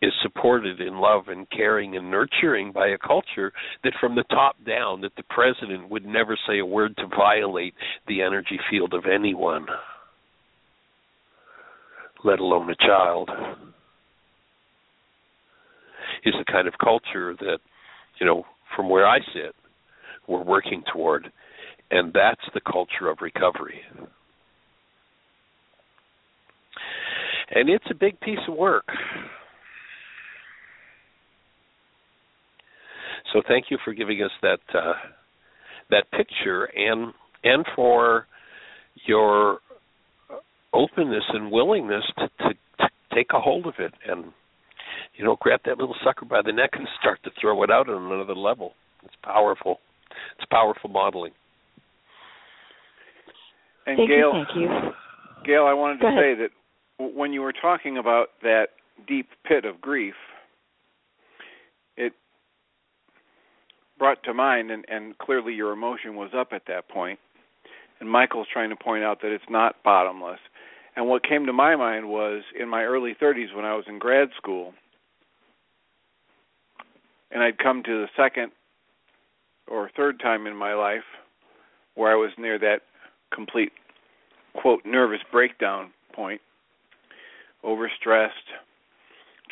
is 0.01 0.13
supported 0.21 0.80
in 0.80 0.99
love 0.99 1.27
and 1.27 1.49
caring 1.49 1.97
and 1.97 2.09
nurturing 2.09 2.71
by 2.71 2.88
a 2.88 2.97
culture 2.97 3.51
that 3.84 3.93
from 3.99 4.15
the 4.15 4.23
top 4.30 4.55
down 4.65 5.01
that 5.01 5.11
the 5.17 5.23
president 5.30 5.89
would 5.89 6.05
never 6.05 6.38
say 6.47 6.59
a 6.59 6.65
word 6.65 6.95
to 6.97 7.07
violate 7.07 7.73
the 8.07 8.21
energy 8.21 8.59
field 8.69 8.93
of 8.93 9.03
anyone 9.05 9.65
let 12.23 12.39
alone 12.39 12.69
a 12.69 12.75
child 12.75 13.30
is 16.26 16.34
the 16.38 16.51
kind 16.51 16.67
of 16.67 16.74
culture 16.84 17.36
that 17.39 17.59
you 18.20 18.26
know 18.26 18.43
from 18.76 18.89
where 18.89 19.07
I 19.07 19.20
sit 19.34 19.55
we're 20.28 20.43
working 20.43 20.84
toward 20.93 21.32
and 21.91 22.13
that's 22.13 22.41
the 22.53 22.61
culture 22.61 23.09
of 23.09 23.17
recovery. 23.22 23.82
And 27.51 27.70
it's 27.70 27.86
a 27.89 27.95
big 27.95 28.20
piece 28.20 28.39
of 28.47 28.55
work. 28.55 28.86
So 33.34 33.41
thank 33.47 33.65
you 33.70 33.78
for 33.84 33.93
giving 33.93 34.22
us 34.22 34.32
that 34.41 34.59
uh, 34.74 34.93
that 35.89 36.11
picture 36.11 36.65
and 36.65 37.13
and 37.43 37.65
for 37.76 38.28
your 39.05 39.59
openness 40.74 41.24
and 41.30 41.51
willingness 41.51 42.03
to, 42.17 42.28
to, 42.39 42.53
to 42.80 42.89
take 43.13 43.28
a 43.34 43.39
hold 43.39 43.65
of 43.65 43.74
it 43.80 43.93
and 44.07 44.26
you 45.20 45.26
know 45.26 45.36
grab 45.41 45.59
that 45.65 45.78
little 45.78 45.95
sucker 46.03 46.26
by 46.26 46.41
the 46.43 46.51
neck 46.51 46.72
and 46.74 46.88
start 46.99 47.20
to 47.24 47.30
throw 47.39 47.61
it 47.63 47.70
out 47.70 47.89
on 47.89 48.11
another 48.11 48.34
level 48.34 48.74
it's 49.03 49.13
powerful 49.22 49.80
it's 50.38 50.47
powerful 50.49 50.89
modeling 50.89 51.34
and 53.86 53.97
thank 53.97 54.09
gail 54.09 54.32
you, 54.34 54.43
thank 54.45 54.55
you. 54.55 54.91
gail 55.45 55.65
i 55.65 55.74
wanted 55.74 55.99
Go 55.99 56.09
to 56.09 56.13
ahead. 56.17 56.38
say 56.38 56.47
that 56.97 57.13
when 57.15 57.34
you 57.34 57.41
were 57.41 57.53
talking 57.53 57.97
about 57.97 58.28
that 58.41 58.67
deep 59.07 59.28
pit 59.45 59.65
of 59.65 59.82
grief 59.82 60.15
it 61.97 62.13
brought 63.97 64.24
to 64.24 64.34
mind 64.34 64.72
and, 64.72 64.86
and 64.88 65.17
clearly 65.17 65.53
your 65.53 65.74
emotion 65.74 66.15
was 66.15 66.30
up 66.36 66.49
at 66.53 66.63
that 66.67 66.88
point. 66.88 67.20
point 67.20 67.20
and 67.99 68.09
michael's 68.09 68.47
trying 68.53 68.70
to 68.70 68.76
point 68.78 69.03
out 69.03 69.22
that 69.22 69.34
it's 69.34 69.43
not 69.49 69.76
bottomless 69.84 70.39
and 70.95 71.07
what 71.07 71.24
came 71.28 71.45
to 71.45 71.53
my 71.53 71.76
mind 71.76 72.09
was 72.09 72.41
in 72.59 72.67
my 72.70 72.84
early 72.84 73.15
30s 73.22 73.55
when 73.55 73.63
I 73.63 73.74
was 73.76 73.86
in 73.88 73.99
grad 73.99 74.30
school, 74.36 74.74
and 77.32 77.43
I'd 77.43 77.57
come 77.57 77.84
to 77.84 78.01
the 78.01 78.07
second 78.17 78.51
or 79.67 79.89
third 79.95 80.19
time 80.19 80.47
in 80.47 80.55
my 80.55 80.73
life 80.73 81.03
where 81.95 82.11
I 82.11 82.15
was 82.15 82.32
near 82.38 82.57
that 82.59 82.82
complete, 83.34 83.71
quote, 84.59 84.82
nervous 84.86 85.19
breakdown 85.32 85.91
point, 86.13 86.41
overstressed, 87.63 88.30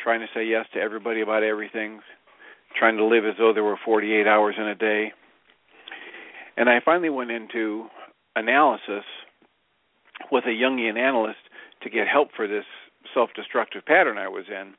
trying 0.02 0.20
to 0.20 0.26
say 0.34 0.44
yes 0.44 0.66
to 0.74 0.80
everybody 0.80 1.20
about 1.20 1.42
everything, 1.42 2.00
trying 2.76 2.96
to 2.96 3.04
live 3.04 3.24
as 3.24 3.34
though 3.38 3.52
there 3.52 3.64
were 3.64 3.78
48 3.84 4.26
hours 4.26 4.54
in 4.58 4.66
a 4.66 4.74
day. 4.74 5.12
And 6.56 6.68
I 6.68 6.80
finally 6.84 7.10
went 7.10 7.30
into 7.30 7.86
analysis 8.34 9.04
with 10.32 10.44
a 10.44 10.48
Jungian 10.48 10.98
analyst 10.98 11.38
to 11.82 11.90
get 11.90 12.08
help 12.08 12.30
for 12.34 12.48
this 12.48 12.64
self 13.14 13.30
destructive 13.36 13.84
pattern 13.86 14.18
I 14.18 14.28
was 14.28 14.44
in 14.48 14.74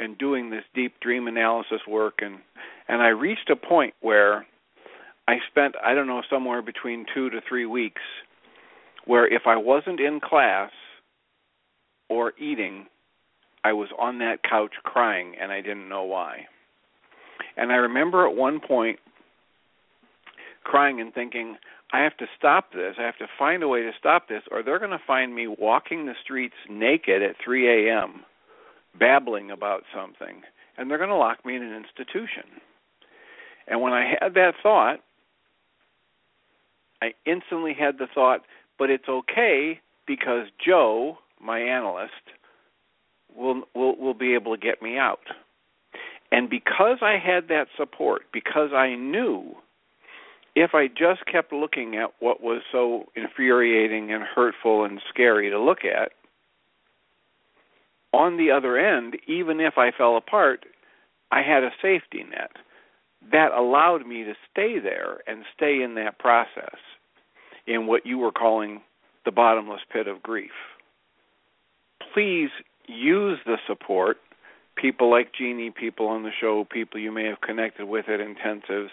and 0.00 0.18
doing 0.18 0.50
this 0.50 0.64
deep 0.74 0.98
dream 1.00 1.28
analysis 1.28 1.80
work 1.86 2.14
and 2.18 2.38
and 2.88 3.00
I 3.00 3.08
reached 3.08 3.50
a 3.50 3.56
point 3.56 3.94
where 4.00 4.46
I 5.28 5.36
spent 5.50 5.76
I 5.84 5.94
don't 5.94 6.08
know 6.08 6.22
somewhere 6.28 6.62
between 6.62 7.06
2 7.14 7.30
to 7.30 7.40
3 7.48 7.66
weeks 7.66 8.02
where 9.04 9.32
if 9.32 9.42
I 9.46 9.56
wasn't 9.56 10.00
in 10.00 10.20
class 10.20 10.70
or 12.08 12.32
eating 12.38 12.86
I 13.62 13.72
was 13.74 13.88
on 13.98 14.18
that 14.18 14.42
couch 14.42 14.72
crying 14.82 15.34
and 15.40 15.52
I 15.52 15.60
didn't 15.60 15.88
know 15.88 16.04
why. 16.04 16.46
And 17.56 17.70
I 17.70 17.76
remember 17.76 18.26
at 18.26 18.34
one 18.34 18.58
point 18.60 18.98
crying 20.64 21.00
and 21.00 21.12
thinking 21.12 21.56
I 21.92 22.00
have 22.00 22.16
to 22.18 22.26
stop 22.38 22.72
this. 22.72 22.94
I 22.98 23.02
have 23.02 23.18
to 23.18 23.26
find 23.38 23.62
a 23.62 23.68
way 23.68 23.82
to 23.82 23.90
stop 23.98 24.28
this, 24.28 24.42
or 24.50 24.62
they're 24.62 24.78
going 24.78 24.92
to 24.92 25.00
find 25.06 25.34
me 25.34 25.46
walking 25.48 26.06
the 26.06 26.14
streets 26.22 26.54
naked 26.68 27.22
at 27.22 27.34
3 27.44 27.88
a.m., 27.88 28.24
babbling 28.98 29.50
about 29.50 29.82
something, 29.94 30.42
and 30.76 30.90
they're 30.90 30.98
going 30.98 31.10
to 31.10 31.16
lock 31.16 31.44
me 31.44 31.56
in 31.56 31.62
an 31.62 31.74
institution. 31.74 32.44
And 33.66 33.80
when 33.80 33.92
I 33.92 34.14
had 34.20 34.34
that 34.34 34.54
thought, 34.62 34.98
I 37.02 37.12
instantly 37.24 37.74
had 37.78 37.98
the 37.98 38.06
thought, 38.12 38.40
but 38.78 38.90
it's 38.90 39.08
okay 39.08 39.80
because 40.06 40.46
Joe, 40.64 41.18
my 41.40 41.60
analyst, 41.60 42.12
will 43.36 43.62
will 43.74 43.96
will 43.96 44.14
be 44.14 44.34
able 44.34 44.56
to 44.56 44.60
get 44.60 44.82
me 44.82 44.98
out. 44.98 45.20
And 46.32 46.48
because 46.48 46.98
I 47.02 47.16
had 47.18 47.48
that 47.48 47.66
support, 47.76 48.22
because 48.32 48.72
I 48.72 48.94
knew 48.94 49.54
if 50.54 50.74
I 50.74 50.88
just 50.88 51.26
kept 51.30 51.52
looking 51.52 51.96
at 51.96 52.10
what 52.20 52.42
was 52.42 52.62
so 52.70 53.06
infuriating 53.14 54.12
and 54.12 54.22
hurtful 54.22 54.84
and 54.84 55.00
scary 55.08 55.50
to 55.50 55.60
look 55.60 55.84
at, 55.84 56.12
on 58.12 58.36
the 58.36 58.50
other 58.50 58.76
end, 58.78 59.16
even 59.26 59.60
if 59.60 59.74
I 59.76 59.90
fell 59.96 60.16
apart, 60.16 60.64
I 61.30 61.42
had 61.42 61.62
a 61.62 61.70
safety 61.80 62.24
net 62.28 62.50
that 63.32 63.52
allowed 63.52 64.06
me 64.06 64.24
to 64.24 64.34
stay 64.50 64.78
there 64.80 65.20
and 65.26 65.44
stay 65.56 65.82
in 65.82 65.94
that 65.94 66.18
process 66.18 66.78
in 67.66 67.86
what 67.86 68.06
you 68.06 68.18
were 68.18 68.32
calling 68.32 68.80
the 69.24 69.30
bottomless 69.30 69.82
pit 69.92 70.08
of 70.08 70.22
grief. 70.22 70.50
Please 72.14 72.48
use 72.86 73.38
the 73.46 73.56
support, 73.68 74.16
people 74.76 75.10
like 75.10 75.32
Jeanie, 75.38 75.70
people 75.70 76.06
on 76.08 76.22
the 76.22 76.30
show, 76.40 76.66
people 76.70 76.98
you 76.98 77.12
may 77.12 77.26
have 77.26 77.40
connected 77.40 77.86
with 77.86 78.08
at 78.08 78.18
intensives 78.20 78.88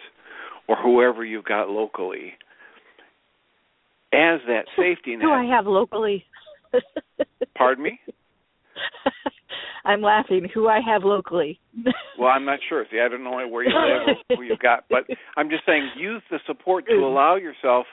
or 0.68 0.76
whoever 0.76 1.26
you've 1.26 1.46
got 1.46 1.70
locally 1.70 2.34
as 4.14 4.40
that 4.48 4.66
safety 4.78 5.16
net. 5.16 5.24
Who 5.24 5.32
I 5.32 5.46
have 5.46 5.66
locally. 5.66 6.26
Pardon 7.58 7.84
me? 7.84 8.00
I'm 9.86 10.02
laughing. 10.02 10.48
Who 10.54 10.68
I 10.68 10.80
have 10.86 11.04
locally. 11.04 11.60
Well, 12.20 12.32
I'm 12.32 12.46
not 12.46 12.58
sure. 12.68 12.84
See, 12.90 13.00
I 13.00 13.08
don't 13.08 13.24
know 13.24 13.48
where 13.48 13.64
you 13.64 13.70
live 13.70 14.18
or 14.30 14.38
who 14.38 14.42
you've 14.42 14.58
got, 14.58 14.86
but 14.90 15.04
I'm 15.38 15.52
just 15.52 15.68
saying 15.68 15.92
use 15.96 16.24
the 16.32 16.40
support 16.48 16.86
to 16.88 16.96
allow 16.96 17.36
yourself 17.36 17.86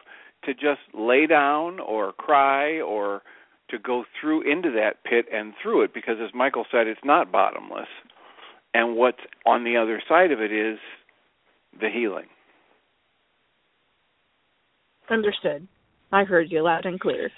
to 0.47 0.55
just 0.55 0.81
lay 0.95 1.27
down 1.27 1.79
or 1.79 2.13
cry 2.13 2.81
or 2.81 3.21
to 3.69 3.79
go 3.79 4.05
through 4.19 4.51
into 4.51 4.71
that 4.71 5.05
pit 5.05 5.27
and 5.31 5.53
through 5.63 5.83
it 5.83 5.93
because 5.93 6.17
as 6.25 6.31
Michael 6.35 6.65
said 6.73 6.87
it's 6.87 7.01
not 7.05 7.31
bottomless. 7.31 7.89
And 8.73 8.97
what's 8.97 9.19
on 9.45 9.63
the 9.63 9.77
other 9.77 10.03
side 10.09 10.33
of 10.33 10.41
it 10.41 10.53
is 10.53 10.79
the 11.79 11.91
healing. 11.93 12.27
Understood. 15.11 15.69
I 16.13 16.25
heard 16.25 16.51
you 16.51 16.63
loud 16.63 16.87
and 16.87 16.99
clear. 16.99 17.31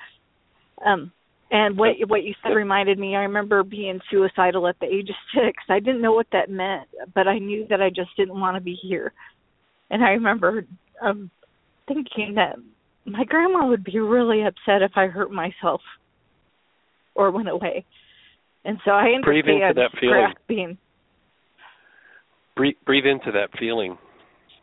Um, 0.86 1.10
and 1.50 1.78
what 1.78 1.92
what 2.08 2.24
you 2.24 2.34
said 2.42 2.50
reminded 2.50 2.98
me. 2.98 3.14
I 3.14 3.20
remember 3.20 3.62
being 3.62 4.00
suicidal 4.10 4.66
at 4.66 4.78
the 4.80 4.86
age 4.86 5.08
of 5.08 5.16
six. 5.34 5.62
I 5.68 5.78
didn't 5.78 6.02
know 6.02 6.12
what 6.12 6.26
that 6.32 6.50
meant, 6.50 6.88
but 7.14 7.28
I 7.28 7.38
knew 7.38 7.66
that 7.70 7.80
I 7.80 7.88
just 7.88 8.10
didn't 8.16 8.38
want 8.38 8.56
to 8.56 8.60
be 8.60 8.74
here. 8.82 9.12
And 9.90 10.02
I 10.02 10.10
remember 10.10 10.66
um 11.02 11.30
thinking 11.86 12.34
that 12.36 12.56
my 13.04 13.24
grandma 13.24 13.66
would 13.66 13.84
be 13.84 13.98
really 14.00 14.42
upset 14.42 14.82
if 14.82 14.92
I 14.96 15.06
hurt 15.06 15.30
myself 15.30 15.80
or 17.14 17.30
went 17.30 17.48
away. 17.48 17.84
And 18.64 18.78
so 18.84 18.90
I 18.90 19.06
ended 19.06 19.24
Breathe 19.24 19.46
into 19.46 19.72
that 19.76 19.90
feeling. 20.00 20.26
grasping. 20.48 20.78
breathe, 22.56 22.74
breathe 22.84 23.06
into 23.06 23.30
that 23.32 23.56
feeling 23.58 23.96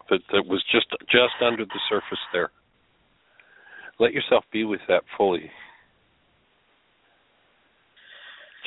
that, 0.10 0.20
that 0.34 0.46
was 0.46 0.62
just 0.72 0.88
just 1.10 1.42
under 1.42 1.64
the 1.64 1.80
surface 1.90 2.20
there. 2.34 2.52
Let 4.00 4.12
yourself 4.12 4.44
be 4.52 4.66
with 4.66 4.82
that 4.90 5.04
fully. 5.18 5.50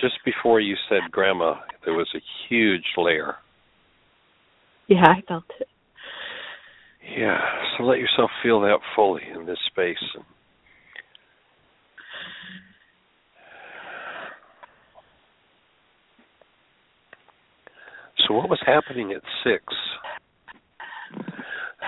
Just 0.06 0.24
before 0.24 0.60
you 0.60 0.76
said 0.88 1.10
grandma, 1.10 1.54
there 1.84 1.94
was 1.94 2.06
a 2.14 2.20
huge 2.48 2.84
layer. 2.96 3.34
Yeah, 4.86 5.04
I 5.04 5.20
felt 5.26 5.42
it. 5.58 5.66
Yeah, 7.18 7.40
so 7.76 7.82
let 7.82 7.98
yourself 7.98 8.30
feel 8.40 8.60
that 8.60 8.78
fully 8.94 9.22
in 9.34 9.46
this 9.46 9.58
space. 9.66 9.96
So, 18.28 18.34
what 18.34 18.48
was 18.48 18.60
happening 18.64 19.10
at 19.10 19.22
six 19.42 19.64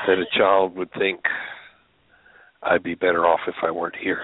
that 0.09 0.19
a 0.19 0.27
child 0.37 0.75
would 0.75 0.91
think 0.99 1.21
I'd 2.65 2.83
be 2.83 2.97
better 2.97 3.27
off 3.27 3.41
if 3.47 3.55
I 3.63 3.71
weren't 3.71 3.97
here? 3.97 4.23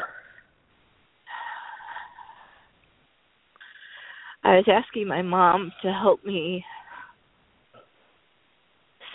I 4.44 4.56
was 4.56 4.66
asking 4.68 5.08
my 5.08 5.22
mom 5.22 5.72
to 5.82 5.92
help 5.92 6.24
me 6.24 6.64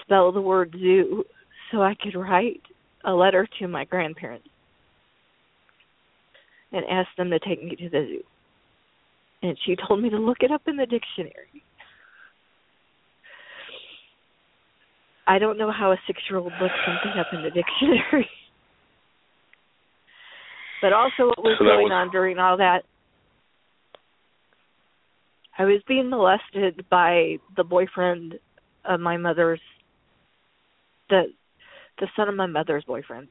spell 0.02 0.32
the 0.32 0.42
word 0.42 0.76
zoo 0.78 1.24
so 1.72 1.84
I 1.84 1.96
could 2.02 2.16
write 2.16 2.62
a 3.06 3.14
letter 3.14 3.48
to 3.60 3.68
my 3.68 3.86
grandparents 3.86 4.48
and 6.72 6.84
ask 6.90 7.10
them 7.18 7.30
to 7.30 7.40
take 7.40 7.64
me 7.64 7.76
to 7.76 7.90
the 7.90 8.06
zoo. 8.08 8.24
And 9.42 9.58
she 9.66 9.76
told 9.88 10.02
me 10.02 10.10
to 10.10 10.18
look 10.18 10.40
it 10.42 10.52
up 10.52 10.64
in 10.68 10.78
the 10.78 10.86
dictionary. 10.86 11.64
I 15.28 15.38
don't 15.38 15.60
know 15.60 15.72
how 15.72 15.92
a 15.92 15.98
six 16.08 16.20
year 16.30 16.40
old 16.40 16.52
looks 16.60 16.74
something 16.86 17.20
up 17.20 17.28
in 17.34 17.44
the 17.44 17.52
dictionary. 17.52 18.28
but 20.82 20.92
also 20.92 21.28
what 21.28 21.44
was 21.44 21.56
So 21.60 21.66
going 21.66 21.84
was- 21.84 21.92
on 21.94 22.10
during 22.12 22.40
all 22.40 22.58
that 22.58 22.84
I 25.60 25.66
was 25.66 25.82
being 25.90 26.10
molested 26.10 26.86
by 26.90 27.38
the 27.58 27.66
boyfriend 27.66 28.36
of 28.86 29.02
my 29.02 29.18
mother's 29.18 29.60
the 31.10 31.24
the 32.00 32.08
son 32.16 32.30
of 32.30 32.36
my 32.36 32.46
mother's 32.46 32.86
boyfriend. 32.86 33.28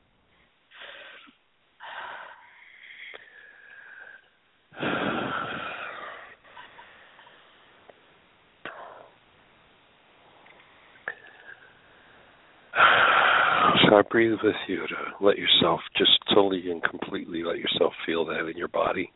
So 13.88 13.96
I 13.96 14.02
breathe 14.10 14.32
with 14.42 14.54
you 14.68 14.86
to 14.86 15.24
let 15.24 15.38
yourself 15.38 15.80
just 15.96 16.10
totally 16.34 16.70
and 16.70 16.82
completely 16.82 17.42
let 17.42 17.56
yourself 17.56 17.94
feel 18.04 18.26
that 18.26 18.50
in 18.50 18.58
your 18.58 18.68
body. 18.68 19.10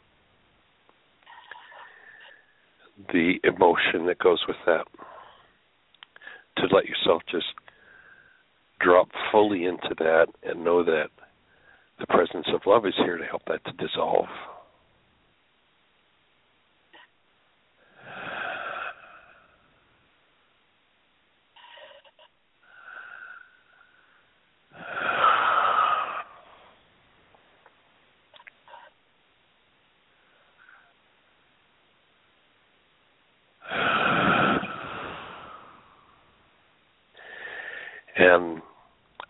The 3.13 3.35
emotion 3.45 4.07
that 4.07 4.19
goes 4.19 4.45
with 4.47 4.57
that. 4.67 4.87
To 6.59 6.67
let 6.75 6.87
yourself 6.87 7.23
just 7.31 7.47
drop 8.81 9.09
fully 9.31 9.65
into 9.65 9.95
that 9.99 10.27
and 10.43 10.65
know 10.65 10.85
that 10.85 11.09
the 11.99 12.07
presence 12.07 12.47
of 12.53 12.61
love 12.67 12.85
is 12.87 12.95
here 12.97 13.17
to 13.17 13.25
help 13.25 13.43
that 13.47 13.65
to 13.65 13.73
dissolve. 13.73 14.27
And 38.15 38.61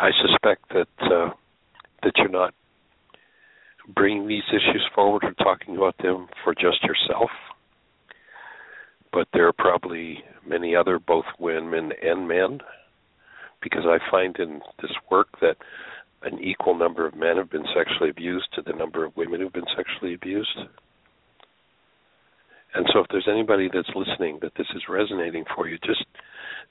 I 0.03 0.11
suspect 0.21 0.69
that 0.71 0.89
uh, 1.01 1.31
that 2.03 2.13
you're 2.17 2.29
not 2.29 2.55
bringing 3.95 4.27
these 4.27 4.43
issues 4.49 4.85
forward 4.97 5.23
or 5.23 5.33
talking 5.35 5.77
about 5.77 5.97
them 5.99 6.27
for 6.43 6.57
just 6.57 6.83
yourself, 6.83 7.31
but 9.13 9.29
there 9.33 9.47
are 9.47 9.53
probably 9.53 10.25
many 10.45 10.75
other 10.75 10.99
both 10.99 11.27
women 11.39 11.93
and 12.03 12.27
men, 12.27 12.59
because 13.63 13.85
I 13.87 13.99
find 14.11 14.37
in 14.41 14.61
this 14.81 14.91
work 15.09 15.29
that 15.41 15.55
an 16.23 16.41
equal 16.43 16.77
number 16.77 17.07
of 17.07 17.15
men 17.15 17.37
have 17.37 17.51
been 17.51 17.67
sexually 17.73 18.11
abused 18.11 18.49
to 18.55 18.63
the 18.63 18.73
number 18.73 19.05
of 19.05 19.17
women 19.17 19.41
who've 19.41 19.53
been 19.53 19.63
sexually 19.77 20.15
abused. 20.15 20.59
And 22.75 22.87
so 22.93 23.01
if 23.01 23.07
there's 23.11 23.29
anybody 23.31 23.71
that's 23.73 23.91
listening 23.95 24.41
that 24.43 24.55
this 24.57 24.67
is 24.75 24.83
resonating 24.89 25.45
for 25.55 25.69
you, 25.69 25.79
just 25.87 26.05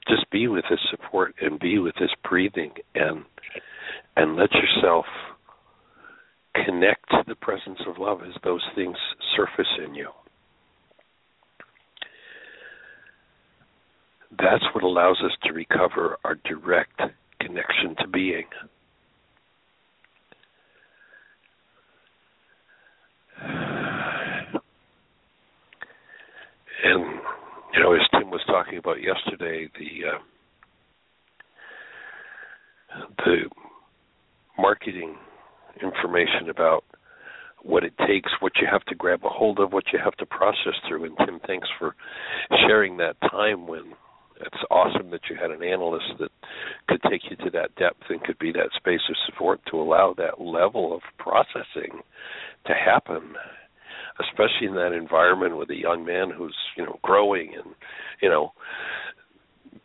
just 0.08 0.28
be 0.30 0.48
with 0.48 0.64
this 0.70 0.80
support 0.90 1.34
and 1.40 1.58
be 1.58 1.78
with 1.78 1.94
this 2.00 2.10
breathing 2.28 2.72
and 2.94 3.24
and 4.16 4.36
let 4.36 4.50
yourself 4.52 5.06
connect 6.54 7.08
to 7.10 7.22
the 7.26 7.34
presence 7.34 7.78
of 7.86 7.98
love 7.98 8.20
as 8.22 8.34
those 8.44 8.62
things 8.74 8.96
surface 9.36 9.78
in 9.84 9.94
you. 9.94 10.08
That's 14.38 14.64
what 14.74 14.84
allows 14.84 15.18
us 15.24 15.32
to 15.44 15.52
recover 15.52 16.18
our 16.24 16.36
direct 16.44 17.00
connection 17.40 17.96
to 18.00 18.08
being. 18.08 18.46
And 26.84 27.21
you 27.72 27.82
know, 27.82 27.94
as 27.94 28.00
Tim 28.12 28.30
was 28.30 28.42
talking 28.46 28.78
about 28.78 28.98
yesterday, 29.02 29.68
the 29.78 30.08
uh, 30.08 30.18
the 33.24 33.36
marketing 34.58 35.16
information 35.82 36.50
about 36.50 36.84
what 37.62 37.84
it 37.84 37.94
takes, 38.06 38.30
what 38.40 38.52
you 38.60 38.66
have 38.70 38.84
to 38.84 38.94
grab 38.94 39.20
a 39.24 39.28
hold 39.28 39.58
of, 39.60 39.72
what 39.72 39.84
you 39.92 39.98
have 40.02 40.16
to 40.16 40.26
process 40.26 40.74
through. 40.88 41.04
And 41.04 41.16
Tim, 41.24 41.40
thanks 41.46 41.68
for 41.78 41.94
sharing 42.66 42.96
that 42.98 43.16
time 43.30 43.66
when 43.66 43.94
it's 44.40 44.64
awesome 44.70 45.10
that 45.10 45.20
you 45.30 45.36
had 45.40 45.50
an 45.50 45.62
analyst 45.62 46.06
that 46.18 46.30
could 46.88 47.00
take 47.08 47.22
you 47.30 47.36
to 47.36 47.50
that 47.50 47.74
depth 47.76 48.02
and 48.08 48.22
could 48.24 48.38
be 48.38 48.52
that 48.52 48.70
space 48.76 49.00
of 49.08 49.16
support 49.26 49.60
to 49.70 49.80
allow 49.80 50.14
that 50.18 50.40
level 50.40 50.94
of 50.94 51.00
processing 51.18 52.00
to 52.66 52.72
happen 52.74 53.34
especially 54.20 54.66
in 54.66 54.74
that 54.74 54.92
environment 54.92 55.56
with 55.56 55.70
a 55.70 55.76
young 55.76 56.04
man 56.04 56.30
who's 56.30 56.56
you 56.76 56.84
know 56.84 56.98
growing 57.02 57.54
and 57.54 57.74
you 58.20 58.28
know 58.28 58.52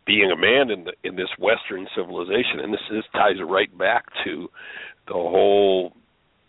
being 0.05 0.32
a 0.32 0.38
man 0.38 0.71
in 0.71 0.86
the 0.86 0.93
in 1.03 1.15
this 1.15 1.30
western 1.38 1.88
civilization. 1.95 2.59
And 2.63 2.73
this 2.73 2.82
this 2.89 3.03
ties 3.13 3.36
right 3.45 3.75
back 3.78 4.05
to 4.25 4.47
the 5.07 5.13
whole 5.13 5.93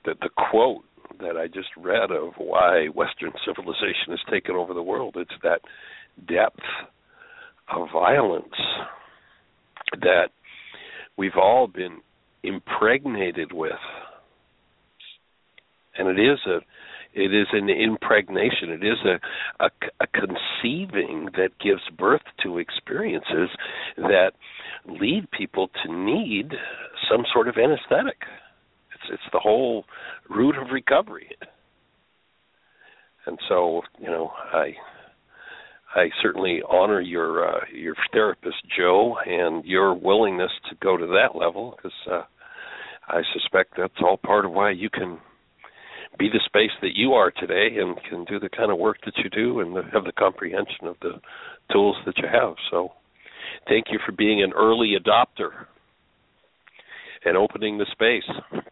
the, 0.05 0.15
the 0.21 0.31
quote 0.51 0.85
that 1.21 1.37
I 1.37 1.49
just 1.49 1.69
read 1.77 2.11
of 2.11 2.35
why 2.39 2.87
western 2.95 3.33
civilization 3.45 4.11
has 4.11 4.21
taken 4.31 4.55
over 4.55 4.73
the 4.73 4.83
world. 4.83 5.17
It's 5.17 5.31
that 5.43 5.61
depth 6.27 6.61
of 7.75 7.89
violence 7.93 8.55
that 10.01 10.29
we've 11.17 11.37
all 11.37 11.67
been 11.67 11.99
impregnated 12.43 13.53
with. 13.53 13.73
And 15.97 16.09
it 16.09 16.23
is 16.23 16.39
a 16.47 16.61
it 17.15 17.35
is 17.35 17.47
an 17.53 17.69
impregnation. 17.69 18.71
It 18.71 18.85
is 18.85 18.99
a, 19.05 19.65
a, 19.65 19.71
a 20.01 20.07
conceiving 20.07 21.29
that 21.37 21.51
gives 21.63 21.83
birth 21.97 22.23
to 22.43 22.59
experiences 22.59 23.49
that 23.97 24.33
lead 24.87 25.31
people 25.31 25.69
to 25.85 25.93
need 25.93 26.53
some 27.11 27.25
sort 27.33 27.49
of 27.49 27.57
anesthetic. 27.57 28.19
It's 28.95 29.11
it's 29.13 29.33
the 29.33 29.41
whole 29.41 29.85
root 30.29 30.57
of 30.57 30.69
recovery. 30.73 31.31
And 33.27 33.39
so, 33.49 33.83
you 33.99 34.09
know, 34.09 34.31
I 34.53 34.75
I 35.95 36.11
certainly 36.23 36.63
honor 36.69 37.01
your 37.01 37.47
uh, 37.47 37.61
your 37.73 37.95
therapist 38.13 38.57
Joe 38.77 39.17
and 39.27 39.65
your 39.65 39.95
willingness 39.95 40.53
to 40.71 40.77
go 40.83 40.97
to 40.97 41.07
that 41.07 41.37
level 41.37 41.75
because 41.77 41.99
uh, 42.11 42.23
I 43.09 43.23
suspect 43.33 43.75
that's 43.77 43.93
all 44.03 44.19
part 44.19 44.45
of 44.45 44.53
why 44.53 44.71
you 44.71 44.91
can 44.91 45.19
be 46.19 46.29
the 46.29 46.41
space 46.47 46.71
that 46.83 46.97
you 46.97 47.13
are 47.13 47.31
today 47.31 47.79
and 47.79 47.97
can 48.09 48.25
do 48.25 48.39
the 48.39 48.49
kind 48.49 48.71
of 48.71 48.79
work 48.79 48.99
that 49.05 49.17
you 49.19 49.31
do 49.31 49.61
and 49.61 49.77
have 49.93 50.05
the 50.05 50.13
comprehension 50.13 50.87
of 50.87 50.97
the 51.01 51.21
tools 51.73 51.97
that 52.07 52.19
you 52.19 52.29
have. 52.31 52.55
So 52.71 52.93
thank 53.69 53.87
you 53.91 53.99
for 54.05 54.13
being 54.13 54.43
an 54.43 54.53
early 54.53 54.95
adopter 54.99 55.67
and 57.25 57.37
opening 57.37 57.79
the 57.79 57.87
space. 57.93 58.63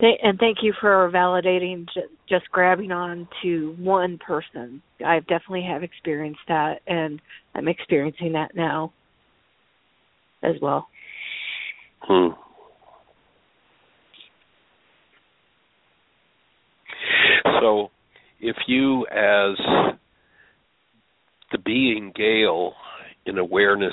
And 0.00 0.38
thank 0.38 0.58
you 0.62 0.72
for 0.80 1.10
validating 1.12 1.86
just 2.28 2.50
grabbing 2.50 2.92
on 2.92 3.28
to 3.42 3.74
one 3.78 4.18
person. 4.18 4.82
I 5.04 5.20
definitely 5.20 5.66
have 5.68 5.82
experienced 5.82 6.40
that, 6.48 6.80
and 6.86 7.20
I'm 7.54 7.68
experiencing 7.68 8.32
that 8.32 8.54
now 8.54 8.92
as 10.42 10.54
well. 10.62 10.88
Hmm. 12.02 12.28
So, 17.60 17.90
if 18.40 18.56
you, 18.66 19.06
as 19.06 19.56
the 21.52 21.58
being 21.64 22.12
Gail, 22.16 22.72
in 23.26 23.38
awareness 23.38 23.92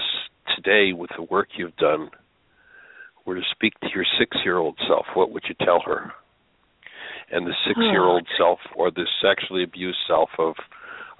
today 0.56 0.94
with 0.94 1.10
the 1.18 1.24
work 1.24 1.50
you've 1.58 1.76
done, 1.76 2.10
were 3.28 3.36
to 3.36 3.42
speak 3.52 3.74
to 3.82 3.88
your 3.94 4.06
six 4.18 4.36
year 4.44 4.58
old 4.58 4.78
self, 4.88 5.06
what 5.14 5.32
would 5.32 5.44
you 5.48 5.56
tell 5.64 5.82
her? 5.86 6.14
And 7.30 7.46
the 7.46 7.54
six 7.68 7.78
year 7.78 8.06
old 8.06 8.26
self 8.38 8.60
or 8.76 8.90
the 8.90 9.06
sexually 9.22 9.64
abused 9.64 10.00
self 10.08 10.30
of 10.40 10.56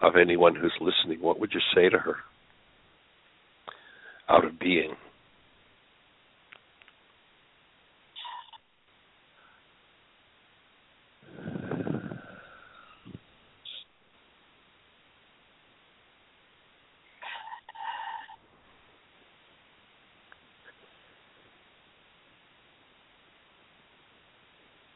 of 0.02 0.16
anyone 0.16 0.56
who's 0.56 0.74
listening, 0.80 1.22
what 1.22 1.40
would 1.40 1.52
you 1.54 1.60
say 1.76 1.90
to 1.90 1.98
her? 1.98 2.18
Out 4.30 4.46
of 4.46 4.60
being. 4.60 4.96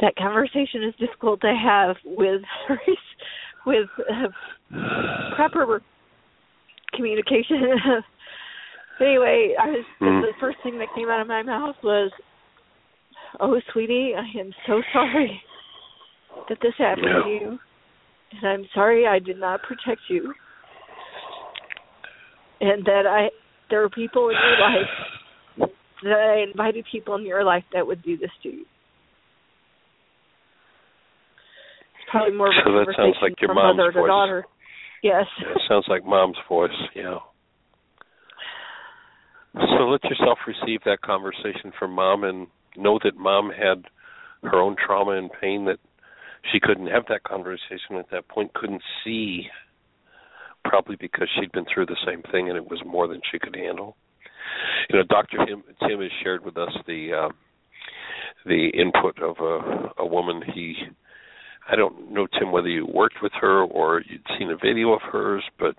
That 0.02 0.16
conversation 0.16 0.84
is 0.84 0.94
difficult 1.00 1.40
to 1.42 1.54
have 1.56 1.96
with 2.04 2.42
with 3.66 3.88
uh, 4.12 4.28
proper 5.36 5.82
communication. 6.94 7.62
anyway, 9.00 9.56
I 9.60 9.68
was 9.68 9.86
Mm. 10.02 10.22
the 10.22 10.34
first 10.40 10.58
thing 10.64 10.80
that 10.80 10.88
came 10.96 11.10
out 11.10 11.22
of 11.22 11.28
my 11.28 11.44
mouth 11.44 11.76
was, 11.84 12.12
"Oh, 13.40 13.60
sweetie, 13.72 14.16
I 14.16 14.26
am 14.40 14.52
so 14.66 14.82
sorry 14.94 15.42
that 16.50 16.58
this 16.62 16.74
happened 16.78 17.06
Yeah. 17.06 17.24
to 17.24 17.30
you, 17.30 17.60
and 18.32 18.50
I'm 18.50 18.66
sorry 18.74 19.06
I 19.06 19.20
did 19.20 19.40
not 19.40 19.62
protect 19.62 20.02
you, 20.10 20.34
and 22.62 22.84
that 22.86 23.06
I 23.06 23.30
there 23.70 23.84
are 23.84 23.90
people 23.90 24.30
in 24.30 24.36
your 24.36 24.60
life 24.60 25.70
that 26.04 26.20
I 26.20 26.38
invited 26.50 26.86
people 26.92 27.16
in 27.16 27.24
your 27.26 27.44
life 27.44 27.64
that 27.74 27.86
would 27.86 28.02
do 28.02 28.18
this 28.18 28.32
to 28.42 28.50
you." 28.50 28.66
It's 31.96 32.01
probably 32.12 32.38
more 32.38 32.48
of 32.48 32.54
a 32.54 32.62
So 32.66 32.72
that 32.74 32.94
sounds 32.98 33.16
like 33.22 33.40
your 33.42 33.54
mom's 33.54 33.78
mother 33.78 33.92
to 33.92 34.00
voice. 34.00 34.08
daughter. 34.08 34.46
Yes. 35.04 35.26
Yeah, 35.42 35.52
it 35.52 35.62
sounds 35.68 35.86
like 35.88 36.06
mom's 36.06 36.38
voice, 36.48 36.70
yeah. 36.96 37.18
So 39.54 39.84
let 39.90 40.04
yourself 40.06 40.40
receive 40.48 40.82
that 40.86 41.02
conversation 41.02 41.72
from 41.78 41.92
mom 41.94 42.24
and 42.24 42.48
know 42.78 43.00
that 43.04 43.18
mom 43.18 43.50
had 43.52 43.84
her 44.50 44.60
own 44.60 44.76
trauma 44.84 45.12
and 45.12 45.30
pain 45.42 45.66
that 45.66 45.80
she 46.52 46.60
couldn't 46.60 46.88
have 46.88 47.04
that 47.10 47.24
conversation 47.24 47.96
at 48.00 48.10
that 48.12 48.28
point, 48.30 48.54
couldn't 48.54 48.82
see, 49.04 49.48
probably 50.64 50.96
because 51.00 51.28
she'd 51.40 51.52
been 51.52 51.66
through 51.72 51.86
the 51.88 51.98
same 52.06 52.22
thing 52.32 52.48
and 52.50 52.58
it 52.58 52.70
was 52.70 52.82
more 52.86 53.08
than 53.08 53.22
she 53.32 53.40
could 53.40 53.56
handle. 53.56 53.96
You 54.90 54.98
know, 55.00 55.04
Dr. 55.10 55.38
Tim, 55.46 55.64
Tim 55.88 56.02
has 56.02 56.12
shared 56.24 56.44
with 56.46 56.58
us 56.58 56.72
the 56.88 57.12
uh, 57.14 57.30
the 58.46 58.70
input 58.70 59.22
of 59.22 59.36
a, 59.40 60.02
a 60.02 60.06
woman. 60.06 60.42
He, 60.54 60.76
I 61.70 61.76
don't 61.76 62.12
know 62.12 62.28
Tim 62.28 62.52
whether 62.52 62.68
you 62.68 62.86
worked 62.86 63.18
with 63.22 63.32
her 63.40 63.64
or 63.64 64.02
you'd 64.08 64.26
seen 64.38 64.50
a 64.50 64.58
video 64.58 64.94
of 64.94 65.02
hers, 65.02 65.44
but 65.60 65.76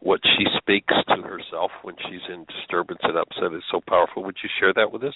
what 0.00 0.20
she 0.24 0.44
speaks 0.58 0.92
to 1.08 1.22
herself 1.22 1.70
when 1.82 1.96
she's 2.08 2.20
in 2.28 2.44
disturbance 2.44 3.00
and 3.02 3.16
upset 3.16 3.56
is 3.56 3.62
so 3.70 3.80
powerful. 3.88 4.22
Would 4.24 4.36
you 4.42 4.50
share 4.60 4.72
that 4.74 4.92
with 4.92 5.02
us? 5.02 5.14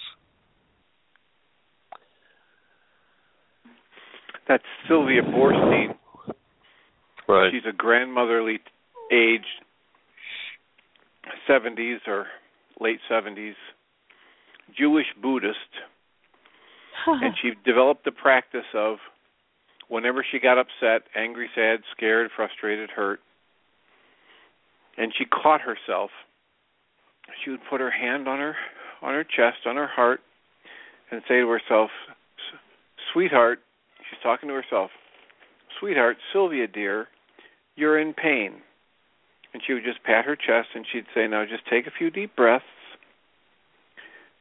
That's 4.47 4.63
Sylvia 4.87 5.21
Boorstein. 5.21 5.95
Right. 7.27 7.51
She's 7.53 7.69
a 7.69 7.73
grandmotherly 7.73 8.59
age, 9.11 9.45
70s 11.49 11.99
or 12.07 12.25
late 12.79 12.99
70s, 13.09 13.53
Jewish 14.77 15.05
Buddhist, 15.21 15.57
and 17.07 17.33
she 17.41 17.51
developed 17.63 18.03
the 18.03 18.11
practice 18.11 18.65
of 18.75 18.97
whenever 19.91 20.23
she 20.31 20.39
got 20.39 20.57
upset, 20.57 21.03
angry, 21.15 21.49
sad, 21.53 21.81
scared, 21.91 22.31
frustrated, 22.33 22.89
hurt, 22.89 23.19
and 24.97 25.13
she 25.17 25.25
caught 25.25 25.59
herself, 25.59 26.11
she 27.43 27.51
would 27.51 27.59
put 27.69 27.81
her 27.81 27.91
hand 27.91 28.27
on 28.27 28.39
her 28.39 28.55
on 29.01 29.13
her 29.13 29.23
chest, 29.23 29.65
on 29.65 29.75
her 29.75 29.87
heart, 29.87 30.21
and 31.09 31.21
say 31.27 31.39
to 31.39 31.49
herself, 31.49 31.91
"S- 32.07 32.59
"Sweetheart," 33.11 33.61
she's 34.09 34.19
talking 34.19 34.47
to 34.47 34.55
herself, 34.55 34.91
"Sweetheart, 35.79 36.17
Sylvia 36.31 36.67
dear, 36.67 37.09
you're 37.75 37.99
in 37.99 38.13
pain." 38.13 38.61
And 39.53 39.61
she 39.63 39.73
would 39.73 39.83
just 39.83 40.03
pat 40.03 40.23
her 40.23 40.37
chest 40.37 40.69
and 40.73 40.87
she'd 40.87 41.07
say, 41.13 41.27
"Now 41.27 41.43
just 41.43 41.65
take 41.65 41.85
a 41.85 41.91
few 41.91 42.09
deep 42.09 42.35
breaths 42.37 42.65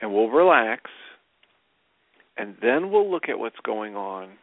and 0.00 0.14
we'll 0.14 0.30
relax 0.30 0.90
and 2.36 2.56
then 2.58 2.90
we'll 2.90 3.10
look 3.10 3.28
at 3.28 3.38
what's 3.38 3.58
going 3.60 3.96
on 3.96 4.38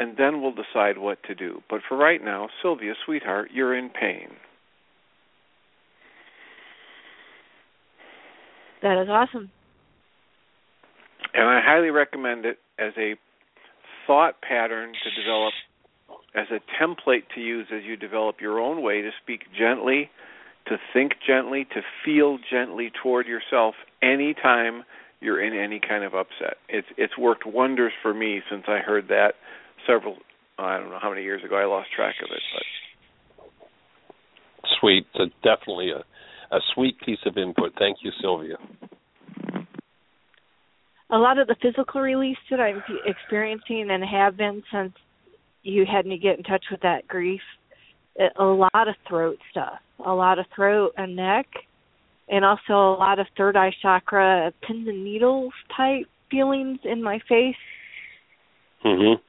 and 0.00 0.16
then 0.16 0.40
we'll 0.40 0.54
decide 0.54 0.98
what 0.98 1.22
to 1.24 1.34
do. 1.34 1.62
But 1.68 1.82
for 1.86 1.96
right 1.96 2.24
now, 2.24 2.48
Sylvia, 2.62 2.94
sweetheart, 3.04 3.50
you're 3.52 3.74
in 3.74 3.90
pain." 3.90 4.34
That 8.82 9.00
is 9.00 9.08
awesome. 9.10 9.50
And 11.34 11.44
I 11.44 11.60
highly 11.60 11.90
recommend 11.90 12.46
it 12.46 12.58
as 12.78 12.96
a 12.96 13.14
thought 14.06 14.40
pattern 14.40 14.94
to 15.04 15.10
develop, 15.10 15.52
as 16.34 16.50
a 16.50 16.60
template 16.82 17.28
to 17.34 17.40
use 17.40 17.70
as 17.70 17.84
you 17.84 17.96
develop 17.96 18.40
your 18.40 18.58
own 18.58 18.82
way 18.82 19.02
to 19.02 19.10
speak 19.22 19.52
gently, 19.52 20.10
to 20.66 20.78
think 20.92 21.20
gently, 21.20 21.66
to 21.66 21.82
feel 22.04 22.38
gently 22.38 22.90
toward 23.02 23.26
yourself 23.26 23.74
anytime 24.02 24.84
you're 25.20 25.40
in 25.40 25.52
any 25.52 25.78
kind 25.78 26.02
of 26.02 26.14
upset. 26.14 26.56
It's 26.68 26.88
it's 26.96 27.18
worked 27.18 27.44
wonders 27.44 27.92
for 28.00 28.14
me 28.14 28.42
since 28.48 28.64
I 28.66 28.78
heard 28.78 29.08
that 29.08 29.34
several 29.90 30.16
I 30.58 30.78
don't 30.78 30.90
know 30.90 30.98
how 31.00 31.10
many 31.10 31.22
years 31.22 31.42
ago 31.42 31.56
I 31.56 31.64
lost 31.64 31.88
track 31.96 32.16
of 32.22 32.30
it, 32.30 32.42
but 32.54 32.62
Sweet. 34.80 35.06
So 35.16 35.24
definitely 35.42 35.90
a, 35.90 36.54
a 36.54 36.60
sweet 36.74 36.96
piece 37.04 37.18
of 37.26 37.36
input. 37.36 37.72
Thank 37.78 37.98
you, 38.02 38.10
Sylvia. 38.20 38.56
A 41.10 41.18
lot 41.18 41.38
of 41.38 41.48
the 41.48 41.56
physical 41.60 42.00
release 42.00 42.36
that 42.50 42.60
I'm 42.60 42.82
experiencing 43.04 43.88
and 43.90 44.04
have 44.04 44.36
been 44.36 44.62
since 44.72 44.92
you 45.62 45.84
had 45.90 46.06
me 46.06 46.18
get 46.18 46.38
in 46.38 46.44
touch 46.44 46.64
with 46.70 46.80
that 46.82 47.08
grief, 47.08 47.40
a 48.38 48.44
lot 48.44 48.70
of 48.88 48.94
throat 49.08 49.38
stuff, 49.50 49.78
a 50.04 50.12
lot 50.12 50.38
of 50.38 50.46
throat 50.54 50.92
and 50.96 51.16
neck, 51.16 51.46
and 52.28 52.44
also 52.44 52.72
a 52.72 52.96
lot 52.96 53.18
of 53.18 53.26
third 53.36 53.56
eye 53.56 53.74
chakra 53.82 54.52
pins 54.66 54.86
and 54.86 55.04
needles 55.04 55.52
type 55.76 56.06
feelings 56.30 56.78
in 56.84 57.02
my 57.02 57.18
face. 57.28 57.56
Mm 58.84 58.98
Mhm. 58.98 59.20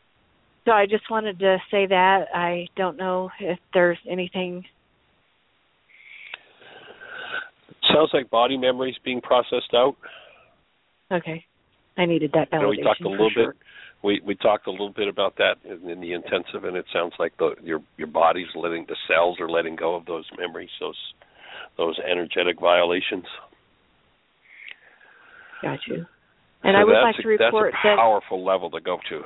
So 0.65 0.71
I 0.71 0.85
just 0.85 1.09
wanted 1.09 1.39
to 1.39 1.57
say 1.71 1.87
that. 1.87 2.25
I 2.33 2.67
don't 2.75 2.97
know 2.97 3.29
if 3.39 3.57
there's 3.73 3.97
anything. 4.09 4.63
Sounds 7.93 8.11
like 8.13 8.29
body 8.29 8.57
memories 8.57 8.95
being 9.03 9.21
processed 9.21 9.73
out. 9.73 9.95
Okay. 11.11 11.43
I 11.97 12.05
needed 12.05 12.31
that 12.33 12.51
validation. 12.51 12.53
You 12.53 12.61
know, 12.61 12.69
we 12.69 12.83
talked 12.83 13.01
a 13.01 13.09
little 13.09 13.29
sure. 13.33 13.53
bit. 13.53 13.61
We 14.03 14.21
we 14.25 14.35
talked 14.35 14.67
a 14.67 14.71
little 14.71 14.93
bit 14.95 15.07
about 15.07 15.35
that 15.37 15.55
in, 15.63 15.89
in 15.89 16.01
the 16.01 16.13
intensive, 16.13 16.63
and 16.63 16.75
it 16.75 16.85
sounds 16.93 17.13
like 17.19 17.37
the 17.37 17.55
your 17.63 17.81
your 17.97 18.07
body's 18.07 18.47
letting 18.55 18.85
the 18.87 18.95
cells 19.07 19.39
are 19.39 19.49
letting 19.49 19.75
go 19.75 19.95
of 19.95 20.05
those 20.05 20.25
memories, 20.39 20.69
those 20.79 20.97
those 21.77 21.99
energetic 22.09 22.59
violations. 22.59 23.25
Got 25.61 25.79
you. 25.87 26.05
And 26.63 26.75
So 26.75 26.79
I 26.79 26.83
would 26.83 26.93
like 26.93 27.15
to 27.17 27.27
report 27.27 27.73
that's 27.73 27.85
a 27.85 27.87
that 27.89 27.97
powerful 27.97 28.43
level 28.45 28.69
to 28.71 28.81
go 28.81 28.97
to. 29.09 29.21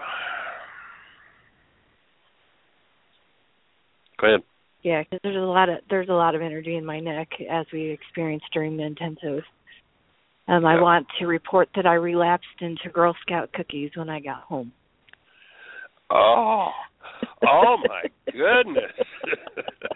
Go 4.26 4.30
ahead. 4.30 4.43
Yeah, 4.84 5.03
because 5.03 5.19
there's 5.23 5.36
a 5.36 5.39
lot 5.39 5.69
of 5.69 5.78
there's 5.89 6.09
a 6.09 6.13
lot 6.13 6.36
of 6.36 6.41
energy 6.41 6.76
in 6.76 6.86
my 6.86 6.99
neck 6.99 7.30
as 7.49 7.65
we 7.73 7.89
experienced 7.89 8.45
during 8.53 8.78
the 8.78 8.84
intensive. 8.84 9.43
Um, 10.47 10.65
I 10.65 10.76
Yeah. 10.76 10.82
want 10.82 11.07
to 11.19 11.26
report 11.26 11.69
that 11.76 11.88
I 11.88 11.93
relapsed 11.93 12.61
into 12.61 12.89
Girl 12.89 13.15
Scout 13.21 13.51
cookies 13.53 13.91
when 13.95 14.09
I 14.09 14.19
got 14.19 14.41
home. 14.43 14.71
Oh, 16.11 16.69
oh 17.47 17.78
my 17.88 18.03
goodness! 18.32 18.91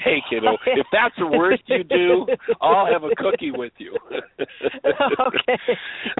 hey, 0.00 0.18
kiddo, 0.30 0.56
if 0.66 0.86
that's 0.92 1.14
the 1.18 1.26
worst 1.26 1.62
you 1.66 1.84
do, 1.84 2.26
I'll 2.60 2.86
have 2.86 3.04
a 3.04 3.14
cookie 3.16 3.50
with 3.50 3.72
you. 3.78 3.96
okay. 4.86 5.58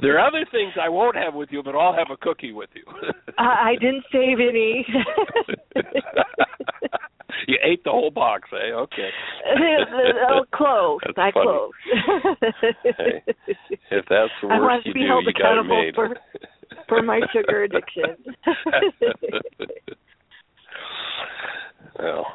There 0.03 0.19
are 0.19 0.27
other 0.27 0.45
things 0.51 0.73
I 0.81 0.89
won't 0.89 1.17
have 1.17 1.35
with 1.35 1.49
you, 1.53 1.63
but 1.63 1.75
I'll 1.75 1.95
have 1.95 2.09
a 2.13 2.17
cookie 2.17 2.53
with 2.53 2.71
you. 2.75 2.85
I, 3.39 3.71
I 3.73 3.77
didn't 3.81 4.05
save 4.13 4.39
any. 4.41 4.87
you 7.47 7.59
ate 7.63 7.83
the 7.85 7.91
whole 7.91 8.11
box, 8.11 8.49
eh? 8.53 8.73
Okay. 8.75 9.11
oh, 10.29 10.45
close. 10.55 11.01
That's 11.07 11.19
I 11.19 11.31
funny. 11.33 11.47
close. 11.47 11.73
Hey, 12.83 13.23
If 13.91 14.05
that's 14.11 14.31
the 14.43 14.49
I 14.49 14.59
worst 14.59 14.63
want 14.63 14.83
to 14.85 14.89
you 14.89 14.95
be 14.95 15.01
do, 15.01 15.07
held 15.07 15.25
you 15.27 15.33
got 15.33 15.53
it 15.53 15.59
accountable 15.59 15.83
made. 15.83 15.95
for- 15.95 16.17
for 16.89 17.03
my 17.03 17.21
sugar 17.33 17.63
addiction. 17.65 18.17
well, 21.99 22.27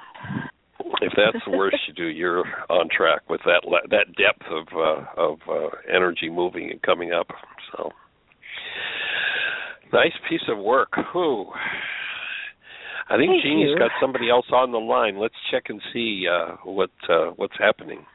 if 1.01 1.13
that's 1.15 1.43
the 1.45 1.55
worst 1.57 1.77
you 1.87 1.93
do, 1.93 2.05
you're 2.05 2.43
on 2.69 2.87
track 2.95 3.29
with 3.29 3.41
that 3.45 3.61
le- 3.65 3.87
that 3.89 4.07
depth 4.15 4.43
of 4.49 4.67
uh, 4.75 5.05
of 5.21 5.37
uh, 5.49 5.69
energy 5.93 6.29
moving 6.29 6.71
and 6.71 6.81
coming 6.81 7.11
up. 7.11 7.27
So 7.71 7.91
nice 9.93 10.13
piece 10.29 10.41
of 10.49 10.57
work. 10.57 10.89
Whew. 11.13 11.45
I 13.11 13.17
think 13.17 13.31
Thank 13.31 13.43
Jeanie's 13.43 13.71
you. 13.71 13.79
got 13.79 13.89
somebody 13.99 14.29
else 14.29 14.45
on 14.53 14.71
the 14.71 14.77
line. 14.77 15.17
Let's 15.17 15.33
check 15.51 15.63
and 15.69 15.81
see 15.93 16.25
uh, 16.31 16.57
what 16.63 16.91
uh, 17.09 17.31
what's 17.35 17.57
happening. 17.57 18.05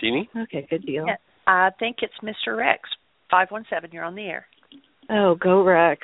Jeanie? 0.00 0.28
Okay, 0.36 0.66
good 0.68 0.84
deal. 0.84 1.06
Yeah. 1.06 1.16
I 1.46 1.70
think 1.78 1.98
it's 2.02 2.14
Mr. 2.22 2.56
Rex. 2.56 2.82
517, 3.30 3.90
you're 3.92 4.04
on 4.04 4.14
the 4.14 4.22
air. 4.22 4.46
Oh, 5.10 5.34
go 5.34 5.62
Rex. 5.64 6.02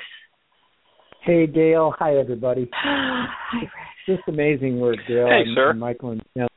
Hey, 1.23 1.47
Gail. 1.47 1.93
Hi, 1.97 2.17
everybody. 2.17 2.69
Hi, 2.73 3.61
Rex. 3.61 3.94
Just 4.05 4.21
amazing 4.27 4.79
work, 4.79 4.97
Gail. 5.07 5.27
Hey, 5.27 5.41
and, 5.41 5.55
sir. 5.55 5.71
and 5.71 5.79
Michael 5.79 6.11
and 6.11 6.23
Tim. 6.35 6.47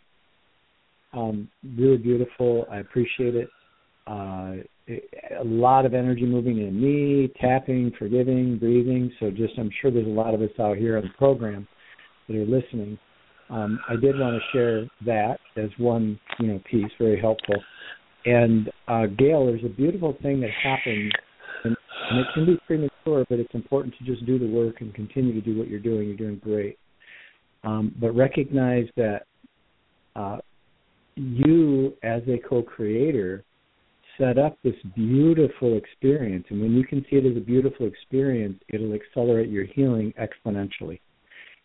Um, 1.12 1.48
really 1.76 1.96
beautiful. 1.96 2.66
I 2.70 2.78
appreciate 2.78 3.34
it. 3.34 3.48
Uh, 4.06 4.56
it- 4.86 5.08
a 5.38 5.44
lot 5.44 5.84
of 5.84 5.92
energy 5.94 6.24
moving 6.24 6.58
in 6.58 6.80
me, 6.80 7.28
tapping, 7.40 7.92
forgiving, 7.98 8.58
breathing. 8.58 9.12
So 9.20 9.30
just, 9.30 9.52
I'm 9.58 9.70
sure 9.80 9.90
there's 9.90 10.06
a 10.06 10.10
lot 10.10 10.34
of 10.34 10.40
us 10.40 10.50
out 10.58 10.76
here 10.78 10.96
on 10.96 11.02
the 11.04 11.10
program 11.18 11.68
that 12.26 12.36
are 12.36 12.46
listening. 12.46 12.98
Um, 13.50 13.78
I 13.88 13.96
did 13.96 14.18
want 14.18 14.40
to 14.40 14.56
share 14.56 14.86
that 15.06 15.38
as 15.56 15.70
one, 15.78 16.18
you 16.38 16.48
know, 16.48 16.60
piece, 16.70 16.90
very 16.98 17.20
helpful. 17.20 17.56
And 18.24 18.70
uh, 18.88 19.06
Gail, 19.18 19.46
there's 19.46 19.64
a 19.64 19.68
beautiful 19.68 20.16
thing 20.22 20.40
that 20.40 20.50
happens, 20.62 21.12
and, 21.64 21.76
and 22.10 22.20
it 22.20 22.26
can 22.34 22.46
be 22.46 22.58
premature, 22.66 23.24
but 23.28 23.38
it's 23.38 23.54
important 23.54 23.94
to 23.98 24.04
just 24.04 24.24
do 24.26 24.38
the 24.38 24.46
work 24.48 24.80
and 24.80 24.94
continue 24.94 25.32
to 25.32 25.40
do 25.40 25.58
what 25.58 25.68
you're 25.68 25.80
doing. 25.80 26.08
You're 26.08 26.16
doing 26.16 26.40
great. 26.42 26.78
Um, 27.64 27.94
but 28.00 28.12
recognize 28.12 28.86
that 28.96 29.22
uh, 30.14 30.38
you, 31.16 31.94
as 32.02 32.22
a 32.28 32.38
co-creator, 32.48 33.44
set 34.16 34.38
up 34.38 34.58
this 34.62 34.74
beautiful 34.94 35.76
experience, 35.76 36.44
and 36.50 36.60
when 36.60 36.72
you 36.72 36.84
can 36.84 37.04
see 37.08 37.16
it 37.16 37.26
as 37.26 37.36
a 37.36 37.44
beautiful 37.44 37.86
experience, 37.86 38.60
it'll 38.68 38.94
accelerate 38.94 39.48
your 39.48 39.64
healing 39.64 40.12
exponentially. 40.20 41.00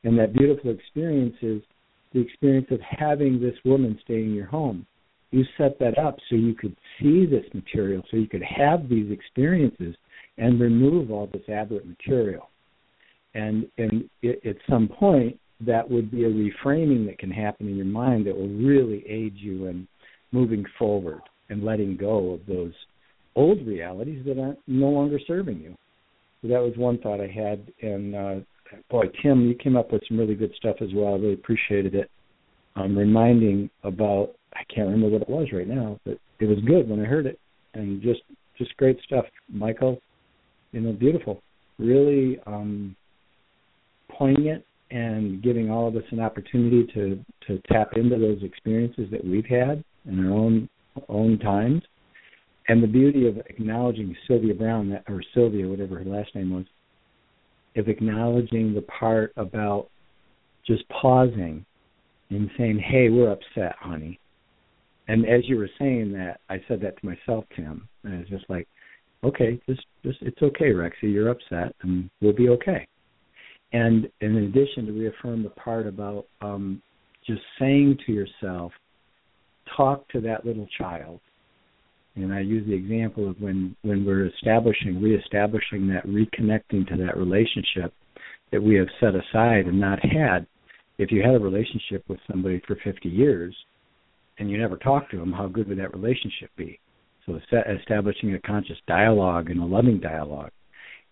And 0.04 0.18
that 0.20 0.34
beautiful 0.34 0.72
experience 0.72 1.36
is 1.42 1.62
the 2.14 2.20
experience 2.20 2.68
of 2.72 2.80
having 2.82 3.40
this 3.40 3.56
woman 3.66 4.00
stay 4.04 4.22
in 4.22 4.34
your 4.34 4.46
home. 4.46 4.86
You 5.32 5.44
set 5.58 5.80
that 5.80 5.98
up 5.98 6.18
so 6.30 6.36
you 6.36 6.54
could 6.54 6.76
see 7.00 7.26
this 7.26 7.46
material, 7.54 8.04
so 8.12 8.18
you 8.18 8.28
could 8.28 8.44
have 8.44 8.88
these 8.88 9.12
experiences 9.12 9.96
and 10.38 10.60
remove 10.60 11.10
all 11.10 11.28
this 11.32 11.48
aberrant 11.50 11.88
material. 11.88 12.50
And 13.34 13.68
and 13.80 14.08
at 14.24 14.58
some 14.70 14.88
point, 14.88 15.40
that 15.62 15.90
would 15.90 16.12
be 16.12 16.26
a 16.26 16.30
reframing 16.30 17.06
that 17.08 17.20
can 17.20 17.32
happen 17.32 17.68
in 17.68 17.76
your 17.76 17.86
mind 17.86 18.28
that 18.28 18.36
will 18.36 18.50
really 18.50 19.04
aid 19.08 19.34
you 19.36 19.68
in 19.68 19.88
moving 20.32 20.66
forward 20.78 21.22
and 21.50 21.64
letting 21.64 21.96
go 21.96 22.32
of 22.34 22.42
those 22.48 22.74
old 23.36 23.66
realities 23.66 24.24
that 24.26 24.40
aren't 24.40 24.60
no 24.68 24.88
longer 24.88 25.20
serving 25.26 25.60
you. 25.60 25.76
So 26.42 26.48
that 26.50 26.62
was 26.62 26.74
one 26.76 26.98
thought 27.00 27.22
I 27.22 27.28
had. 27.28 27.72
And 27.82 28.16
uh, 28.16 28.36
boy, 28.90 29.06
Tim, 29.22 29.48
you 29.48 29.56
came 29.56 29.78
up 29.78 29.92
with 29.92 30.02
some 30.08 30.18
really 30.18 30.36
good 30.36 30.54
stuff 30.58 30.78
as 30.82 30.90
well. 30.94 31.14
I 31.14 31.18
really 31.18 31.34
appreciated 31.34 31.96
it. 31.96 32.10
Um, 32.76 32.98
reminding 32.98 33.70
about 33.84 34.32
I 34.56 34.64
can't 34.74 34.90
remember 34.90 35.10
what 35.10 35.22
it 35.22 35.30
was 35.30 35.48
right 35.54 35.68
now, 35.68 36.00
but 36.06 36.18
it 36.40 36.46
was 36.46 36.58
good 36.66 36.90
when 36.90 37.00
I 37.00 37.06
heard 37.06 37.26
it, 37.26 37.40
and 37.76 38.02
just 38.02 38.22
just 38.58 38.76
great 38.78 39.00
stuff, 39.06 39.26
Michael. 39.48 40.00
You 40.72 40.82
know, 40.82 40.94
beautiful, 40.94 41.42
really 41.78 42.40
um, 42.48 42.96
poignant, 44.10 44.64
and 44.94 45.42
giving 45.42 45.72
all 45.72 45.88
of 45.88 45.96
us 45.96 46.04
an 46.12 46.20
opportunity 46.20 46.86
to 46.94 47.20
to 47.48 47.60
tap 47.72 47.90
into 47.96 48.18
those 48.18 48.42
experiences 48.44 49.08
that 49.12 49.26
we've 49.26 49.46
had 49.46 49.84
in 50.06 50.26
our 50.26 50.32
own 50.32 50.70
own 51.10 51.40
times. 51.40 51.82
And 52.68 52.82
the 52.82 52.88
beauty 52.88 53.28
of 53.28 53.38
acknowledging 53.50 54.16
Sylvia 54.26 54.54
Brown, 54.54 54.90
that, 54.92 55.04
or 55.10 55.22
Sylvia, 55.34 55.68
whatever 55.68 55.98
her 55.98 56.06
last 56.06 56.34
name 56.34 56.52
was, 56.52 56.66
of 57.76 57.90
acknowledging 57.90 58.74
the 58.74 58.84
part 58.84 59.34
about 59.36 59.90
just 60.66 60.88
pausing 60.90 61.66
and 62.30 62.50
saying, 62.58 62.80
"Hey, 62.80 63.10
we're 63.10 63.32
upset, 63.32 63.76
honey." 63.80 64.20
And 65.08 65.26
as 65.26 65.42
you 65.50 65.58
were 65.58 65.70
saying 65.80 66.14
that, 66.14 66.40
I 66.50 66.64
said 66.68 66.80
that 66.82 66.98
to 67.02 67.06
myself, 67.06 67.46
Tim, 67.56 67.90
and 68.04 68.14
it's 68.14 68.30
just 68.30 68.50
like, 68.50 68.68
"Okay, 69.24 69.60
just, 69.68 69.86
just 70.04 70.22
it's 70.22 70.42
okay, 70.42 70.72
Rexy, 70.72 71.12
you're 71.12 71.30
upset, 71.30 71.76
and 71.82 72.10
we'll 72.22 72.32
be 72.32 72.50
okay." 72.50 72.88
And 73.74 74.08
in 74.22 74.38
addition, 74.38 74.86
to 74.86 74.92
reaffirm 74.92 75.44
the 75.44 75.50
part 75.50 75.88
about 75.88 76.26
um, 76.42 76.82
just 77.26 77.42
saying 77.60 77.98
to 78.06 78.12
yourself, 78.12 78.72
"Talk 79.76 80.08
to 80.10 80.22
that 80.22 80.46
little 80.46 80.68
child." 80.78 81.20
And 82.16 82.32
I 82.32 82.42
use 82.42 82.66
the 82.68 82.76
example 82.76 83.28
of 83.28 83.42
when 83.42 83.76
when 83.82 84.06
we're 84.06 84.28
establishing, 84.28 85.02
reestablishing 85.02 85.88
that, 85.88 86.06
reconnecting 86.06 86.88
to 86.88 86.98
that 86.98 87.18
relationship 87.18 87.94
that 88.52 88.62
we 88.62 88.76
have 88.76 88.88
set 89.00 89.16
aside 89.16 89.66
and 89.66 89.80
not 89.80 90.00
had. 90.06 90.46
If 91.00 91.12
you 91.12 91.24
had 91.24 91.34
a 91.34 91.40
relationship 91.40 92.08
with 92.08 92.20
somebody 92.30 92.62
for 92.68 92.76
50 92.84 93.10
years 93.10 93.56
and 94.38 94.50
you 94.50 94.60
never 94.60 94.78
talked 94.78 95.10
to 95.12 95.18
them, 95.18 95.32
how 95.32 95.48
good 95.48 95.68
would 95.68 95.80
that 95.80 95.94
relationship 95.94 96.52
be? 96.56 96.80
So 97.26 97.36
esta- 97.36 97.72
establishing 97.80 98.36
a 98.36 98.40
conscious 98.40 98.78
dialogue 98.88 99.50
and 99.50 99.60
a 99.60 99.66
loving 99.66 100.00
dialogue, 100.00 100.52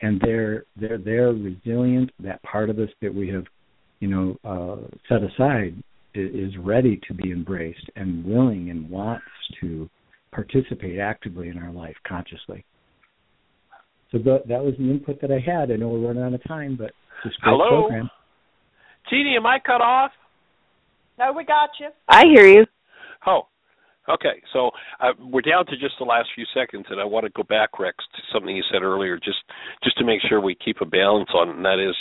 and 0.01 0.19
their 0.21 0.65
their 0.75 0.97
their 0.97 1.27
resilience, 1.31 2.09
that 2.19 2.41
part 2.43 2.69
of 2.69 2.79
us 2.79 2.89
that 3.01 3.13
we 3.13 3.29
have, 3.29 3.45
you 3.99 4.07
know, 4.07 4.35
uh, 4.43 4.87
set 5.07 5.23
aside, 5.23 5.75
is, 6.13 6.51
is 6.51 6.57
ready 6.57 6.99
to 7.07 7.13
be 7.13 7.31
embraced 7.31 7.89
and 7.95 8.25
willing 8.25 8.69
and 8.69 8.89
wants 8.89 9.25
to 9.61 9.89
participate 10.31 10.99
actively 10.99 11.49
in 11.49 11.57
our 11.57 11.71
life 11.71 11.95
consciously. 12.07 12.65
So 14.11 14.17
th- 14.17 14.43
that 14.47 14.63
was 14.63 14.73
the 14.77 14.89
input 14.89 15.21
that 15.21 15.31
I 15.31 15.39
had. 15.39 15.71
I 15.71 15.75
know 15.75 15.89
we're 15.89 16.07
running 16.07 16.23
out 16.23 16.33
of 16.33 16.43
time, 16.45 16.75
but 16.77 16.91
it's 17.25 17.35
a 17.37 17.41
great 17.41 17.51
Hello? 17.51 17.81
program. 17.81 18.09
Jeanie, 19.09 19.35
am 19.37 19.45
I 19.45 19.59
cut 19.59 19.81
off? 19.81 20.11
No, 21.17 21.33
we 21.33 21.45
got 21.45 21.69
you. 21.79 21.89
I 22.07 22.23
hear 22.25 22.45
you. 22.45 22.65
Oh, 23.25 23.43
okay. 24.13 24.41
So 24.53 24.71
uh, 24.99 25.13
we're 25.19 25.41
down 25.41 25.65
to 25.67 25.77
just 25.77 25.95
the 25.99 26.05
last 26.05 26.29
few 26.35 26.45
seconds, 26.53 26.85
and 26.89 26.99
I 26.99 27.05
want 27.05 27.25
to 27.25 27.31
go 27.31 27.43
back, 27.43 27.79
Rex, 27.79 27.97
to 28.15 28.21
something 28.33 28.55
you 28.55 28.63
said 28.71 28.83
earlier, 28.83 29.17
just 29.17 29.39
just 29.83 29.97
to 29.97 30.05
make 30.05 30.21
sure 30.27 30.41
we 30.41 30.55
keep 30.55 30.77
a 30.81 30.85
balance 30.85 31.29
on, 31.33 31.49
it, 31.49 31.55
and 31.55 31.65
that 31.65 31.79
is 31.79 31.95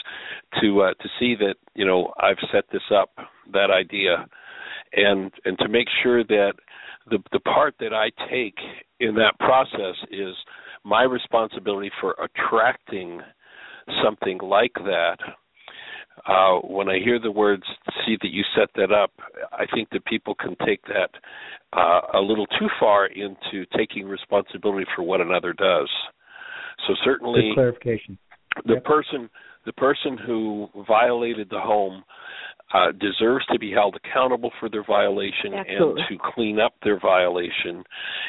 to 0.60 0.82
uh, 0.82 0.94
to 0.94 1.08
see 1.18 1.34
that 1.36 1.54
you 1.74 1.86
know 1.86 2.12
I've 2.18 2.38
set 2.52 2.64
this 2.72 2.82
up, 2.94 3.10
that 3.52 3.70
idea, 3.70 4.26
and 4.92 5.30
and 5.44 5.58
to 5.58 5.68
make 5.68 5.88
sure 6.02 6.24
that 6.24 6.52
the 7.08 7.18
the 7.32 7.40
part 7.40 7.74
that 7.80 7.92
I 7.92 8.10
take 8.30 8.56
in 9.00 9.14
that 9.14 9.38
process 9.38 9.96
is 10.10 10.34
my 10.84 11.02
responsibility 11.02 11.90
for 12.00 12.14
attracting 12.22 13.20
something 14.04 14.38
like 14.38 14.74
that 14.74 15.16
uh, 16.26 16.58
when 16.66 16.88
I 16.88 16.98
hear 16.98 17.18
the 17.18 17.30
words 17.30 17.64
"see 18.04 18.16
that 18.20 18.30
you 18.30 18.44
set 18.56 18.68
that 18.76 18.92
up," 18.92 19.12
I 19.52 19.66
think 19.74 19.90
that 19.90 20.04
people 20.04 20.34
can 20.34 20.56
take 20.66 20.82
that 20.86 21.10
uh, 21.72 22.00
a 22.14 22.20
little 22.20 22.46
too 22.46 22.68
far 22.78 23.06
into 23.06 23.64
taking 23.76 24.06
responsibility 24.06 24.86
for 24.94 25.02
what 25.02 25.20
another 25.20 25.52
does. 25.52 25.88
So 26.86 26.94
certainly, 27.04 27.50
Good 27.50 27.54
clarification. 27.54 28.18
the 28.66 28.74
Yep. 28.74 28.84
person 28.84 29.30
the 29.66 29.72
person 29.74 30.16
who 30.16 30.68
violated 30.88 31.48
the 31.50 31.60
home 31.60 32.02
uh, 32.72 32.92
deserves 32.92 33.44
to 33.52 33.58
be 33.58 33.72
held 33.72 33.96
accountable 33.96 34.50
for 34.60 34.68
their 34.68 34.84
violation 34.84 35.54
Absolutely. 35.54 36.02
and 36.02 36.20
to 36.20 36.30
clean 36.34 36.60
up 36.60 36.74
their 36.82 36.98
violation. 36.98 37.82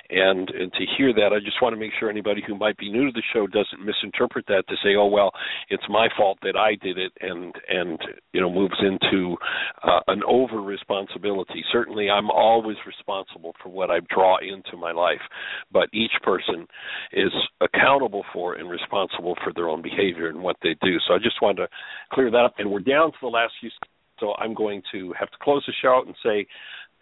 And 0.09 0.49
and 0.49 0.71
to 0.73 0.85
hear 0.97 1.13
that, 1.13 1.31
I 1.33 1.39
just 1.43 1.61
want 1.61 1.73
to 1.73 1.79
make 1.79 1.91
sure 1.99 2.09
anybody 2.09 2.41
who 2.45 2.57
might 2.57 2.77
be 2.77 2.91
new 2.91 3.05
to 3.05 3.11
the 3.11 3.23
show 3.33 3.47
doesn't 3.47 3.85
misinterpret 3.85 4.45
that 4.47 4.63
to 4.67 4.75
say, 4.83 4.95
"Oh 4.95 5.07
well, 5.07 5.31
it's 5.69 5.83
my 5.89 6.07
fault 6.17 6.39
that 6.41 6.55
I 6.55 6.75
did 6.75 6.97
it," 6.97 7.11
and 7.21 7.53
and 7.69 7.99
you 8.33 8.41
know 8.41 8.49
moves 8.49 8.77
into 8.81 9.37
uh, 9.83 9.99
an 10.07 10.21
over 10.27 10.61
responsibility. 10.61 11.63
Certainly, 11.71 12.09
I'm 12.09 12.29
always 12.29 12.77
responsible 12.85 13.53
for 13.61 13.69
what 13.69 13.91
I 13.91 13.99
draw 14.13 14.37
into 14.37 14.77
my 14.77 14.91
life, 14.91 15.21
but 15.71 15.89
each 15.93 16.13
person 16.23 16.67
is 17.13 17.31
accountable 17.61 18.23
for 18.33 18.55
and 18.55 18.69
responsible 18.69 19.35
for 19.43 19.53
their 19.53 19.69
own 19.69 19.81
behavior 19.81 20.27
and 20.27 20.41
what 20.41 20.57
they 20.63 20.75
do. 20.81 20.97
So 21.07 21.13
I 21.13 21.17
just 21.17 21.41
wanted 21.41 21.63
to 21.63 21.67
clear 22.11 22.31
that 22.31 22.37
up. 22.37 22.55
And 22.57 22.71
we're 22.71 22.79
down 22.79 23.11
to 23.11 23.17
the 23.21 23.27
last 23.27 23.53
few 23.59 23.69
so 24.21 24.33
I'm 24.35 24.53
going 24.53 24.81
to 24.93 25.13
have 25.19 25.29
to 25.31 25.37
close 25.41 25.63
the 25.67 25.73
show 25.81 25.89
out 25.89 26.05
and 26.05 26.15
say 26.23 26.47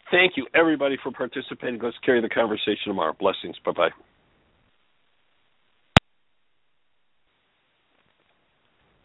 thank 0.10 0.34
you, 0.38 0.48
everybody, 0.56 0.98
for 1.04 1.12
participating. 1.12 1.80
Let's 1.84 1.98
carry 2.04 2.22
the 2.22 2.30
conversation 2.30 2.88
tomorrow. 2.88 3.16
Blessings. 3.20 3.58
Bye 3.64 3.74
bye. 3.74 3.90